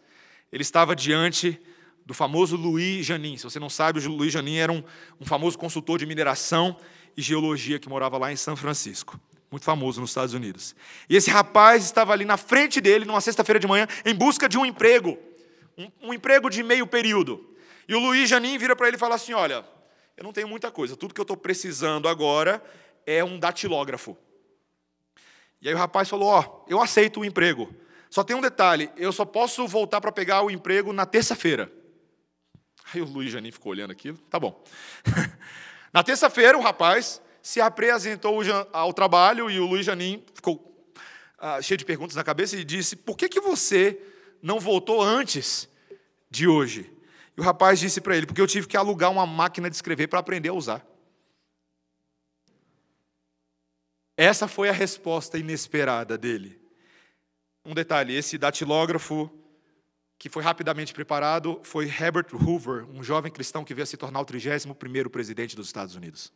ele 0.52 0.62
estava 0.62 0.94
diante 0.94 1.60
do 2.04 2.14
famoso 2.14 2.56
Louis 2.56 3.04
Janin. 3.04 3.36
Se 3.36 3.42
você 3.42 3.58
não 3.58 3.68
sabe, 3.68 3.98
o 3.98 4.08
Louis 4.08 4.32
Janin 4.32 4.56
era 4.58 4.70
um, 4.70 4.84
um 5.20 5.26
famoso 5.26 5.58
consultor 5.58 5.98
de 5.98 6.06
mineração 6.06 6.76
e 7.16 7.22
geologia 7.22 7.80
que 7.80 7.88
morava 7.88 8.16
lá 8.16 8.32
em 8.32 8.36
São 8.36 8.54
Francisco 8.54 9.20
muito 9.50 9.64
famoso 9.64 10.00
nos 10.00 10.10
Estados 10.10 10.34
Unidos. 10.34 10.74
E 11.08 11.16
esse 11.16 11.30
rapaz 11.30 11.84
estava 11.84 12.12
ali 12.12 12.24
na 12.24 12.36
frente 12.36 12.80
dele, 12.80 13.04
numa 13.04 13.20
sexta-feira 13.20 13.58
de 13.58 13.66
manhã, 13.66 13.86
em 14.04 14.14
busca 14.14 14.48
de 14.48 14.58
um 14.58 14.66
emprego, 14.66 15.16
um, 15.78 16.08
um, 16.08 16.12
emprego 16.12 16.50
de 16.50 16.62
meio 16.62 16.86
período. 16.86 17.55
E 17.88 17.94
o 17.94 17.98
Luiz 17.98 18.28
Janin 18.28 18.58
vira 18.58 18.74
para 18.74 18.88
ele 18.88 18.96
e 18.96 19.00
fala 19.00 19.14
assim: 19.14 19.32
Olha, 19.32 19.64
eu 20.16 20.24
não 20.24 20.32
tenho 20.32 20.48
muita 20.48 20.70
coisa, 20.70 20.96
tudo 20.96 21.14
que 21.14 21.20
eu 21.20 21.24
estou 21.24 21.36
precisando 21.36 22.08
agora 22.08 22.62
é 23.04 23.22
um 23.22 23.38
datilógrafo. 23.38 24.16
E 25.60 25.68
aí 25.68 25.74
o 25.74 25.78
rapaz 25.78 26.08
falou: 26.08 26.28
Ó, 26.28 26.64
eu 26.68 26.80
aceito 26.80 27.20
o 27.20 27.24
emprego, 27.24 27.74
só 28.10 28.24
tem 28.24 28.36
um 28.36 28.40
detalhe, 28.40 28.90
eu 28.96 29.12
só 29.12 29.24
posso 29.24 29.66
voltar 29.66 30.00
para 30.00 30.12
pegar 30.12 30.42
o 30.42 30.50
emprego 30.50 30.92
na 30.92 31.06
terça-feira. 31.06 31.70
Aí 32.92 33.00
o 33.00 33.04
Luiz 33.04 33.30
Janin 33.32 33.50
ficou 33.50 33.72
olhando 33.72 33.90
aquilo, 33.90 34.16
tá 34.30 34.38
bom. 34.38 34.62
Na 35.92 36.02
terça-feira, 36.02 36.58
o 36.58 36.60
rapaz 36.60 37.22
se 37.42 37.60
apresentou 37.60 38.40
ao 38.72 38.92
trabalho 38.92 39.50
e 39.50 39.58
o 39.58 39.66
Luiz 39.66 39.86
Janin 39.86 40.22
ficou 40.34 40.86
ah, 41.38 41.60
cheio 41.62 41.78
de 41.78 41.84
perguntas 41.84 42.14
na 42.16 42.22
cabeça 42.22 42.56
e 42.56 42.64
disse: 42.64 42.96
Por 42.96 43.16
que, 43.16 43.28
que 43.28 43.40
você 43.40 44.00
não 44.42 44.60
voltou 44.60 45.02
antes 45.02 45.68
de 46.30 46.46
hoje? 46.46 46.95
E 47.36 47.40
o 47.40 47.44
rapaz 47.44 47.78
disse 47.78 48.00
para 48.00 48.16
ele: 48.16 48.26
Porque 48.26 48.40
eu 48.40 48.46
tive 48.46 48.66
que 48.66 48.76
alugar 48.76 49.10
uma 49.10 49.26
máquina 49.26 49.68
de 49.68 49.76
escrever 49.76 50.06
para 50.08 50.18
aprender 50.18 50.48
a 50.48 50.54
usar. 50.54 50.86
Essa 54.16 54.48
foi 54.48 54.68
a 54.68 54.72
resposta 54.72 55.36
inesperada 55.38 56.16
dele. 56.16 56.60
Um 57.64 57.74
detalhe: 57.74 58.14
esse 58.14 58.38
datilógrafo 58.38 59.30
que 60.18 60.30
foi 60.30 60.42
rapidamente 60.42 60.94
preparado 60.94 61.60
foi 61.62 61.86
Herbert 61.86 62.28
Hoover, 62.32 62.88
um 62.90 63.02
jovem 63.02 63.30
cristão 63.30 63.64
que 63.64 63.74
veio 63.74 63.82
a 63.82 63.86
se 63.86 63.98
tornar 63.98 64.20
o 64.20 64.24
31º 64.24 65.10
presidente 65.10 65.54
dos 65.54 65.66
Estados 65.66 65.94
Unidos. 65.94 66.32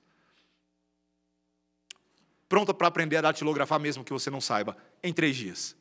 Pronto 2.46 2.74
para 2.74 2.88
aprender 2.88 3.16
a 3.16 3.22
datilografar 3.22 3.80
mesmo 3.80 4.04
que 4.04 4.12
você 4.12 4.28
não 4.28 4.40
saiba, 4.40 4.76
em 5.02 5.12
três 5.12 5.36
dias. 5.36 5.76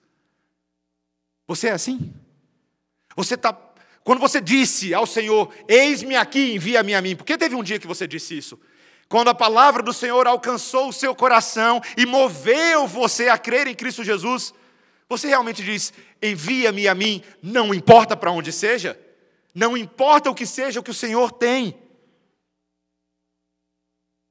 Você 1.47 1.67
é 1.67 1.71
assim? 1.71 2.13
Você 3.15 3.33
está. 3.33 3.51
Quando 4.09 4.21
você 4.21 4.41
disse 4.41 4.91
ao 4.91 5.05
Senhor, 5.05 5.53
eis-me 5.67 6.15
aqui, 6.15 6.55
envia-me 6.55 6.95
a 6.95 6.99
mim, 6.99 7.15
por 7.15 7.23
que 7.23 7.37
teve 7.37 7.53
um 7.53 7.61
dia 7.61 7.77
que 7.77 7.85
você 7.85 8.07
disse 8.07 8.35
isso? 8.35 8.59
Quando 9.07 9.27
a 9.27 9.35
palavra 9.35 9.83
do 9.83 9.93
Senhor 9.93 10.25
alcançou 10.25 10.89
o 10.89 10.91
seu 10.91 11.13
coração 11.13 11.79
e 11.95 12.07
moveu 12.07 12.87
você 12.87 13.29
a 13.29 13.37
crer 13.37 13.67
em 13.67 13.75
Cristo 13.75 14.03
Jesus, 14.03 14.51
você 15.07 15.27
realmente 15.27 15.63
diz: 15.63 15.93
envia-me 16.23 16.87
a 16.87 16.95
mim, 16.95 17.21
não 17.39 17.71
importa 17.71 18.17
para 18.17 18.31
onde 18.31 18.51
seja, 18.51 18.99
não 19.53 19.77
importa 19.77 20.31
o 20.31 20.33
que 20.33 20.47
seja 20.47 20.79
o 20.79 20.83
que 20.83 20.89
o 20.89 20.95
Senhor 20.95 21.31
tem. 21.31 21.79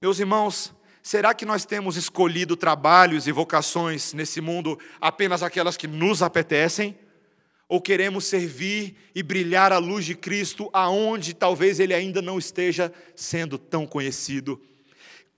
Meus 0.03 0.18
irmãos, 0.18 0.74
será 1.01 1.33
que 1.33 1.47
nós 1.47 1.64
temos 1.64 1.97
escolhido 1.97 2.57
trabalhos 2.57 3.29
e 3.29 3.31
vocações 3.31 4.12
nesse 4.12 4.41
mundo 4.41 4.76
apenas 5.01 5.41
aquelas 5.41 5.76
que 5.76 5.87
nos 5.87 6.20
apetecem? 6.20 6.99
Ou 7.69 7.81
queremos 7.83 8.25
servir 8.25 8.97
e 9.14 9.23
brilhar 9.23 9.73
a 9.73 9.79
luz 9.79 10.05
de 10.05 10.14
Cristo 10.14 10.71
aonde 10.73 11.35
talvez 11.35 11.79
ele 11.79 11.93
ainda 11.93 12.23
não 12.23 12.39
esteja 12.39 12.93
sendo 13.14 13.59
tão 13.59 13.87
conhecido? 13.87 14.61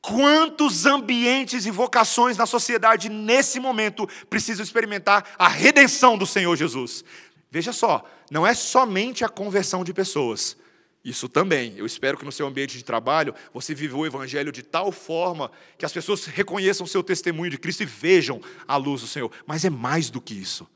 Quantos 0.00 0.86
ambientes 0.86 1.66
e 1.66 1.70
vocações 1.70 2.36
na 2.36 2.46
sociedade 2.46 3.08
nesse 3.08 3.60
momento 3.60 4.08
precisam 4.30 4.62
experimentar 4.62 5.34
a 5.38 5.48
redenção 5.48 6.16
do 6.16 6.24
Senhor 6.24 6.56
Jesus? 6.56 7.04
Veja 7.50 7.72
só, 7.72 8.08
não 8.30 8.46
é 8.46 8.54
somente 8.54 9.24
a 9.24 9.28
conversão 9.28 9.82
de 9.82 9.92
pessoas. 9.92 10.56
Isso 11.04 11.28
também. 11.28 11.74
Eu 11.76 11.86
espero 11.86 12.16
que 12.16 12.24
no 12.24 12.32
seu 12.32 12.46
ambiente 12.46 12.76
de 12.76 12.84
trabalho 12.84 13.34
você 13.52 13.74
viva 13.74 13.96
o 13.96 14.06
Evangelho 14.06 14.52
de 14.52 14.62
tal 14.62 14.92
forma 14.92 15.50
que 15.76 15.84
as 15.84 15.92
pessoas 15.92 16.24
reconheçam 16.26 16.84
o 16.84 16.88
seu 16.88 17.02
testemunho 17.02 17.50
de 17.50 17.58
Cristo 17.58 17.82
e 17.82 17.86
vejam 17.86 18.40
a 18.68 18.76
luz 18.76 19.00
do 19.00 19.06
Senhor. 19.06 19.32
Mas 19.46 19.64
é 19.64 19.70
mais 19.70 20.10
do 20.10 20.20
que 20.20 20.34
isso. 20.34 20.68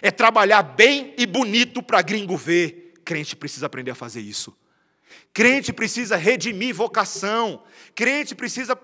É 0.00 0.10
trabalhar 0.10 0.62
bem 0.62 1.14
e 1.18 1.26
bonito 1.26 1.82
para 1.82 2.00
gringo 2.02 2.36
ver. 2.36 2.94
Crente 3.04 3.36
precisa 3.36 3.66
aprender 3.66 3.90
a 3.90 3.94
fazer 3.96 4.20
isso. 4.20 4.56
Crente 5.32 5.72
precisa 5.72 6.16
redimir 6.16 6.74
vocação. 6.74 7.62
Crente 7.94 8.34
precisa 8.34 8.76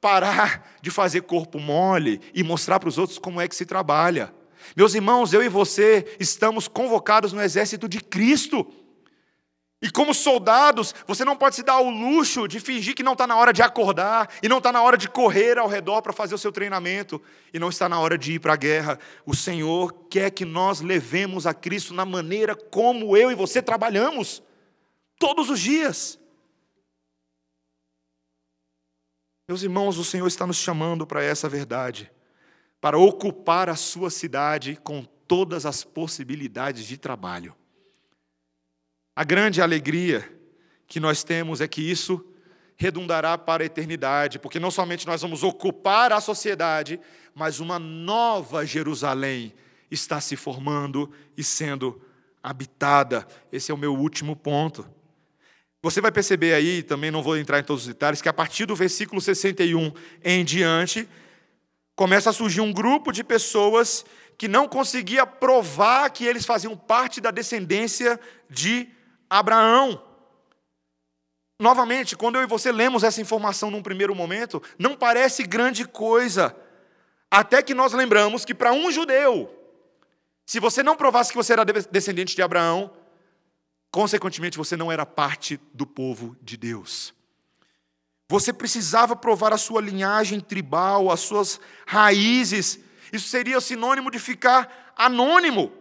parar 0.00 0.76
de 0.80 0.90
fazer 0.90 1.22
corpo 1.22 1.58
mole 1.58 2.20
e 2.34 2.42
mostrar 2.42 2.80
para 2.80 2.88
os 2.88 2.98
outros 2.98 3.18
como 3.18 3.40
é 3.40 3.46
que 3.46 3.54
se 3.54 3.66
trabalha. 3.66 4.32
Meus 4.76 4.94
irmãos, 4.94 5.32
eu 5.32 5.42
e 5.42 5.48
você 5.48 6.16
estamos 6.18 6.68
convocados 6.68 7.32
no 7.32 7.42
exército 7.42 7.88
de 7.88 8.00
Cristo. 8.00 8.66
E 9.82 9.90
como 9.90 10.12
soldados, 10.12 10.94
você 11.06 11.24
não 11.24 11.34
pode 11.34 11.56
se 11.56 11.62
dar 11.62 11.80
o 11.80 11.88
luxo 11.88 12.46
de 12.46 12.60
fingir 12.60 12.94
que 12.94 13.02
não 13.02 13.14
está 13.14 13.26
na 13.26 13.36
hora 13.36 13.50
de 13.50 13.62
acordar, 13.62 14.28
e 14.42 14.48
não 14.48 14.58
está 14.58 14.70
na 14.70 14.82
hora 14.82 14.96
de 14.96 15.08
correr 15.08 15.56
ao 15.56 15.66
redor 15.66 16.02
para 16.02 16.12
fazer 16.12 16.34
o 16.34 16.38
seu 16.38 16.52
treinamento, 16.52 17.20
e 17.52 17.58
não 17.58 17.70
está 17.70 17.88
na 17.88 17.98
hora 17.98 18.18
de 18.18 18.34
ir 18.34 18.40
para 18.40 18.52
a 18.52 18.56
guerra. 18.56 18.98
O 19.24 19.34
Senhor 19.34 19.92
quer 20.10 20.30
que 20.32 20.44
nós 20.44 20.82
levemos 20.82 21.46
a 21.46 21.54
Cristo 21.54 21.94
na 21.94 22.04
maneira 22.04 22.54
como 22.54 23.16
eu 23.16 23.30
e 23.30 23.34
você 23.34 23.62
trabalhamos, 23.62 24.42
todos 25.18 25.48
os 25.48 25.58
dias. 25.58 26.18
Meus 29.48 29.62
irmãos, 29.62 29.96
o 29.96 30.04
Senhor 30.04 30.26
está 30.26 30.46
nos 30.46 30.58
chamando 30.58 31.06
para 31.06 31.24
essa 31.24 31.48
verdade, 31.48 32.12
para 32.82 32.98
ocupar 32.98 33.70
a 33.70 33.76
sua 33.76 34.10
cidade 34.10 34.78
com 34.84 35.04
todas 35.26 35.64
as 35.64 35.82
possibilidades 35.82 36.84
de 36.84 36.98
trabalho. 36.98 37.56
A 39.20 39.24
grande 39.24 39.60
alegria 39.60 40.26
que 40.86 40.98
nós 40.98 41.22
temos 41.22 41.60
é 41.60 41.68
que 41.68 41.82
isso 41.82 42.24
redundará 42.74 43.36
para 43.36 43.62
a 43.62 43.66
eternidade, 43.66 44.38
porque 44.38 44.58
não 44.58 44.70
somente 44.70 45.06
nós 45.06 45.20
vamos 45.20 45.42
ocupar 45.42 46.10
a 46.10 46.22
sociedade, 46.22 46.98
mas 47.34 47.60
uma 47.60 47.78
nova 47.78 48.64
Jerusalém 48.64 49.52
está 49.90 50.22
se 50.22 50.36
formando 50.36 51.12
e 51.36 51.44
sendo 51.44 52.00
habitada. 52.42 53.28
Esse 53.52 53.70
é 53.70 53.74
o 53.74 53.76
meu 53.76 53.94
último 53.94 54.34
ponto. 54.34 54.88
Você 55.82 56.00
vai 56.00 56.10
perceber 56.10 56.54
aí, 56.54 56.82
também 56.82 57.10
não 57.10 57.22
vou 57.22 57.36
entrar 57.36 57.60
em 57.60 57.64
todos 57.64 57.82
os 57.82 57.88
detalhes, 57.88 58.22
que 58.22 58.28
a 58.30 58.32
partir 58.32 58.64
do 58.64 58.74
versículo 58.74 59.20
61 59.20 59.92
em 60.24 60.42
diante, 60.42 61.06
começa 61.94 62.30
a 62.30 62.32
surgir 62.32 62.62
um 62.62 62.72
grupo 62.72 63.12
de 63.12 63.22
pessoas 63.22 64.02
que 64.38 64.48
não 64.48 64.66
conseguia 64.66 65.26
provar 65.26 66.08
que 66.08 66.24
eles 66.24 66.46
faziam 66.46 66.74
parte 66.74 67.20
da 67.20 67.30
descendência 67.30 68.18
de 68.48 68.88
Abraão. 69.30 70.02
Novamente, 71.60 72.16
quando 72.16 72.36
eu 72.36 72.42
e 72.42 72.46
você 72.46 72.72
lemos 72.72 73.04
essa 73.04 73.20
informação 73.20 73.70
num 73.70 73.82
primeiro 73.82 74.14
momento, 74.14 74.60
não 74.78 74.96
parece 74.96 75.44
grande 75.44 75.86
coisa, 75.86 76.56
até 77.30 77.62
que 77.62 77.74
nós 77.74 77.92
lembramos 77.92 78.44
que 78.44 78.54
para 78.54 78.72
um 78.72 78.90
judeu, 78.90 79.54
se 80.44 80.58
você 80.58 80.82
não 80.82 80.96
provasse 80.96 81.30
que 81.30 81.36
você 81.36 81.52
era 81.52 81.64
descendente 81.64 82.34
de 82.34 82.42
Abraão, 82.42 82.90
consequentemente 83.90 84.58
você 84.58 84.76
não 84.76 84.90
era 84.90 85.06
parte 85.06 85.60
do 85.72 85.86
povo 85.86 86.36
de 86.42 86.56
Deus. 86.56 87.14
Você 88.28 88.52
precisava 88.52 89.14
provar 89.14 89.52
a 89.52 89.58
sua 89.58 89.80
linhagem 89.80 90.40
tribal, 90.40 91.10
as 91.10 91.20
suas 91.20 91.60
raízes. 91.86 92.78
Isso 93.12 93.28
seria 93.28 93.60
sinônimo 93.60 94.10
de 94.10 94.18
ficar 94.18 94.92
anônimo. 94.96 95.72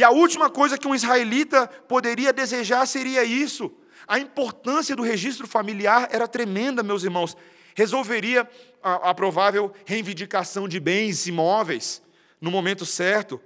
E 0.00 0.02
a 0.02 0.08
última 0.08 0.48
coisa 0.48 0.78
que 0.78 0.88
um 0.88 0.94
israelita 0.94 1.66
poderia 1.86 2.32
desejar 2.32 2.86
seria 2.86 3.22
isso. 3.22 3.70
A 4.08 4.18
importância 4.18 4.96
do 4.96 5.02
registro 5.02 5.46
familiar 5.46 6.08
era 6.10 6.26
tremenda, 6.26 6.82
meus 6.82 7.04
irmãos. 7.04 7.36
Resolveria 7.74 8.48
a, 8.82 9.10
a 9.10 9.14
provável 9.14 9.70
reivindicação 9.84 10.66
de 10.66 10.80
bens 10.80 11.26
imóveis 11.26 12.00
no 12.40 12.50
momento 12.50 12.86
certo. 12.86 13.38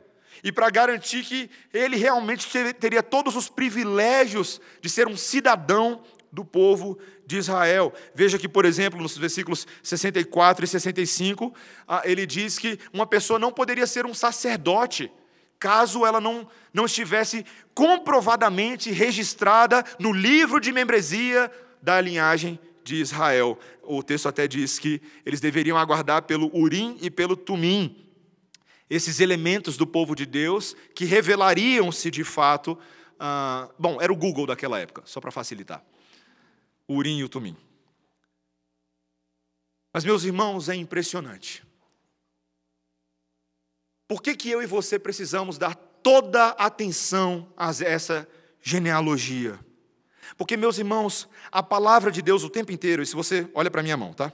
E 0.45 0.53
para 0.53 0.71
garantir 0.71 1.25
que 1.25 1.51
ele 1.73 1.97
realmente 1.97 2.47
teria 2.75 3.03
todos 3.03 3.35
os 3.35 3.49
privilégios 3.49 4.61
de 4.81 4.89
ser 4.89 5.09
um 5.09 5.17
cidadão 5.17 6.05
do 6.31 6.45
povo 6.45 6.97
de 7.27 7.37
Israel. 7.37 7.93
Veja 8.15 8.39
que, 8.39 8.49
por 8.49 8.65
exemplo, 8.65 9.03
nos 9.03 9.19
versículos 9.19 9.67
64 9.83 10.65
e 10.65 10.69
65, 10.69 11.53
ah, 11.89 12.03
ele 12.05 12.25
diz 12.25 12.61
que 12.61 12.79
uma 12.93 13.09
pessoa 13.09 13.41
não 13.41 13.51
poderia 13.51 13.89
ser 13.89 14.07
um 14.07 14.15
sacerdote 14.15 15.11
caso 15.65 16.05
ela 16.05 16.21
não, 16.21 16.47
não 16.75 16.85
estivesse 16.85 17.43
comprovadamente 17.75 18.91
registrada 18.91 19.83
no 19.99 20.12
livro 20.12 20.61
de 20.61 20.71
membresia 20.71 21.51
da 21.81 21.99
linhagem 22.03 22.61
de 22.85 22.97
Israel. 22.97 23.59
O 23.83 24.03
texto 24.03 24.29
até 24.29 24.47
diz 24.47 24.79
que 24.79 25.01
eles 25.25 25.41
deveriam 25.41 25.79
aguardar 25.79 26.25
pelo 26.25 26.55
Urim 26.55 26.99
e 27.01 27.11
pelo 27.11 27.35
Tumim, 27.35 27.97
esses 28.91 29.21
elementos 29.21 29.79
do 29.79 29.87
povo 29.87 30.15
de 30.15 30.27
Deus 30.27 30.77
que 30.95 31.07
revelariam 31.07 31.91
se 31.91 32.11
de 32.11 32.25
fato. 32.25 32.79
Ah, 33.19 33.71
bom, 33.79 34.03
era 34.03 34.12
o 34.12 34.17
Google 34.17 34.45
daquela 34.45 34.79
época, 34.79 35.01
só 35.07 35.19
para 35.19 35.31
facilitar. 35.31 35.83
O 36.87 36.97
Urim 36.97 37.17
e 37.21 37.25
o 37.25 37.29
Tumim. 37.31 37.57
Mas, 39.95 40.05
meus 40.05 40.25
irmãos, 40.25 40.69
é 40.69 40.75
impressionante. 40.75 41.65
Por 44.07 44.23
que, 44.23 44.35
que 44.37 44.51
eu 44.51 44.63
e 44.63 44.67
você 44.67 44.99
precisamos 44.99 45.59
dar 45.59 45.75
toda 45.75 46.49
atenção 46.51 47.53
a 47.57 47.71
essa 47.71 48.29
genealogia? 48.61 49.59
Porque, 50.37 50.57
meus 50.57 50.79
irmãos, 50.79 51.29
a 51.51 51.63
palavra 51.63 52.11
de 52.11 52.21
Deus 52.21 52.45
o 52.45 52.51
tempo 52.51 52.73
inteiro, 52.73 53.03
e 53.03 53.07
se 53.07 53.15
você 53.15 53.49
olha 53.55 53.71
para 53.71 53.83
minha 53.83 53.97
mão, 53.97 54.13
tá? 54.13 54.33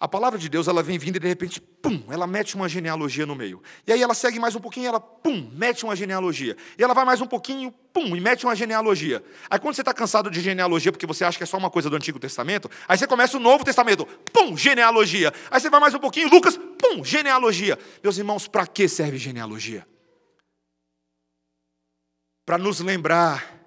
A 0.00 0.06
palavra 0.06 0.38
de 0.38 0.48
Deus, 0.48 0.68
ela 0.68 0.80
vem 0.80 0.96
vindo 0.96 1.16
e 1.16 1.18
de 1.18 1.26
repente, 1.26 1.60
pum, 1.60 2.04
ela 2.08 2.24
mete 2.24 2.54
uma 2.54 2.68
genealogia 2.68 3.26
no 3.26 3.34
meio. 3.34 3.60
E 3.84 3.92
aí 3.92 4.00
ela 4.00 4.14
segue 4.14 4.38
mais 4.38 4.54
um 4.54 4.60
pouquinho, 4.60 4.86
ela, 4.86 5.00
pum, 5.00 5.50
mete 5.52 5.82
uma 5.82 5.96
genealogia. 5.96 6.56
E 6.78 6.84
ela 6.84 6.94
vai 6.94 7.04
mais 7.04 7.20
um 7.20 7.26
pouquinho, 7.26 7.72
pum, 7.92 8.14
e 8.14 8.20
mete 8.20 8.44
uma 8.44 8.54
genealogia. 8.54 9.24
Aí 9.50 9.58
quando 9.58 9.74
você 9.74 9.80
está 9.80 9.92
cansado 9.92 10.30
de 10.30 10.40
genealogia, 10.40 10.92
porque 10.92 11.06
você 11.06 11.24
acha 11.24 11.36
que 11.36 11.42
é 11.42 11.46
só 11.46 11.56
uma 11.56 11.68
coisa 11.68 11.90
do 11.90 11.96
Antigo 11.96 12.20
Testamento, 12.20 12.70
aí 12.86 12.96
você 12.96 13.08
começa 13.08 13.36
o 13.36 13.40
Novo 13.40 13.64
Testamento, 13.64 14.06
pum, 14.32 14.56
genealogia. 14.56 15.32
Aí 15.50 15.60
você 15.60 15.68
vai 15.68 15.80
mais 15.80 15.94
um 15.94 15.98
pouquinho, 15.98 16.28
Lucas, 16.28 16.56
pum, 16.56 17.04
genealogia. 17.04 17.76
Meus 18.00 18.18
irmãos, 18.18 18.46
para 18.46 18.68
que 18.68 18.86
serve 18.86 19.18
genealogia? 19.18 19.84
Para 22.46 22.56
nos 22.56 22.78
lembrar 22.78 23.58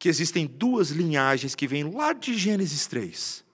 que 0.00 0.08
existem 0.08 0.46
duas 0.46 0.90
linhagens 0.90 1.54
que 1.54 1.68
vêm 1.68 1.84
lá 1.84 2.12
de 2.12 2.36
Gênesis 2.36 2.88
3. 2.88 3.44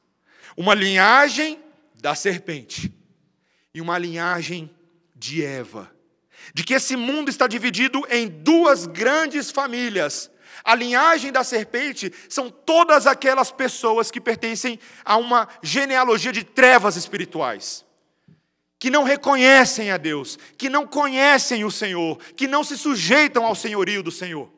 Uma 0.57 0.74
linhagem 0.74 1.59
da 2.01 2.14
serpente 2.14 2.92
e 3.74 3.80
uma 3.80 3.98
linhagem 3.98 4.70
de 5.14 5.44
Eva. 5.44 5.90
De 6.55 6.64
que 6.64 6.74
esse 6.74 6.96
mundo 6.96 7.28
está 7.28 7.46
dividido 7.46 8.03
em 8.11 8.26
duas 8.26 8.86
grandes 8.86 9.51
famílias. 9.51 10.30
A 10.64 10.74
linhagem 10.74 11.30
da 11.30 11.44
serpente 11.44 12.12
são 12.28 12.51
todas 12.51 13.07
aquelas 13.07 13.53
pessoas 13.53 14.11
que 14.11 14.20
pertencem 14.20 14.78
a 15.05 15.16
uma 15.16 15.48
genealogia 15.62 16.32
de 16.32 16.42
trevas 16.42 16.96
espirituais, 16.96 17.84
que 18.78 18.90
não 18.90 19.05
reconhecem 19.05 19.90
a 19.90 19.96
Deus, 19.96 20.38
que 20.57 20.68
não 20.68 20.86
conhecem 20.86 21.64
o 21.64 21.70
Senhor, 21.70 22.18
que 22.34 22.46
não 22.46 22.64
se 22.64 22.76
sujeitam 22.76 23.44
ao 23.44 23.55
senhorio 23.55 24.03
do 24.03 24.11
Senhor. 24.11 24.51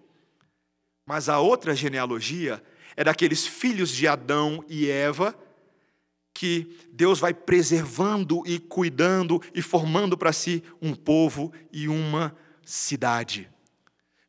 Mas 1.05 1.29
a 1.29 1.41
outra 1.41 1.75
genealogia 1.75 2.63
é 2.97 3.05
daqueles 3.05 3.47
filhos 3.47 3.91
de 3.91 4.07
Adão 4.07 4.65
e 4.69 4.89
Eva 4.89 5.37
que 6.35 6.79
Deus 6.93 7.21
vai 7.21 7.35
preservando 7.35 8.43
e 8.47 8.59
cuidando 8.59 9.41
e 9.55 9.61
formando 9.61 10.17
para 10.17 10.33
si 10.33 10.63
um 10.81 10.95
povo 10.95 11.53
e 11.73 11.89
uma 11.89 12.37
cidade. 12.65 13.51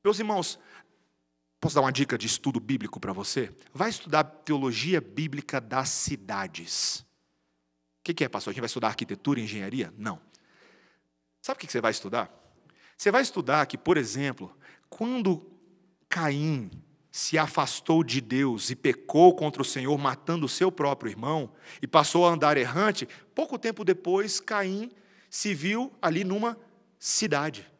Meus 0.03 0.19
irmãos, 0.19 0.59
posso 1.59 1.75
dar 1.75 1.81
uma 1.81 1.91
dica 1.91 2.17
de 2.17 2.27
estudo 2.27 2.59
bíblico 2.59 2.99
para 2.99 3.13
você? 3.13 3.51
Vai 3.73 3.89
estudar 3.89 4.23
teologia 4.23 4.99
bíblica 4.99 5.61
das 5.61 5.89
cidades. 5.89 7.05
O 7.99 8.13
que 8.13 8.23
é, 8.23 8.27
pastor? 8.27 8.51
A 8.51 8.53
gente 8.53 8.61
vai 8.61 8.67
estudar 8.67 8.89
arquitetura 8.89 9.39
e 9.39 9.43
engenharia? 9.43 9.93
Não. 9.97 10.19
Sabe 11.41 11.57
o 11.57 11.59
que 11.59 11.71
você 11.71 11.79
vai 11.79 11.91
estudar? 11.91 12.29
Você 12.97 13.11
vai 13.11 13.21
estudar 13.21 13.65
que, 13.65 13.77
por 13.77 13.97
exemplo, 13.97 14.55
quando 14.89 15.49
Caim 16.09 16.69
se 17.15 17.37
afastou 17.37 18.03
de 18.03 18.19
Deus 18.19 18.71
e 18.71 18.75
pecou 18.75 19.35
contra 19.35 19.61
o 19.61 19.65
Senhor, 19.65 19.95
matando 19.99 20.47
o 20.47 20.49
seu 20.49 20.71
próprio 20.71 21.11
irmão, 21.11 21.51
e 21.79 21.85
passou 21.85 22.25
a 22.25 22.31
andar 22.31 22.57
errante, 22.57 23.07
pouco 23.35 23.59
tempo 23.59 23.85
depois, 23.85 24.39
Caim 24.39 24.89
se 25.29 25.53
viu 25.53 25.93
ali 26.01 26.23
numa 26.23 26.57
cidade, 26.97 27.71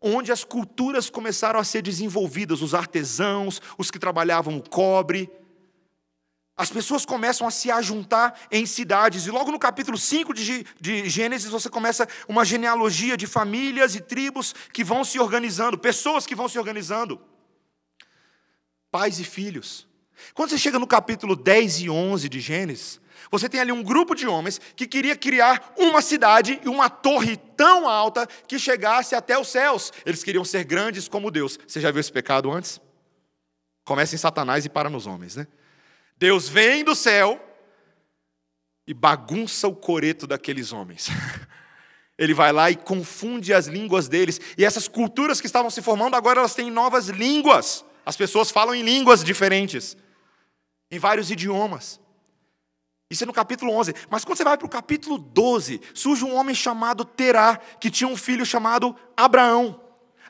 onde 0.00 0.32
as 0.32 0.44
culturas 0.44 1.10
começaram 1.10 1.60
a 1.60 1.64
ser 1.64 1.82
desenvolvidas, 1.82 2.62
os 2.62 2.74
artesãos, 2.74 3.60
os 3.76 3.90
que 3.90 3.98
trabalhavam 3.98 4.56
o 4.56 4.66
cobre, 4.66 5.30
as 6.56 6.70
pessoas 6.70 7.04
começam 7.04 7.46
a 7.46 7.50
se 7.50 7.70
ajuntar 7.70 8.48
em 8.50 8.64
cidades, 8.64 9.26
e 9.26 9.30
logo 9.30 9.52
no 9.52 9.58
capítulo 9.58 9.98
5 9.98 10.32
de, 10.32 10.64
de, 10.80 11.10
Gênesis 11.10 11.50
você 11.50 11.68
começa 11.68 12.08
uma 12.26 12.46
genealogia 12.46 13.14
de 13.14 13.26
famílias 13.26 13.94
e 13.94 14.00
tribos 14.00 14.54
que 14.72 14.82
vão 14.82 15.04
se 15.04 15.20
organizando, 15.20 15.76
pessoas 15.76 16.24
que 16.24 16.34
vão 16.34 16.48
se 16.48 16.58
organizando, 16.58 17.20
pais 18.94 19.18
e 19.18 19.24
filhos. 19.24 19.88
Quando 20.34 20.50
você 20.50 20.58
chega 20.58 20.78
no 20.78 20.86
capítulo 20.86 21.34
10 21.34 21.80
e 21.80 21.90
11 21.90 22.28
de 22.28 22.38
Gênesis, 22.38 23.00
você 23.28 23.48
tem 23.48 23.58
ali 23.58 23.72
um 23.72 23.82
grupo 23.82 24.14
de 24.14 24.24
homens 24.24 24.60
que 24.76 24.86
queria 24.86 25.16
criar 25.16 25.74
uma 25.76 26.00
cidade 26.00 26.60
e 26.64 26.68
uma 26.68 26.88
torre 26.88 27.36
tão 27.36 27.88
alta 27.88 28.24
que 28.46 28.56
chegasse 28.56 29.16
até 29.16 29.36
os 29.36 29.48
céus. 29.48 29.92
Eles 30.06 30.22
queriam 30.22 30.44
ser 30.44 30.62
grandes 30.62 31.08
como 31.08 31.32
Deus. 31.32 31.58
Você 31.66 31.80
já 31.80 31.90
viu 31.90 31.98
esse 31.98 32.12
pecado 32.12 32.52
antes? 32.52 32.80
Começa 33.84 34.14
em 34.14 34.18
Satanás 34.18 34.64
e 34.64 34.68
para 34.68 34.88
nos 34.88 35.08
homens, 35.08 35.34
né? 35.34 35.48
Deus 36.16 36.48
vem 36.48 36.84
do 36.84 36.94
céu 36.94 37.44
e 38.86 38.94
bagunça 38.94 39.66
o 39.66 39.74
coreto 39.74 40.24
daqueles 40.24 40.72
homens. 40.72 41.08
Ele 42.16 42.32
vai 42.32 42.52
lá 42.52 42.70
e 42.70 42.76
confunde 42.76 43.52
as 43.52 43.66
línguas 43.66 44.06
deles. 44.06 44.40
E 44.56 44.64
essas 44.64 44.86
culturas 44.86 45.40
que 45.40 45.48
estavam 45.48 45.68
se 45.68 45.82
formando, 45.82 46.14
agora 46.14 46.38
elas 46.38 46.54
têm 46.54 46.70
novas 46.70 47.08
línguas. 47.08 47.84
As 48.04 48.16
pessoas 48.16 48.50
falam 48.50 48.74
em 48.74 48.82
línguas 48.82 49.24
diferentes, 49.24 49.96
em 50.90 50.98
vários 50.98 51.30
idiomas. 51.30 52.00
Isso 53.10 53.24
é 53.24 53.26
no 53.26 53.32
capítulo 53.32 53.72
11. 53.72 53.94
Mas 54.10 54.24
quando 54.24 54.38
você 54.38 54.44
vai 54.44 54.56
para 54.56 54.66
o 54.66 54.70
capítulo 54.70 55.18
12, 55.18 55.80
surge 55.92 56.24
um 56.24 56.34
homem 56.34 56.54
chamado 56.54 57.04
Terá, 57.04 57.56
que 57.80 57.90
tinha 57.90 58.08
um 58.08 58.16
filho 58.16 58.44
chamado 58.44 58.94
Abraão. 59.16 59.80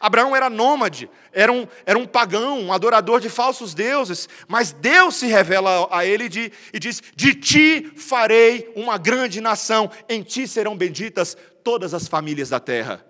Abraão 0.00 0.36
era 0.36 0.50
nômade, 0.50 1.08
era 1.32 1.50
um, 1.50 1.66
era 1.86 1.98
um 1.98 2.06
pagão, 2.06 2.60
um 2.60 2.72
adorador 2.72 3.20
de 3.20 3.30
falsos 3.30 3.72
deuses, 3.72 4.28
mas 4.46 4.70
Deus 4.70 5.14
se 5.14 5.26
revela 5.26 5.88
a 5.90 6.04
ele 6.04 6.28
de, 6.28 6.52
e 6.72 6.78
diz: 6.78 7.02
De 7.16 7.34
ti 7.34 7.90
farei 7.96 8.70
uma 8.76 8.98
grande 8.98 9.40
nação, 9.40 9.90
em 10.06 10.22
ti 10.22 10.46
serão 10.46 10.76
benditas 10.76 11.36
todas 11.62 11.94
as 11.94 12.06
famílias 12.06 12.50
da 12.50 12.60
terra. 12.60 13.04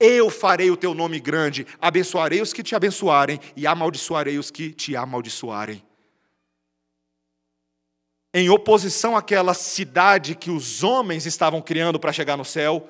Eu 0.00 0.30
farei 0.30 0.70
o 0.70 0.76
teu 0.78 0.94
nome 0.94 1.20
grande, 1.20 1.66
abençoarei 1.78 2.40
os 2.40 2.54
que 2.54 2.62
te 2.62 2.74
abençoarem 2.74 3.38
e 3.54 3.66
amaldiçoarei 3.66 4.38
os 4.38 4.50
que 4.50 4.72
te 4.72 4.96
amaldiçoarem. 4.96 5.84
Em 8.32 8.48
oposição 8.48 9.16
àquela 9.16 9.52
cidade 9.52 10.34
que 10.34 10.50
os 10.50 10.82
homens 10.82 11.26
estavam 11.26 11.60
criando 11.60 12.00
para 12.00 12.12
chegar 12.12 12.38
no 12.38 12.44
céu, 12.44 12.88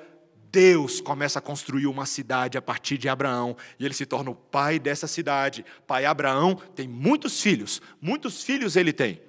Deus 0.53 1.01
começa 1.01 1.39
a 1.39 1.43
construir 1.43 1.87
uma 1.87 2.07
cidade 2.07 2.59
a 2.59 2.63
partir 2.63 2.99
de 2.99 3.09
Abraão, 3.09 3.57
e 3.79 3.85
ele 3.85 3.95
se 3.95 4.07
torna 4.07 4.31
o 4.31 4.35
pai 4.35 4.79
dessa 4.79 5.07
cidade. 5.07 5.65
Pai 5.87 6.05
Abraão 6.05 6.57
tem 6.75 6.87
muitos 6.87 7.41
filhos, 7.41 7.81
muitos 8.01 8.43
filhos 8.45 8.77
ele 8.77 8.93
tem. 8.93 9.21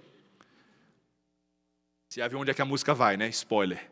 Você 2.09 2.19
já 2.19 2.37
onde 2.37 2.51
é 2.51 2.53
que 2.53 2.61
a 2.61 2.65
música 2.65 2.93
vai, 2.93 3.17
né? 3.17 3.29
Spoiler. 3.29 3.90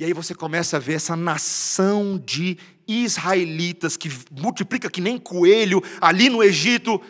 E 0.00 0.04
aí 0.04 0.12
você 0.12 0.32
começa 0.32 0.76
a 0.76 0.80
ver 0.80 0.94
essa 0.94 1.16
nação 1.16 2.22
de 2.24 2.56
israelitas 2.86 3.96
que 3.96 4.08
multiplica 4.30 4.88
que 4.88 5.00
nem 5.00 5.18
coelho 5.18 5.82
ali 6.00 6.30
no 6.30 6.42
Egito, 6.42 7.02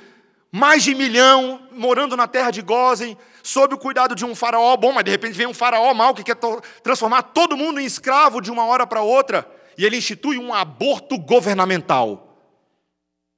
mais 0.50 0.82
de 0.82 0.94
milhão 0.94 1.68
morando 1.70 2.16
na 2.16 2.26
terra 2.26 2.50
de 2.50 2.62
Gozen, 2.62 3.14
sob 3.42 3.74
o 3.74 3.78
cuidado 3.78 4.14
de 4.14 4.24
um 4.24 4.34
faraó 4.34 4.74
bom, 4.74 4.92
mas 4.92 5.04
de 5.04 5.10
repente 5.10 5.34
vem 5.34 5.46
um 5.46 5.52
faraó 5.52 5.92
mau 5.92 6.14
que 6.14 6.24
quer 6.24 6.36
transformar 6.82 7.22
todo 7.22 7.58
mundo 7.58 7.78
em 7.78 7.84
escravo 7.84 8.40
de 8.40 8.50
uma 8.50 8.64
hora 8.64 8.86
para 8.86 9.02
outra, 9.02 9.46
e 9.76 9.84
ele 9.84 9.98
institui 9.98 10.38
um 10.38 10.54
aborto 10.54 11.18
governamental. 11.18 12.24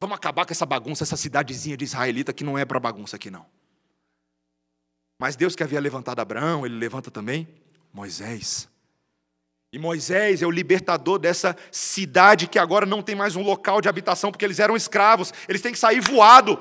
Vamos 0.00 0.16
acabar 0.16 0.46
com 0.46 0.52
essa 0.52 0.64
bagunça, 0.64 1.02
essa 1.02 1.16
cidadezinha 1.16 1.76
de 1.76 1.84
israelita 1.84 2.32
que 2.32 2.44
não 2.44 2.56
é 2.56 2.64
para 2.64 2.78
bagunça 2.78 3.16
aqui 3.16 3.30
não. 3.30 3.44
Mas 5.18 5.34
Deus 5.34 5.56
que 5.56 5.64
havia 5.64 5.80
levantado 5.80 6.20
Abraão, 6.20 6.64
ele 6.64 6.76
levanta 6.76 7.10
também 7.10 7.48
Moisés. 7.92 8.69
E 9.72 9.78
Moisés 9.78 10.42
é 10.42 10.46
o 10.46 10.50
libertador 10.50 11.18
dessa 11.18 11.56
cidade 11.70 12.48
que 12.48 12.58
agora 12.58 12.84
não 12.84 13.02
tem 13.02 13.14
mais 13.14 13.36
um 13.36 13.42
local 13.42 13.80
de 13.80 13.88
habitação, 13.88 14.32
porque 14.32 14.44
eles 14.44 14.58
eram 14.58 14.74
escravos, 14.74 15.32
eles 15.48 15.62
têm 15.62 15.70
que 15.70 15.78
sair 15.78 16.00
voado. 16.00 16.58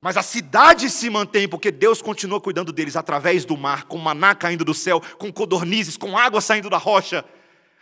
Mas 0.00 0.16
a 0.16 0.22
cidade 0.22 0.90
se 0.90 1.08
mantém 1.08 1.48
porque 1.48 1.70
Deus 1.70 2.02
continua 2.02 2.40
cuidando 2.40 2.72
deles 2.72 2.96
através 2.96 3.44
do 3.44 3.56
mar, 3.56 3.84
com 3.84 3.98
maná 3.98 4.34
caindo 4.34 4.64
do 4.64 4.74
céu, 4.74 5.00
com 5.16 5.32
codornizes, 5.32 5.96
com 5.96 6.18
água 6.18 6.40
saindo 6.40 6.68
da 6.68 6.76
rocha. 6.76 7.24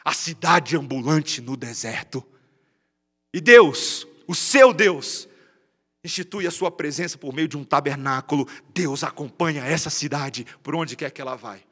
A 0.05 0.13
cidade 0.13 0.77
ambulante 0.77 1.41
no 1.41 1.57
deserto. 1.57 2.23
E 3.33 3.41
Deus, 3.41 4.07
o 4.27 4.35
seu 4.35 4.75
Deus, 4.75 5.27
institui 6.05 6.47
a 6.47 6.51
sua 6.51 6.71
presença 6.71 7.17
por 7.17 7.33
meio 7.33 7.49
de 7.49 7.57
um 7.57 7.65
tabernáculo. 7.65 8.47
Deus 8.75 9.03
acompanha 9.03 9.65
essa 9.65 9.89
cidade 9.89 10.47
por 10.63 10.75
onde 10.75 10.97
quer 10.97 11.11
que 11.11 11.23
ela 11.23 11.37
vai. 11.37 11.70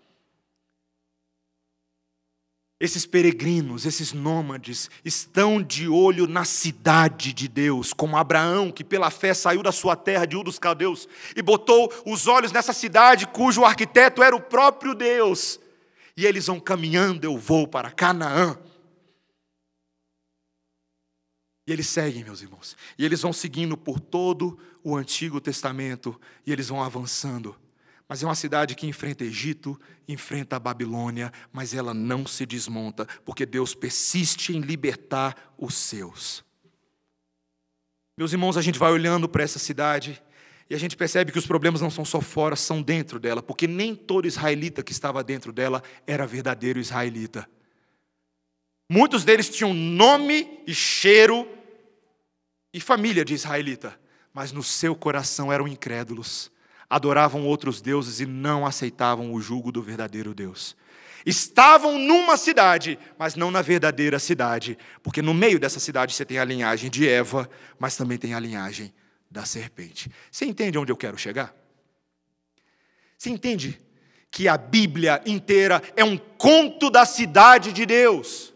Esses 2.80 3.04
peregrinos, 3.04 3.84
esses 3.84 4.12
nômades, 4.12 4.88
estão 5.04 5.60
de 5.60 5.88
olho 5.88 6.28
na 6.28 6.44
cidade 6.44 7.32
de 7.32 7.48
Deus, 7.48 7.92
como 7.92 8.16
Abraão, 8.16 8.70
que 8.70 8.84
pela 8.84 9.10
fé 9.10 9.34
saiu 9.34 9.64
da 9.64 9.72
sua 9.72 9.96
terra 9.96 10.24
de 10.24 10.36
Ur 10.36 10.44
dos 10.44 10.60
Caldeus 10.60 11.08
e 11.34 11.42
botou 11.42 11.92
os 12.06 12.28
olhos 12.28 12.52
nessa 12.52 12.72
cidade 12.72 13.26
cujo 13.26 13.64
arquiteto 13.64 14.22
era 14.22 14.36
o 14.36 14.40
próprio 14.40 14.94
Deus. 14.94 15.58
E 16.16 16.24
eles 16.24 16.46
vão 16.46 16.60
caminhando, 16.60 17.24
eu 17.24 17.36
vou 17.36 17.66
para 17.66 17.90
Canaã. 17.90 18.56
E 21.66 21.72
eles 21.72 21.88
seguem, 21.88 22.24
meus 22.24 22.42
irmãos. 22.42 22.76
E 22.96 23.04
eles 23.04 23.20
vão 23.20 23.32
seguindo 23.32 23.76
por 23.76 23.98
todo 23.98 24.58
o 24.84 24.96
Antigo 24.96 25.40
Testamento 25.40 26.18
e 26.46 26.52
eles 26.52 26.68
vão 26.68 26.82
avançando. 26.82 27.56
Mas 28.08 28.22
é 28.22 28.26
uma 28.26 28.34
cidade 28.34 28.74
que 28.74 28.86
enfrenta 28.86 29.22
Egito, 29.22 29.78
enfrenta 30.08 30.56
a 30.56 30.58
Babilônia, 30.58 31.30
mas 31.52 31.74
ela 31.74 31.92
não 31.92 32.26
se 32.26 32.46
desmonta, 32.46 33.06
porque 33.22 33.44
Deus 33.44 33.74
persiste 33.74 34.56
em 34.56 34.60
libertar 34.60 35.54
os 35.58 35.74
seus. 35.74 36.42
Meus 38.16 38.32
irmãos, 38.32 38.56
a 38.56 38.62
gente 38.62 38.78
vai 38.78 38.90
olhando 38.90 39.28
para 39.28 39.44
essa 39.44 39.58
cidade 39.58 40.22
e 40.70 40.74
a 40.74 40.78
gente 40.78 40.96
percebe 40.96 41.30
que 41.30 41.38
os 41.38 41.46
problemas 41.46 41.82
não 41.82 41.90
são 41.90 42.04
só 42.04 42.20
fora, 42.20 42.56
são 42.56 42.80
dentro 42.80 43.20
dela, 43.20 43.42
porque 43.42 43.66
nem 43.66 43.94
todo 43.94 44.26
israelita 44.26 44.82
que 44.82 44.92
estava 44.92 45.22
dentro 45.22 45.52
dela 45.52 45.82
era 46.06 46.26
verdadeiro 46.26 46.80
israelita. 46.80 47.48
Muitos 48.90 49.22
deles 49.22 49.50
tinham 49.50 49.74
nome 49.74 50.62
e 50.66 50.74
cheiro 50.74 51.46
e 52.72 52.80
família 52.80 53.22
de 53.22 53.34
israelita, 53.34 54.00
mas 54.32 54.50
no 54.50 54.62
seu 54.62 54.96
coração 54.96 55.52
eram 55.52 55.68
incrédulos 55.68 56.50
adoravam 56.88 57.44
outros 57.44 57.80
deuses 57.80 58.20
e 58.20 58.26
não 58.26 58.64
aceitavam 58.64 59.32
o 59.32 59.40
jugo 59.40 59.70
do 59.70 59.82
verdadeiro 59.82 60.34
Deus. 60.34 60.76
Estavam 61.26 61.98
numa 61.98 62.36
cidade, 62.36 62.98
mas 63.18 63.34
não 63.34 63.50
na 63.50 63.60
verdadeira 63.60 64.18
cidade, 64.18 64.78
porque 65.02 65.20
no 65.20 65.34
meio 65.34 65.58
dessa 65.58 65.80
cidade 65.80 66.14
você 66.14 66.24
tem 66.24 66.38
a 66.38 66.44
linhagem 66.44 66.90
de 66.90 67.08
Eva, 67.08 67.48
mas 67.78 67.96
também 67.96 68.16
tem 68.16 68.34
a 68.34 68.40
linhagem 68.40 68.92
da 69.30 69.44
serpente. 69.44 70.10
Você 70.30 70.46
entende 70.46 70.78
onde 70.78 70.90
eu 70.90 70.96
quero 70.96 71.18
chegar? 71.18 71.54
Você 73.18 73.30
entende 73.30 73.78
que 74.30 74.48
a 74.48 74.56
Bíblia 74.56 75.20
inteira 75.26 75.82
é 75.96 76.04
um 76.04 76.16
conto 76.16 76.88
da 76.88 77.04
cidade 77.04 77.72
de 77.72 77.84
Deus? 77.84 78.54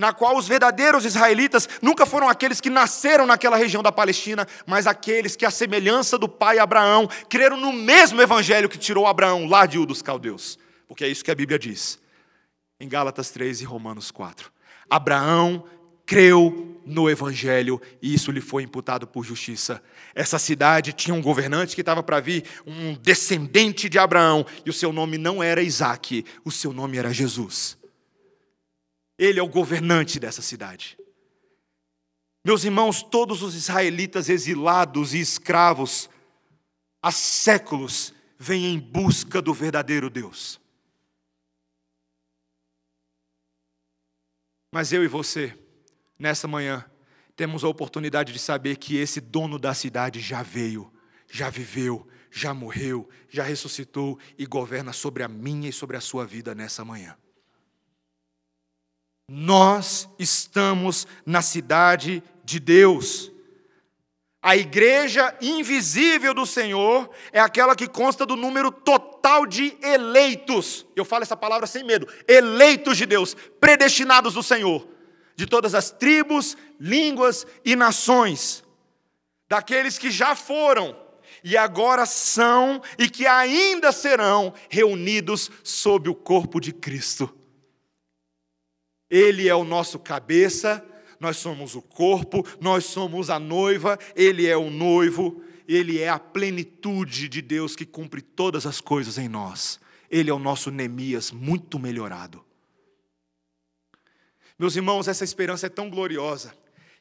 Na 0.00 0.14
qual 0.14 0.34
os 0.38 0.48
verdadeiros 0.48 1.04
israelitas 1.04 1.68
nunca 1.82 2.06
foram 2.06 2.26
aqueles 2.26 2.58
que 2.58 2.70
nasceram 2.70 3.26
naquela 3.26 3.54
região 3.54 3.82
da 3.82 3.92
Palestina, 3.92 4.48
mas 4.64 4.86
aqueles 4.86 5.36
que, 5.36 5.44
à 5.44 5.50
semelhança 5.50 6.16
do 6.16 6.26
pai 6.26 6.58
Abraão, 6.58 7.06
creram 7.28 7.58
no 7.58 7.70
mesmo 7.70 8.22
evangelho 8.22 8.66
que 8.66 8.78
tirou 8.78 9.06
Abraão 9.06 9.46
lá 9.46 9.66
de 9.66 9.78
U 9.78 9.84
dos 9.84 10.00
caldeus. 10.00 10.58
Porque 10.88 11.04
é 11.04 11.08
isso 11.08 11.22
que 11.22 11.30
a 11.30 11.34
Bíblia 11.34 11.58
diz, 11.58 12.00
em 12.80 12.88
Gálatas 12.88 13.30
3 13.30 13.60
e 13.60 13.64
Romanos 13.64 14.10
4. 14.10 14.50
Abraão 14.88 15.64
creu 16.06 16.80
no 16.86 17.10
evangelho 17.10 17.78
e 18.00 18.14
isso 18.14 18.32
lhe 18.32 18.40
foi 18.40 18.62
imputado 18.62 19.06
por 19.06 19.22
justiça. 19.22 19.82
Essa 20.14 20.38
cidade 20.38 20.94
tinha 20.94 21.14
um 21.14 21.20
governante 21.20 21.74
que 21.74 21.82
estava 21.82 22.02
para 22.02 22.20
vir, 22.20 22.44
um 22.66 22.94
descendente 22.94 23.86
de 23.86 23.98
Abraão, 23.98 24.46
e 24.64 24.70
o 24.70 24.72
seu 24.72 24.94
nome 24.94 25.18
não 25.18 25.42
era 25.42 25.60
Isaac, 25.60 26.24
o 26.42 26.50
seu 26.50 26.72
nome 26.72 26.96
era 26.96 27.12
Jesus. 27.12 27.78
Ele 29.20 29.38
é 29.38 29.42
o 29.42 29.48
governante 29.48 30.18
dessa 30.18 30.40
cidade. 30.40 30.96
Meus 32.42 32.64
irmãos, 32.64 33.02
todos 33.02 33.42
os 33.42 33.54
israelitas 33.54 34.30
exilados 34.30 35.12
e 35.12 35.20
escravos 35.20 36.08
há 37.02 37.12
séculos 37.12 38.14
vêm 38.38 38.72
em 38.72 38.80
busca 38.80 39.42
do 39.42 39.52
verdadeiro 39.52 40.08
Deus. 40.08 40.58
Mas 44.72 44.90
eu 44.90 45.04
e 45.04 45.06
você, 45.06 45.54
nessa 46.18 46.48
manhã, 46.48 46.90
temos 47.36 47.62
a 47.62 47.68
oportunidade 47.68 48.32
de 48.32 48.38
saber 48.38 48.78
que 48.78 48.96
esse 48.96 49.20
dono 49.20 49.58
da 49.58 49.74
cidade 49.74 50.18
já 50.18 50.42
veio, 50.42 50.90
já 51.30 51.50
viveu, 51.50 52.08
já 52.30 52.54
morreu, 52.54 53.06
já 53.28 53.42
ressuscitou 53.42 54.18
e 54.38 54.46
governa 54.46 54.94
sobre 54.94 55.22
a 55.22 55.28
minha 55.28 55.68
e 55.68 55.72
sobre 55.74 55.98
a 55.98 56.00
sua 56.00 56.24
vida 56.24 56.54
nessa 56.54 56.86
manhã. 56.86 57.18
Nós 59.32 60.08
estamos 60.18 61.06
na 61.24 61.40
cidade 61.40 62.20
de 62.42 62.58
Deus. 62.58 63.30
A 64.42 64.56
igreja 64.56 65.32
invisível 65.40 66.34
do 66.34 66.44
Senhor 66.44 67.08
é 67.30 67.38
aquela 67.38 67.76
que 67.76 67.86
consta 67.86 68.26
do 68.26 68.34
número 68.34 68.72
total 68.72 69.46
de 69.46 69.76
eleitos. 69.82 70.84
Eu 70.96 71.04
falo 71.04 71.22
essa 71.22 71.36
palavra 71.36 71.68
sem 71.68 71.84
medo. 71.84 72.08
Eleitos 72.26 72.96
de 72.96 73.06
Deus, 73.06 73.36
predestinados 73.60 74.34
do 74.34 74.42
Senhor, 74.42 74.88
de 75.36 75.46
todas 75.46 75.76
as 75.76 75.92
tribos, 75.92 76.56
línguas 76.80 77.46
e 77.64 77.76
nações. 77.76 78.64
Daqueles 79.48 79.96
que 79.96 80.10
já 80.10 80.34
foram 80.34 80.98
e 81.44 81.56
agora 81.56 82.04
são 82.04 82.82
e 82.98 83.08
que 83.08 83.28
ainda 83.28 83.92
serão 83.92 84.52
reunidos 84.68 85.52
sob 85.62 86.10
o 86.10 86.16
corpo 86.16 86.58
de 86.58 86.72
Cristo. 86.72 87.32
Ele 89.10 89.48
é 89.48 89.54
o 89.54 89.64
nosso 89.64 89.98
cabeça, 89.98 90.84
nós 91.18 91.36
somos 91.36 91.74
o 91.74 91.82
corpo, 91.82 92.46
nós 92.60 92.84
somos 92.84 93.28
a 93.28 93.38
noiva, 93.38 93.98
ele 94.16 94.46
é 94.46 94.56
o 94.56 94.70
noivo, 94.70 95.42
ele 95.68 95.98
é 95.98 96.08
a 96.08 96.18
plenitude 96.18 97.28
de 97.28 97.42
Deus 97.42 97.76
que 97.76 97.84
cumpre 97.84 98.22
todas 98.22 98.64
as 98.66 98.80
coisas 98.80 99.18
em 99.18 99.28
nós. 99.28 99.80
Ele 100.10 100.30
é 100.30 100.32
o 100.32 100.38
nosso 100.38 100.70
Neemias 100.70 101.30
muito 101.30 101.78
melhorado. 101.78 102.44
Meus 104.58 104.76
irmãos, 104.76 105.08
essa 105.08 105.24
esperança 105.24 105.66
é 105.66 105.70
tão 105.70 105.88
gloriosa 105.88 106.54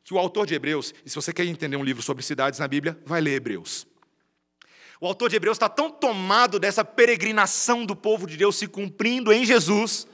que 0.03 0.13
o 0.13 0.17
autor 0.17 0.45
de 0.45 0.53
Hebreus, 0.53 0.93
e 1.05 1.09
se 1.09 1.15
você 1.15 1.33
quer 1.33 1.45
entender 1.45 1.75
um 1.75 1.83
livro 1.83 2.01
sobre 2.01 2.23
cidades 2.23 2.59
na 2.59 2.67
Bíblia, 2.67 2.97
vai 3.05 3.21
ler 3.21 3.35
Hebreus. 3.35 3.85
O 5.01 5.07
autor 5.07 5.29
de 5.29 5.35
Hebreus 5.35 5.55
está 5.55 5.69
tão 5.69 5.89
tomado 5.89 6.59
dessa 6.59 6.83
peregrinação 6.83 7.85
do 7.85 7.95
povo 7.95 8.27
de 8.27 8.35
Deus 8.35 8.57
se 8.57 8.67
cumprindo 8.67 9.31
em 9.31 9.45
Jesus, 9.45 10.07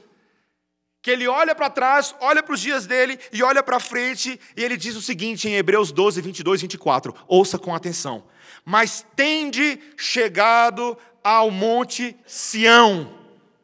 que 1.06 1.10
ele 1.12 1.28
olha 1.28 1.54
para 1.54 1.70
trás, 1.70 2.16
olha 2.18 2.42
para 2.42 2.52
os 2.52 2.60
dias 2.60 2.84
dele 2.84 3.16
e 3.32 3.40
olha 3.40 3.62
para 3.62 3.78
frente, 3.78 4.40
e 4.56 4.64
ele 4.64 4.76
diz 4.76 4.96
o 4.96 5.00
seguinte 5.00 5.48
em 5.48 5.54
Hebreus 5.54 5.92
12, 5.92 6.20
22 6.20 6.60
e 6.60 6.64
24: 6.64 7.14
ouça 7.28 7.56
com 7.60 7.72
atenção. 7.72 8.24
Mas 8.64 9.06
tende 9.14 9.78
chegado 9.96 10.98
ao 11.22 11.48
monte 11.48 12.16
Sião, 12.26 13.14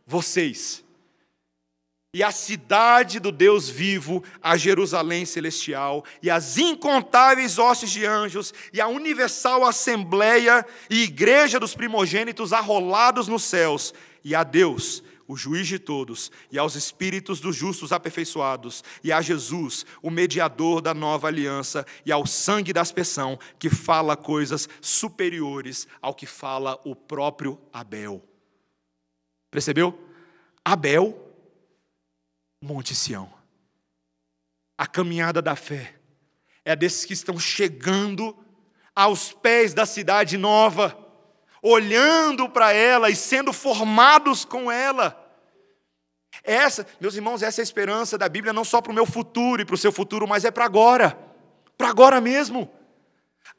vocês, 0.07 0.85
e 2.15 2.23
a 2.23 2.31
cidade 2.31 3.19
do 3.19 3.33
Deus 3.33 3.69
vivo, 3.69 4.23
a 4.41 4.57
Jerusalém 4.57 5.27
celestial, 5.27 6.05
e 6.23 6.31
as 6.31 6.59
incontáveis 6.59 7.59
hostes 7.59 7.91
de 7.91 8.07
anjos, 8.07 8.55
e 8.73 8.81
a 8.81 8.87
universal 8.87 9.65
assembleia 9.65 10.65
e 10.89 11.03
igreja 11.03 11.59
dos 11.59 11.75
primogênitos 11.75 12.53
arrolados 12.53 13.27
nos 13.27 13.43
céus, 13.43 13.93
e 14.23 14.33
a 14.33 14.45
Deus, 14.45 15.03
o 15.33 15.37
juiz 15.37 15.67
de 15.67 15.79
todos, 15.79 16.31
e 16.51 16.59
aos 16.59 16.75
espíritos 16.75 17.41
dos 17.41 17.57
justos 17.57 17.93
aperfeiçoados, 17.93 18.85
e 19.03 19.11
a 19.11 19.21
Jesus, 19.21 19.87
o 20.03 20.11
mediador 20.11 20.81
da 20.81 20.93
nova 20.93 21.29
aliança, 21.29 21.87
e 22.05 22.13
ao 22.13 22.27
sangue 22.27 22.73
da 22.73 22.83
aspersão, 22.83 23.39
que 23.59 23.71
fala 23.71 24.17
coisas 24.17 24.69
superiores 24.81 25.89
ao 26.01 26.15
que 26.15 26.27
fala 26.27 26.79
o 26.85 26.95
próprio 26.95 27.59
Abel. 27.73 28.23
Percebeu? 29.51 29.99
Abel 30.65 31.31
Monte 32.61 32.95
Sião. 32.95 33.33
A 34.79 34.87
caminhada 34.87 35.43
da 35.43 35.57
fé 35.57 35.95
é 36.65 36.77
desses 36.77 37.05
que 37.05 37.13
estão 37.13 37.39
chegando 37.39 38.37
aos 38.95 39.33
pés 39.33 39.75
da 39.75 39.85
cidade 39.87 40.37
nova, 40.37 40.97
olhando 41.63 42.49
para 42.49 42.73
ela 42.73 43.11
e 43.11 43.17
sendo 43.17 43.53
formados 43.53 44.45
com 44.45 44.71
ela. 44.71 45.22
Essa, 46.45 46.87
meus 47.01 47.15
irmãos, 47.15 47.43
essa 47.43 47.61
é 47.61 47.63
a 47.63 47.65
esperança 47.65 48.19
da 48.19 48.29
Bíblia 48.29 48.53
não 48.53 48.65
só 48.65 48.81
para 48.81 48.91
o 48.91 48.95
meu 48.95 49.07
futuro 49.07 49.63
e 49.63 49.65
para 49.65 49.75
o 49.75 49.79
seu 49.79 49.93
futuro, 49.93 50.27
mas 50.27 50.45
é 50.45 50.51
para 50.51 50.65
agora, 50.65 51.17
para 51.79 51.89
agora 51.89 52.21
mesmo. 52.21 52.71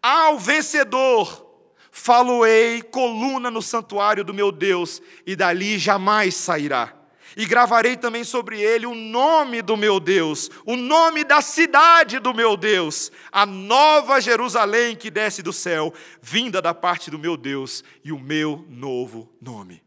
Ao 0.01 0.37
vencedor, 0.37 1.69
faloei 1.91 2.81
coluna 2.81 3.49
no 3.49 3.61
santuário 3.61 4.23
do 4.23 4.33
meu 4.33 4.51
Deus, 4.51 5.01
e 5.25 5.35
dali 5.35 5.77
jamais 5.77 6.35
sairá. 6.35 6.93
E 7.37 7.45
gravarei 7.45 7.95
também 7.95 8.23
sobre 8.23 8.61
ele 8.61 8.85
o 8.85 8.93
nome 8.93 9.61
do 9.61 9.77
meu 9.77 9.99
Deus, 9.99 10.49
o 10.65 10.75
nome 10.75 11.23
da 11.23 11.41
cidade 11.41 12.19
do 12.19 12.33
meu 12.33 12.57
Deus, 12.57 13.11
a 13.31 13.45
nova 13.45 14.19
Jerusalém 14.19 14.95
que 14.95 15.09
desce 15.09 15.41
do 15.41 15.53
céu, 15.53 15.93
vinda 16.21 16.61
da 16.61 16.73
parte 16.73 17.09
do 17.09 17.17
meu 17.17 17.37
Deus, 17.37 17.83
e 18.03 18.11
o 18.11 18.19
meu 18.19 18.65
novo 18.69 19.31
nome. 19.41 19.82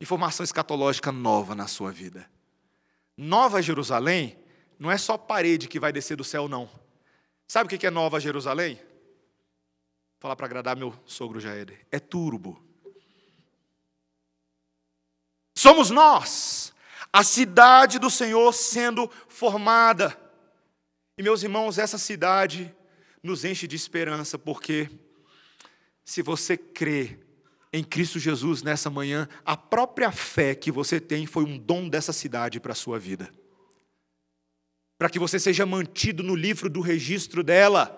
Informação 0.00 0.42
escatológica 0.42 1.12
nova 1.12 1.54
na 1.54 1.66
sua 1.66 1.92
vida. 1.92 2.28
Nova 3.16 3.60
Jerusalém 3.60 4.38
não 4.78 4.90
é 4.90 4.96
só 4.96 5.18
parede 5.18 5.68
que 5.68 5.78
vai 5.78 5.92
descer 5.92 6.16
do 6.16 6.24
céu, 6.24 6.48
não. 6.48 6.70
Sabe 7.46 7.66
o 7.66 7.78
que 7.78 7.86
é 7.86 7.90
Nova 7.90 8.18
Jerusalém? 8.18 8.76
Vou 8.76 8.84
falar 10.20 10.36
para 10.36 10.46
agradar 10.46 10.76
meu 10.76 10.94
sogro 11.04 11.38
Jair. 11.38 11.86
É 11.90 11.98
turbo. 11.98 12.64
Somos 15.54 15.90
nós, 15.90 16.72
a 17.12 17.22
cidade 17.22 17.98
do 17.98 18.08
Senhor 18.08 18.52
sendo 18.54 19.10
formada. 19.28 20.18
E 21.18 21.22
meus 21.22 21.42
irmãos, 21.42 21.76
essa 21.76 21.98
cidade 21.98 22.74
nos 23.22 23.44
enche 23.44 23.66
de 23.66 23.76
esperança, 23.76 24.38
porque 24.38 24.88
se 26.02 26.22
você 26.22 26.56
crê 26.56 27.18
em 27.72 27.84
Cristo 27.84 28.18
Jesus 28.18 28.62
nessa 28.62 28.90
manhã, 28.90 29.28
a 29.44 29.56
própria 29.56 30.10
fé 30.10 30.54
que 30.54 30.72
você 30.72 31.00
tem 31.00 31.26
foi 31.26 31.44
um 31.44 31.56
dom 31.56 31.88
dessa 31.88 32.12
cidade 32.12 32.58
para 32.58 32.72
a 32.72 32.76
sua 32.76 32.98
vida. 32.98 33.30
Para 34.98 35.08
que 35.08 35.18
você 35.18 35.38
seja 35.38 35.64
mantido 35.64 36.22
no 36.22 36.34
livro 36.34 36.68
do 36.68 36.80
registro 36.80 37.42
dela. 37.42 37.96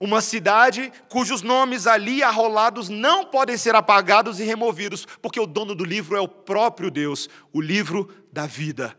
Uma 0.00 0.20
cidade 0.20 0.92
cujos 1.08 1.42
nomes 1.42 1.86
ali 1.86 2.22
arrolados 2.22 2.88
não 2.88 3.26
podem 3.26 3.56
ser 3.56 3.74
apagados 3.74 4.40
e 4.40 4.44
removidos, 4.44 5.06
porque 5.22 5.40
o 5.40 5.46
dono 5.46 5.74
do 5.74 5.84
livro 5.84 6.16
é 6.16 6.20
o 6.20 6.28
próprio 6.28 6.90
Deus, 6.90 7.28
o 7.52 7.60
livro 7.60 8.12
da 8.32 8.46
vida. 8.46 8.98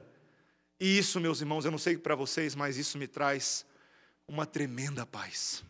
E 0.79 0.97
isso, 0.97 1.19
meus 1.19 1.41
irmãos, 1.41 1.65
eu 1.65 1.71
não 1.71 1.77
sei 1.77 1.97
para 1.97 2.15
vocês, 2.15 2.55
mas 2.55 2.77
isso 2.77 2.97
me 2.97 3.07
traz 3.07 3.65
uma 4.27 4.45
tremenda 4.45 5.05
paz, 5.05 5.63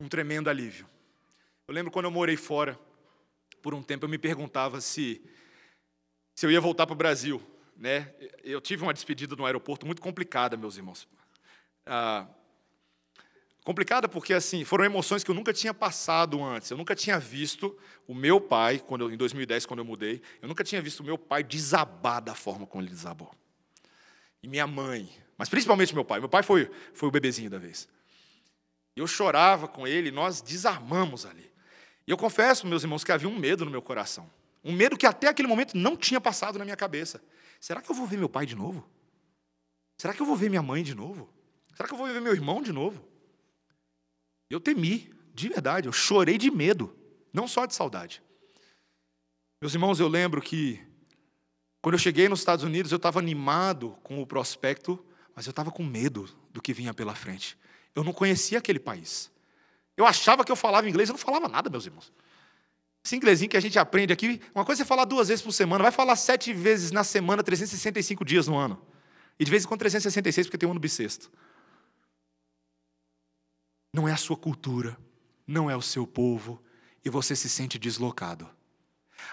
um 0.00 0.08
tremendo 0.08 0.48
alívio. 0.48 0.88
Eu 1.66 1.74
lembro 1.74 1.90
quando 1.92 2.06
eu 2.06 2.10
morei 2.10 2.36
fora, 2.36 2.78
por 3.62 3.74
um 3.74 3.82
tempo 3.82 4.04
eu 4.04 4.08
me 4.08 4.18
perguntava 4.18 4.80
se, 4.80 5.22
se 6.34 6.46
eu 6.46 6.50
ia 6.50 6.60
voltar 6.60 6.86
para 6.86 6.94
o 6.94 6.96
Brasil. 6.96 7.42
Né? 7.76 8.12
Eu 8.42 8.60
tive 8.60 8.82
uma 8.82 8.92
despedida 8.92 9.34
no 9.36 9.46
aeroporto 9.46 9.86
muito 9.86 10.02
complicada, 10.02 10.56
meus 10.56 10.76
irmãos. 10.76 11.08
Ah, 11.86 12.26
Complicada 13.62 14.08
porque 14.08 14.32
assim, 14.32 14.64
foram 14.64 14.84
emoções 14.84 15.22
que 15.22 15.30
eu 15.30 15.34
nunca 15.34 15.52
tinha 15.52 15.74
passado 15.74 16.42
antes. 16.42 16.70
Eu 16.70 16.76
nunca 16.76 16.94
tinha 16.94 17.18
visto 17.18 17.76
o 18.06 18.14
meu 18.14 18.40
pai, 18.40 18.78
quando 18.78 19.02
eu, 19.02 19.12
em 19.12 19.16
2010, 19.16 19.66
quando 19.66 19.80
eu 19.80 19.84
mudei, 19.84 20.22
eu 20.40 20.48
nunca 20.48 20.64
tinha 20.64 20.80
visto 20.80 21.00
o 21.00 21.04
meu 21.04 21.18
pai 21.18 21.44
desabar 21.44 22.22
da 22.22 22.34
forma 22.34 22.66
como 22.66 22.82
ele 22.82 22.90
desabou. 22.90 23.34
E 24.42 24.48
minha 24.48 24.66
mãe, 24.66 25.10
mas 25.36 25.48
principalmente 25.48 25.94
meu 25.94 26.04
pai. 26.04 26.20
Meu 26.20 26.28
pai 26.28 26.42
foi, 26.42 26.70
foi 26.94 27.08
o 27.08 27.12
bebezinho 27.12 27.50
da 27.50 27.58
vez. 27.58 27.86
Eu 28.96 29.06
chorava 29.06 29.68
com 29.68 29.86
ele, 29.86 30.10
nós 30.10 30.40
desarmamos 30.40 31.26
ali. 31.26 31.49
E 32.10 32.12
eu 32.12 32.16
confesso, 32.16 32.66
meus 32.66 32.82
irmãos, 32.82 33.04
que 33.04 33.12
havia 33.12 33.28
um 33.28 33.38
medo 33.38 33.64
no 33.64 33.70
meu 33.70 33.80
coração. 33.80 34.28
Um 34.64 34.72
medo 34.72 34.96
que 34.96 35.06
até 35.06 35.28
aquele 35.28 35.46
momento 35.46 35.76
não 35.76 35.96
tinha 35.96 36.20
passado 36.20 36.58
na 36.58 36.64
minha 36.64 36.76
cabeça. 36.76 37.22
Será 37.60 37.80
que 37.80 37.88
eu 37.88 37.94
vou 37.94 38.04
ver 38.04 38.18
meu 38.18 38.28
pai 38.28 38.44
de 38.44 38.56
novo? 38.56 38.84
Será 39.96 40.12
que 40.12 40.20
eu 40.20 40.26
vou 40.26 40.34
ver 40.34 40.50
minha 40.50 40.60
mãe 40.60 40.82
de 40.82 40.92
novo? 40.92 41.32
Será 41.72 41.86
que 41.86 41.94
eu 41.94 41.96
vou 41.96 42.08
ver 42.08 42.20
meu 42.20 42.32
irmão 42.32 42.62
de 42.62 42.72
novo? 42.72 43.00
Eu 44.50 44.58
temi, 44.58 45.14
de 45.32 45.50
verdade, 45.50 45.86
eu 45.86 45.92
chorei 45.92 46.36
de 46.36 46.50
medo, 46.50 46.92
não 47.32 47.46
só 47.46 47.64
de 47.64 47.76
saudade. 47.76 48.20
Meus 49.62 49.74
irmãos, 49.74 50.00
eu 50.00 50.08
lembro 50.08 50.42
que 50.42 50.84
quando 51.80 51.92
eu 51.92 52.00
cheguei 52.00 52.28
nos 52.28 52.40
Estados 52.40 52.64
Unidos, 52.64 52.90
eu 52.90 52.96
estava 52.96 53.20
animado 53.20 53.96
com 54.02 54.20
o 54.20 54.26
prospecto, 54.26 54.98
mas 55.32 55.46
eu 55.46 55.50
estava 55.50 55.70
com 55.70 55.84
medo 55.84 56.28
do 56.50 56.60
que 56.60 56.74
vinha 56.74 56.92
pela 56.92 57.14
frente. 57.14 57.56
Eu 57.94 58.02
não 58.02 58.12
conhecia 58.12 58.58
aquele 58.58 58.80
país. 58.80 59.30
Eu 60.00 60.06
achava 60.06 60.44
que 60.44 60.50
eu 60.50 60.56
falava 60.56 60.88
inglês, 60.88 61.08
eu 61.08 61.14
não 61.14 61.18
falava 61.18 61.48
nada, 61.48 61.70
meus 61.70 61.86
irmãos. 61.86 62.12
Esse 63.04 63.16
inglesinho 63.16 63.50
que 63.50 63.56
a 63.56 63.60
gente 63.60 63.78
aprende 63.78 64.12
aqui, 64.12 64.40
uma 64.54 64.64
coisa 64.64 64.82
é 64.82 64.84
falar 64.84 65.04
duas 65.04 65.28
vezes 65.28 65.42
por 65.42 65.52
semana, 65.52 65.82
vai 65.82 65.92
falar 65.92 66.16
sete 66.16 66.52
vezes 66.52 66.90
na 66.90 67.04
semana, 67.04 67.42
365 67.42 68.24
dias 68.24 68.46
no 68.46 68.56
ano. 68.56 68.80
E 69.38 69.44
de 69.44 69.50
vez 69.50 69.64
em 69.64 69.68
quando 69.68 69.80
366, 69.80 70.46
porque 70.46 70.58
tem 70.58 70.68
um 70.68 70.72
ano 70.72 70.80
bissexto 70.80 71.30
não 73.92 74.08
é 74.08 74.12
a 74.12 74.16
sua 74.16 74.36
cultura, 74.36 74.96
não 75.46 75.70
é 75.70 75.76
o 75.76 75.82
seu 75.82 76.06
povo, 76.06 76.62
e 77.04 77.10
você 77.10 77.34
se 77.34 77.48
sente 77.48 77.78
deslocado. 77.78 78.48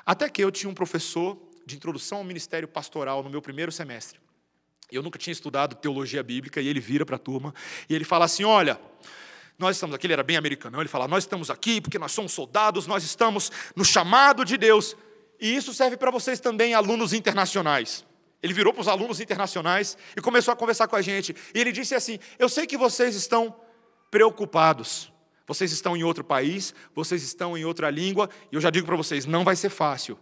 Até 0.05 0.30
que 0.30 0.43
eu 0.43 0.51
tinha 0.51 0.70
um 0.70 0.74
professor 0.74 1.38
de 1.65 1.76
introdução 1.76 2.20
ao 2.20 2.24
ministério 2.24 2.68
pastoral 2.68 3.24
no 3.24 3.30
meu 3.30 3.41
primeiro 3.41 3.72
semestre. 3.72 4.20
Eu 4.91 5.03
nunca 5.03 5.20
tinha 5.20 5.34
estudado 5.34 5.76
teologia 5.76 6.24
bíblica 6.24 6.61
e 6.61 6.68
ele 6.68 6.80
vira 6.80 7.05
para 7.05 7.18
a 7.18 7.20
turma 7.20 7.53
e 7.89 7.93
ele 7.93 8.05
fala 8.05 8.26
assim: 8.26 8.45
Olha, 8.45 8.80
nós 9.58 9.76
estamos 9.76 9.95
aqui, 9.95 10.05
ele 10.05 10.14
era 10.14 10.24
bem 10.24 10.38
americano, 10.38 10.80
ele 10.80 10.88
fala: 10.88 11.08
Nós 11.08 11.24
estamos 11.24 11.49
aqui 11.49 11.82
porque 11.82 11.97
nós 11.97 12.12
somos 12.12 12.32
soldados, 12.32 12.86
nós 12.86 13.03
estamos 13.03 13.51
no 13.76 13.84
chamado 13.84 14.45
de 14.45 14.58
Deus. 14.58 14.95
E 15.39 15.55
isso 15.55 15.74
serve 15.74 15.97
para 15.97 16.12
vocês 16.12 16.39
também, 16.39 16.74
alunos 16.74 17.14
internacionais. 17.14 18.05
Ele 18.41 18.53
virou 18.53 18.72
para 18.72 18.82
os 18.82 18.88
alunos 18.88 19.20
internacionais 19.20 19.97
e 20.16 20.22
começou 20.22 20.51
a 20.51 20.55
conversar 20.55 20.88
com 20.88 20.95
a 20.95 21.01
gente. 21.01 21.36
E 21.53 21.60
ele 21.60 21.72
disse 21.72 21.95
assim: 21.95 22.20
Eu 22.38 22.47
sei 22.49 22.68
que 22.68 22.78
vocês 22.78 23.16
estão 23.16 23.55
preocupados. 24.12 25.12
Vocês 25.47 25.72
estão 25.72 25.95
em 25.95 26.03
outro 26.03 26.26
país, 26.26 26.74
vocês 26.93 27.24
estão 27.24 27.58
em 27.58 27.64
outra 27.64 27.89
língua, 27.89 28.30
e 28.51 28.55
eu 28.55 28.62
já 28.62 28.70
digo 28.70 28.86
para 28.86 28.97
vocês: 28.97 29.26
não 29.26 29.43
vai 29.43 29.55
ser 29.55 29.70
fácil. 29.70 30.20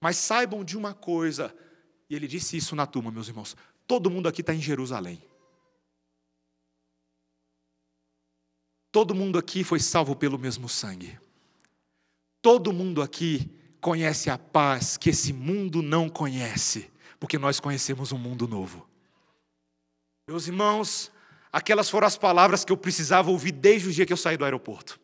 Mas 0.00 0.18
saibam 0.18 0.62
de 0.62 0.76
uma 0.76 0.92
coisa, 0.92 1.54
e 2.08 2.14
ele 2.14 2.28
disse 2.28 2.56
isso 2.56 2.76
na 2.76 2.86
turma, 2.86 3.10
meus 3.10 3.28
irmãos: 3.28 3.56
todo 3.86 4.10
mundo 4.10 4.28
aqui 4.28 4.42
está 4.42 4.54
em 4.54 4.60
Jerusalém. 4.60 5.31
Todo 8.92 9.14
mundo 9.14 9.38
aqui 9.38 9.64
foi 9.64 9.80
salvo 9.80 10.14
pelo 10.14 10.38
mesmo 10.38 10.68
sangue. 10.68 11.18
Todo 12.42 12.74
mundo 12.74 13.00
aqui 13.00 13.50
conhece 13.80 14.28
a 14.28 14.36
paz 14.36 14.98
que 14.98 15.08
esse 15.08 15.32
mundo 15.32 15.80
não 15.80 16.10
conhece, 16.10 16.90
porque 17.18 17.38
nós 17.38 17.58
conhecemos 17.58 18.12
um 18.12 18.18
mundo 18.18 18.46
novo. 18.46 18.86
Meus 20.28 20.46
irmãos, 20.46 21.10
aquelas 21.50 21.88
foram 21.88 22.06
as 22.06 22.18
palavras 22.18 22.66
que 22.66 22.70
eu 22.70 22.76
precisava 22.76 23.30
ouvir 23.30 23.52
desde 23.52 23.88
o 23.88 23.92
dia 23.92 24.04
que 24.04 24.12
eu 24.12 24.16
saí 24.16 24.36
do 24.36 24.44
aeroporto. 24.44 25.00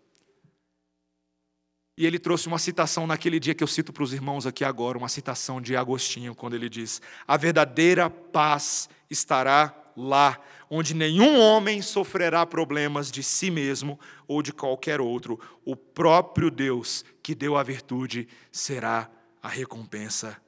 E 1.97 2.07
ele 2.07 2.19
trouxe 2.19 2.47
uma 2.47 2.59
citação 2.59 3.07
naquele 3.07 3.41
dia 3.41 3.55
que 3.55 3.65
eu 3.65 3.67
cito 3.67 3.93
para 3.93 4.05
os 4.05 4.13
irmãos 4.13 4.47
aqui 4.47 4.65
agora, 4.65 4.99
uma 4.99 5.09
citação 5.09 5.61
de 5.61 5.75
Agostinho, 5.75 6.35
quando 6.35 6.55
ele 6.55 6.69
diz: 6.69 7.03
A 7.27 7.37
verdadeira 7.37 8.09
paz 8.09 8.89
estará 9.11 9.69
lá, 9.99 10.41
onde 10.71 10.95
nenhum 10.95 11.39
homem 11.39 11.83
sofrerá 11.83 12.47
problemas 12.47 13.11
de 13.11 13.23
si 13.23 13.51
mesmo 13.51 13.99
ou 14.27 14.43
de 14.43 14.53
qualquer 14.53 15.01
outro. 15.01 15.39
O 15.65 15.75
próprio 15.75 16.51
Deus 16.51 17.05
que 17.23 17.35
deu 17.35 17.57
a 17.57 17.63
virtude 17.63 18.29
será 18.53 19.11
a 19.43 19.49
recompensa 19.49 20.41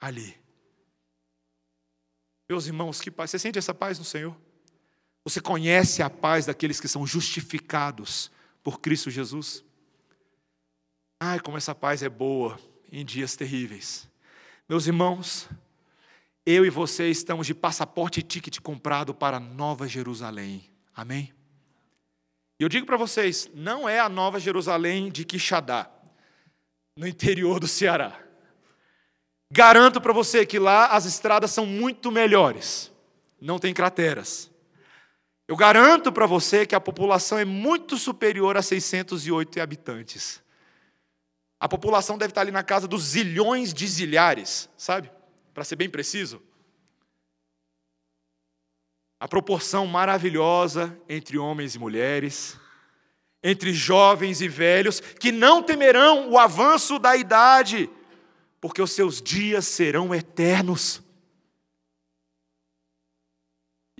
ali. 0.00 0.36
Meus 2.48 2.66
irmãos, 2.66 3.00
que 3.00 3.10
paz. 3.10 3.30
Você 3.30 3.38
sente 3.38 3.58
essa 3.58 3.74
paz 3.74 3.98
no 3.98 4.04
Senhor? 4.04 4.36
Você 5.24 5.40
conhece 5.40 6.02
a 6.02 6.10
paz 6.10 6.46
daqueles 6.46 6.80
que 6.80 6.88
são 6.88 7.06
justificados 7.06 8.30
por 8.62 8.80
Cristo 8.80 9.10
Jesus? 9.10 9.64
Ai, 11.20 11.38
como 11.40 11.56
essa 11.56 11.74
paz 11.74 12.02
é 12.02 12.08
boa 12.08 12.58
em 12.90 13.04
dias 13.04 13.36
terríveis. 13.36 14.08
Meus 14.68 14.86
irmãos, 14.86 15.48
eu 16.44 16.66
e 16.66 16.70
você 16.70 17.08
estamos 17.08 17.46
de 17.46 17.54
passaporte 17.54 18.20
e 18.20 18.22
ticket 18.22 18.58
comprado 18.60 19.14
para 19.14 19.38
Nova 19.38 19.86
Jerusalém. 19.86 20.68
Amém? 20.94 21.32
E 22.58 22.62
eu 22.64 22.68
digo 22.68 22.86
para 22.86 22.96
vocês, 22.96 23.50
não 23.54 23.88
é 23.88 23.98
a 23.98 24.08
Nova 24.08 24.38
Jerusalém 24.40 25.10
de 25.10 25.24
Quixadá, 25.24 25.90
no 26.96 27.06
interior 27.06 27.60
do 27.60 27.68
Ceará. 27.68 28.18
Garanto 29.50 30.00
para 30.00 30.12
você 30.12 30.44
que 30.44 30.58
lá 30.58 30.86
as 30.86 31.04
estradas 31.04 31.50
são 31.50 31.66
muito 31.66 32.10
melhores, 32.10 32.90
não 33.40 33.58
tem 33.58 33.72
crateras. 33.72 34.50
Eu 35.46 35.56
garanto 35.56 36.10
para 36.10 36.26
você 36.26 36.64
que 36.64 36.74
a 36.74 36.80
população 36.80 37.38
é 37.38 37.44
muito 37.44 37.98
superior 37.98 38.56
a 38.56 38.62
608 38.62 39.60
habitantes. 39.60 40.42
A 41.60 41.68
população 41.68 42.16
deve 42.16 42.30
estar 42.30 42.40
ali 42.40 42.50
na 42.50 42.62
casa 42.62 42.88
dos 42.88 43.02
zilhões 43.02 43.72
de 43.74 43.86
zilhares, 43.86 44.68
sabe? 44.76 45.10
Para 45.52 45.64
ser 45.64 45.76
bem 45.76 45.90
preciso. 45.90 46.42
A 49.20 49.28
proporção 49.28 49.86
maravilhosa 49.86 50.98
entre 51.08 51.38
homens 51.38 51.74
e 51.74 51.78
mulheres, 51.78 52.58
entre 53.42 53.72
jovens 53.72 54.40
e 54.40 54.48
velhos, 54.48 55.00
que 55.00 55.30
não 55.30 55.62
temerão 55.62 56.30
o 56.30 56.38
avanço 56.38 56.98
da 56.98 57.16
idade, 57.16 57.88
porque 58.60 58.82
os 58.82 58.92
seus 58.92 59.20
dias 59.20 59.66
serão 59.66 60.14
eternos. 60.14 61.02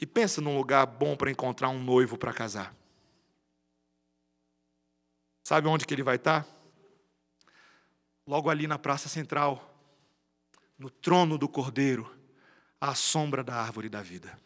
E 0.01 0.07
pensa 0.07 0.41
num 0.41 0.57
lugar 0.57 0.87
bom 0.87 1.17
para 1.17 1.31
encontrar 1.31 1.69
um 1.69 1.83
noivo 1.83 2.19
para 2.19 2.33
casar. 2.33 2.75
Sabe 5.45 5.69
onde 5.69 5.87
que 5.87 5.95
ele 5.95 6.03
vai 6.03 6.17
estar? 6.17 6.47
Logo 8.27 8.49
ali 8.49 8.67
na 8.67 8.79
praça 8.79 9.09
central, 9.09 9.72
no 10.83 10.91
trono 10.91 11.39
do 11.39 11.49
Cordeiro, 11.49 12.13
à 12.81 12.93
sombra 12.93 13.45
da 13.45 13.55
árvore 13.55 13.89
da 13.89 14.03
vida. 14.03 14.37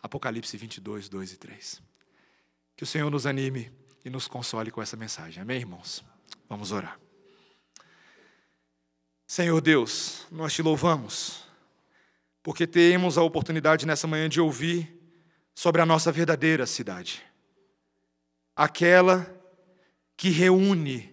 Apocalipse 0.00 0.56
22, 0.56 1.08
2 1.08 1.32
e 1.32 1.36
3. 1.36 1.82
Que 2.76 2.84
o 2.84 2.86
Senhor 2.86 3.10
nos 3.10 3.26
anime 3.26 3.72
e 4.04 4.10
nos 4.10 4.28
console 4.28 4.70
com 4.70 4.80
essa 4.80 4.96
mensagem. 4.96 5.42
Amém, 5.42 5.58
irmãos? 5.58 6.04
Vamos 6.48 6.70
orar. 6.70 7.00
Senhor 9.26 9.60
Deus, 9.60 10.24
nós 10.30 10.54
te 10.54 10.62
louvamos 10.62 11.42
porque 12.40 12.64
temos 12.64 13.18
a 13.18 13.22
oportunidade 13.22 13.86
nessa 13.86 14.06
manhã 14.06 14.28
de 14.28 14.40
ouvir 14.40 14.96
sobre 15.52 15.82
a 15.82 15.86
nossa 15.86 16.12
verdadeira 16.12 16.64
cidade. 16.64 17.24
Aquela 18.54 19.26
que 20.16 20.28
reúne 20.28 21.12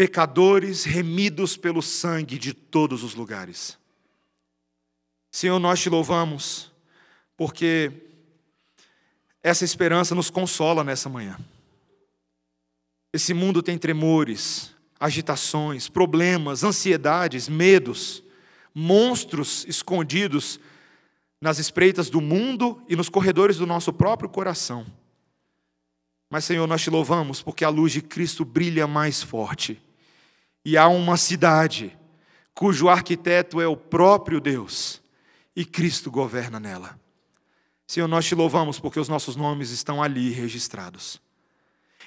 pecadores 0.00 0.84
remidos 0.84 1.58
pelo 1.58 1.82
sangue 1.82 2.38
de 2.38 2.54
todos 2.54 3.04
os 3.04 3.14
lugares. 3.14 3.76
Senhor, 5.30 5.58
nós 5.58 5.78
te 5.78 5.90
louvamos, 5.90 6.72
porque 7.36 7.92
essa 9.42 9.62
esperança 9.62 10.14
nos 10.14 10.30
consola 10.30 10.82
nessa 10.82 11.10
manhã. 11.10 11.38
Esse 13.12 13.34
mundo 13.34 13.62
tem 13.62 13.76
tremores, 13.76 14.74
agitações, 14.98 15.86
problemas, 15.86 16.64
ansiedades, 16.64 17.46
medos 17.46 18.22
monstros 18.74 19.66
escondidos 19.68 20.58
nas 21.42 21.58
espreitas 21.58 22.08
do 22.08 22.22
mundo 22.22 22.82
e 22.88 22.96
nos 22.96 23.10
corredores 23.10 23.58
do 23.58 23.66
nosso 23.66 23.92
próprio 23.92 24.30
coração. 24.30 24.86
Mas, 26.30 26.46
Senhor, 26.46 26.66
nós 26.66 26.80
te 26.80 26.88
louvamos 26.88 27.42
porque 27.42 27.66
a 27.66 27.68
luz 27.68 27.92
de 27.92 28.00
Cristo 28.00 28.46
brilha 28.46 28.86
mais 28.86 29.22
forte. 29.22 29.89
E 30.64 30.76
há 30.76 30.88
uma 30.88 31.16
cidade 31.16 31.96
cujo 32.54 32.88
arquiteto 32.88 33.60
é 33.60 33.66
o 33.66 33.76
próprio 33.76 34.40
Deus 34.40 35.02
e 35.56 35.64
Cristo 35.64 36.10
governa 36.10 36.60
nela. 36.60 36.98
Senhor, 37.86 38.06
nós 38.06 38.24
te 38.24 38.34
louvamos 38.34 38.78
porque 38.78 39.00
os 39.00 39.08
nossos 39.08 39.34
nomes 39.34 39.70
estão 39.70 40.02
ali 40.02 40.30
registrados. 40.30 41.20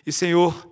E, 0.06 0.12
Senhor, 0.12 0.70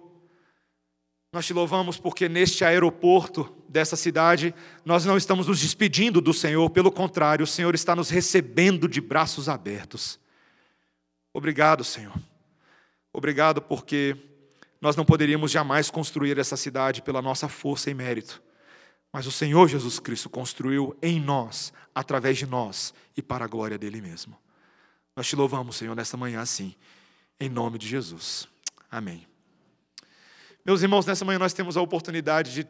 nós 1.34 1.46
te 1.46 1.54
louvamos 1.54 1.98
porque 1.98 2.30
neste 2.30 2.64
aeroporto 2.64 3.54
dessa 3.68 3.96
cidade 3.96 4.54
nós 4.86 5.06
não 5.06 5.18
estamos 5.18 5.48
nos 5.48 5.60
despedindo 5.60 6.22
do 6.22 6.34
Senhor, 6.34 6.70
pelo 6.70 6.92
contrário, 6.92 7.44
o 7.44 7.48
Senhor 7.48 7.74
está 7.74 7.96
nos 7.96 8.10
recebendo 8.10 8.88
de 8.88 9.02
braços 9.02 9.50
abertos. 9.50 10.20
Obrigado, 11.34 11.84
Senhor. 11.84 12.14
Obrigado 13.14 13.62
porque 13.62 14.16
nós 14.82 14.96
não 14.96 15.06
poderíamos 15.06 15.52
jamais 15.52 15.92
construir 15.92 16.40
essa 16.40 16.58
cidade 16.58 17.04
pela 17.04 17.22
nossa 17.22 17.48
força 17.48 17.92
e 17.92 17.94
mérito, 17.94 18.42
mas 19.14 19.28
o 19.28 19.32
Senhor 19.32 19.70
Jesus 19.70 20.00
Cristo 20.00 20.30
construiu 20.30 20.98
em 21.02 21.20
nós, 21.20 21.72
através 21.94 22.38
de 22.38 22.48
nós 22.48 22.94
e 23.16 23.22
para 23.22 23.46
a 23.46 23.48
glória 23.48 23.78
dele 23.78 24.02
mesmo. 24.02 24.38
Nós 25.16 25.28
te 25.28 25.36
louvamos, 25.36 25.76
Senhor, 25.76 25.96
nesta 25.96 26.18
manhã 26.18 26.42
assim, 26.42 26.74
em 27.40 27.50
nome 27.50 27.78
de 27.78 27.88
Jesus. 27.88 28.48
Amém. 28.90 29.28
Meus 30.66 30.82
irmãos, 30.82 31.06
nessa 31.06 31.26
manhã 31.26 31.40
nós 31.40 31.54
temos 31.54 31.76
a 31.76 31.82
oportunidade 31.82 32.54
de 32.54 32.64